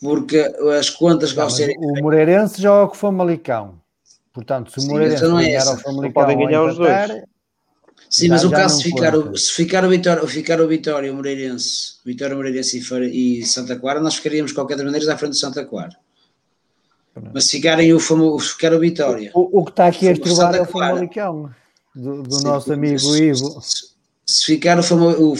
[0.00, 0.38] porque
[0.78, 1.76] as contas vão ser.
[1.78, 3.80] O Moreirense joga com o Famalicão.
[4.32, 7.22] Portanto, se o Moreirense não é ganhar ao Famalicão, podem ganhar os dois.
[8.08, 11.14] Sim, mas o caso se ficar, o, se ficar o Vitória, ficar o Vitória, o
[11.14, 15.38] Moreirense, Vitória, Moreirense e, e Santa Clara, nós ficaríamos de qualquer maneira à frente de
[15.38, 15.96] Santa Clara.
[17.32, 19.30] Mas se ficarem o, famo, se ficar o Vitória.
[19.32, 21.54] O, o que está aqui a estrovar é o Famalicão,
[21.94, 23.89] do, do nosso amigo Ivo se
[24.44, 25.32] ficar o, Famo, o,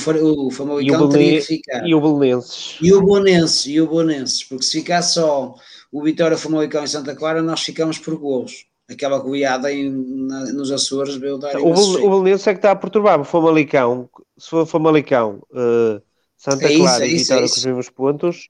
[0.47, 1.87] o Famalicão teria que ficar.
[1.87, 2.79] E o Belenenses.
[2.81, 5.55] E o Bonenses, e o Bonenses, porque se ficar só
[5.93, 8.67] o Vitória, o Famalicão e Santa Clara, nós ficamos por gols.
[8.91, 9.89] Aquela goiada em,
[10.27, 14.09] na, nos Açores veio dar O, o Belenenses é que está a perturbar o Famalicão.
[14.37, 16.03] Se for o Famalicão, uh,
[16.37, 18.49] Santa é Clara isso, é e Vitória é com os mesmos pontos,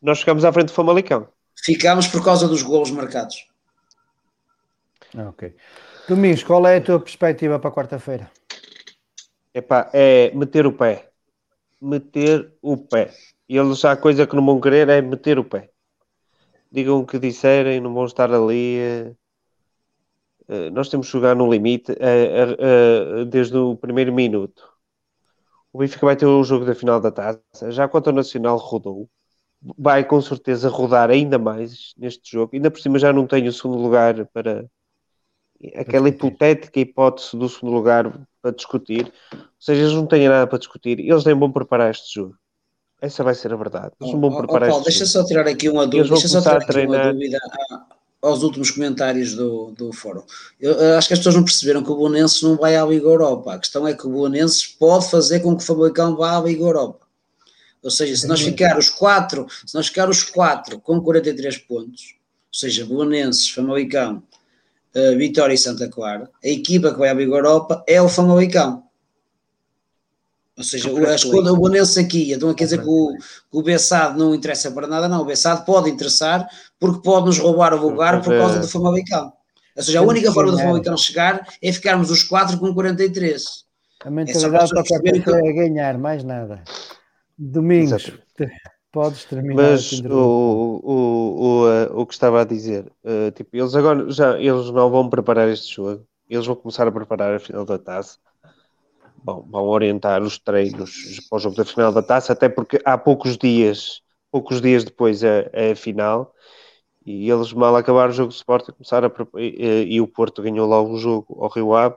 [0.00, 1.28] nós ficamos à frente do Famalicão.
[1.64, 3.46] Ficamos por causa dos gols marcados.
[5.14, 5.54] Ok.
[6.08, 8.30] Domingos, qual é a tua perspectiva para quarta-feira?
[9.56, 11.10] Epá, é meter o pé.
[11.80, 13.10] Meter o pé.
[13.48, 15.70] E eles, a coisa que não vão querer é meter o pé.
[16.70, 19.16] Digam o que disserem, não vão estar ali.
[20.46, 24.62] Uh, nós temos que jogar no limite uh, uh, desde o primeiro minuto.
[25.72, 27.70] O Benfica vai ter o jogo da final da taça.
[27.70, 29.08] Já quanto ao Nacional rodou,
[29.78, 32.50] vai com certeza rodar ainda mais neste jogo.
[32.54, 34.66] Ainda por cima já não tem o segundo lugar para
[35.74, 39.12] aquela hipotética hipótese do segundo lugar para discutir.
[39.32, 41.00] Ou seja, eles não têm nada para discutir.
[41.00, 42.36] Eles nem vão preparar este jogo.
[43.00, 43.92] Essa vai ser a verdade.
[44.00, 45.10] Eles não vão oh, preparar oh, Paulo, deixa jogo.
[45.10, 46.08] só tirar aqui uma dúvida.
[46.08, 47.38] Deixa só tirar aqui uma dúvida
[48.22, 50.22] aos últimos comentários do, do fórum.
[50.58, 53.54] Eu, acho que as pessoas não perceberam que o Bonense não vai à Liga Europa.
[53.54, 56.62] A questão é que o Bonense pode fazer com que o Famalicão vá à Liga
[56.62, 57.06] Europa.
[57.82, 62.16] Ou seja, se nós ficar os quatro, se nós ficar os quatro com 43 pontos,
[62.52, 64.22] ou seja, Bonenses, Famalicão,
[64.96, 68.84] uh, Vitória e Santa Clara, a equipa que vai à Liga Europa é o Famalicão.
[70.56, 73.62] Ou seja, o, a escolha o Bonense aqui, então quer dizer que o, que o
[73.62, 75.20] Bessado não interessa para nada, não.
[75.20, 76.48] O Bessado pode interessar
[76.80, 79.32] porque pode nos roubar o lugar por causa do Famalicão.
[79.76, 83.66] Ou seja, a única forma do Famalicão chegar é ficarmos os quatro com 43.
[84.02, 86.62] A mentalidade é para é ganhar, mais nada.
[87.36, 88.08] Domingos.
[88.08, 88.75] Exato.
[88.96, 89.62] Podes terminar.
[89.62, 90.92] Mas o, o,
[91.36, 95.10] o, uh, o que estava a dizer, uh, tipo, eles agora já eles não vão
[95.10, 98.18] preparar este jogo, eles vão começar a preparar a final da taça.
[99.22, 102.96] Bom, vão orientar os treinos para o jogo da final da taça, até porque há
[102.96, 104.00] poucos dias,
[104.30, 106.32] poucos dias depois é, é a final,
[107.04, 110.66] e eles mal acabaram o jogo de Sport começaram a e, e o Porto ganhou
[110.66, 111.96] logo o jogo ao Rio Ave,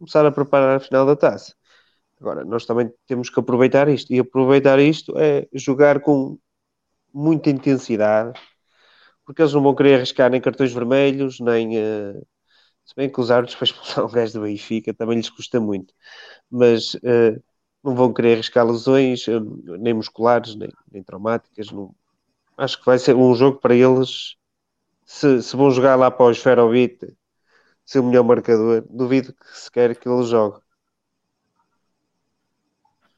[0.00, 1.54] começaram a preparar a final da taça.
[2.20, 4.12] Agora, nós também temos que aproveitar isto.
[4.12, 6.38] E aproveitar isto é jogar com
[7.12, 8.38] muita intensidade,
[9.24, 11.78] porque eles não vão querer arriscar nem cartões vermelhos, nem.
[11.78, 12.26] Uh,
[12.84, 15.94] se bem que os árbitros para expulsar um gajo do Benfica também lhes custa muito,
[16.50, 17.42] mas uh,
[17.82, 19.40] não vão querer arriscar lesões, uh,
[19.78, 21.70] nem musculares, nem, nem traumáticas.
[21.70, 21.94] Não...
[22.56, 24.36] Acho que vai ser um jogo para eles.
[25.06, 27.16] Se, se vão jogar lá para o Esferovite,
[27.84, 30.60] ser o melhor marcador, duvido que sequer que ele jogue.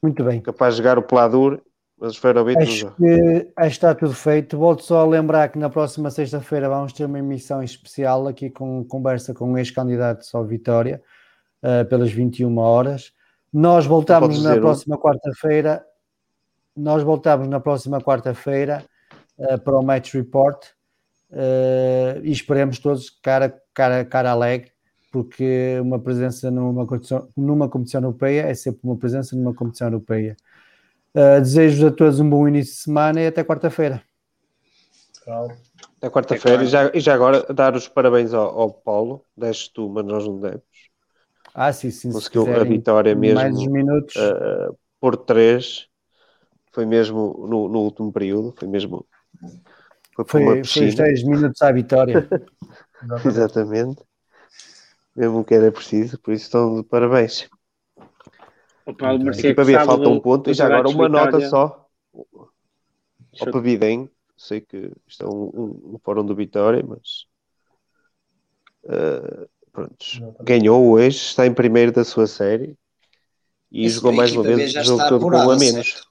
[0.02, 0.40] Muito bem.
[0.40, 1.60] Capaz de jogar o Pladur,
[2.02, 2.20] mas o
[2.64, 2.96] joga.
[2.96, 4.58] Que, acho que está tudo feito.
[4.58, 8.84] Volto só a lembrar que na próxima sexta-feira vamos ter uma emissão especial aqui com
[8.84, 11.00] conversa com ex-candidatos ao Vitória,
[11.62, 13.12] uh, pelas 21 horas.
[13.52, 15.84] Nós voltamos na próxima quarta-feira.
[16.76, 18.84] Nós voltamos na próxima quarta-feira
[19.38, 20.64] uh, para o Match Report
[21.30, 24.71] uh, e esperemos todos cara, cara, cara alegre,
[25.12, 30.36] porque uma presença numa competição, numa competição europeia é sempre uma presença numa competição europeia.
[31.14, 34.02] Uh, desejo a todos um bom início de semana e até quarta-feira.
[35.98, 36.64] Até quarta-feira.
[36.64, 39.22] E, já, e já agora dar os parabéns ao, ao Paulo.
[39.36, 40.62] Deste tu, mas nós não demos.
[41.54, 42.10] Ah, sim, sim.
[42.10, 43.34] Conseguiu a vitória mesmo.
[43.34, 44.16] Mais uns minutos.
[44.16, 45.86] Uh, por três.
[46.72, 48.54] Foi mesmo no, no último período.
[48.56, 49.06] Foi mesmo
[50.14, 52.26] foi, foi, foi os 10 minutos à vitória.
[53.26, 54.02] Exatamente.
[55.14, 57.48] Mesmo que era preciso, por isso estão de parabéns.
[58.86, 61.86] O Paulo a equipa falta um ponto e já agora uma nota só
[63.40, 64.10] ao Pavidem.
[64.36, 67.26] Sei que isto é um, um, um fórum do Vitória, mas
[68.84, 69.96] uh, pronto,
[70.40, 72.76] ganhou hoje, está em primeiro da sua série
[73.70, 76.06] e Esse jogou mais uma vez o jogo todo com um a menos.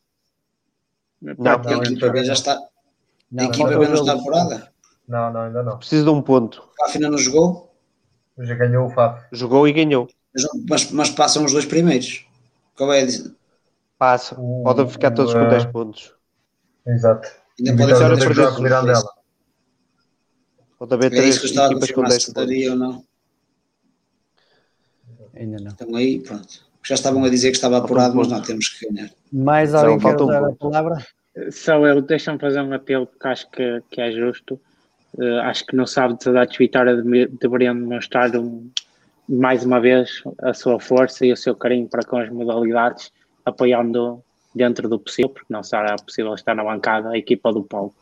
[1.22, 2.60] Não, não, a equipa B já está,
[3.32, 4.74] não, a equipa B não está apurada?
[5.08, 5.78] Não, não, ainda não.
[5.78, 6.64] Precisa de um ponto.
[6.64, 7.71] O FAF ainda não jogou?
[8.42, 9.26] Já ganhou o FAF.
[9.32, 10.08] Jogou e ganhou.
[10.70, 12.26] Mas, mas passam os dois primeiros.
[12.76, 13.08] Qual é a
[13.98, 14.36] Passa.
[14.36, 16.14] Podem ficar todos com 10 pontos.
[16.88, 17.30] Exato.
[17.60, 19.04] Ainda podem ser três jogos.
[20.80, 22.68] Pode haver é três equipas com 10 pontos.
[22.70, 23.04] ou não.
[25.36, 25.72] Ainda não.
[25.72, 26.66] Então aí, pronto.
[26.84, 29.12] Já estavam a dizer que estava apurado, mas não, temos que ganhar.
[29.32, 31.06] Mais alguém quer usar a palavra?
[31.52, 34.60] Só eu, deixa-me fazer um apelo porque acho que, que é justo.
[35.14, 36.96] Uh, acho que no sábado de Vitória
[37.40, 38.70] deveriam demonstrar um,
[39.28, 43.12] mais uma vez a sua força e o seu carinho para com as modalidades,
[43.46, 44.24] apoiando
[44.54, 47.94] dentro do possível, porque não será possível estar na bancada a equipa do Paulo,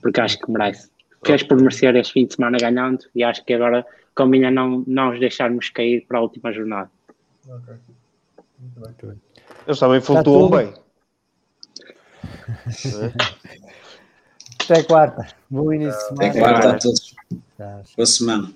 [0.00, 0.90] porque acho que merece.
[1.24, 3.84] Fez por merecer este fim de semana ganhando e acho que agora
[4.14, 6.90] combina não, não os deixarmos cair para a última jornada.
[7.46, 7.74] Okay.
[8.76, 9.20] Muito bem.
[9.66, 10.74] Eles também flutuam bem.
[14.70, 15.26] Até quarta.
[15.50, 16.30] Bom início de semana.
[16.30, 17.16] Até quarta a todos.
[17.96, 18.54] Boa semana.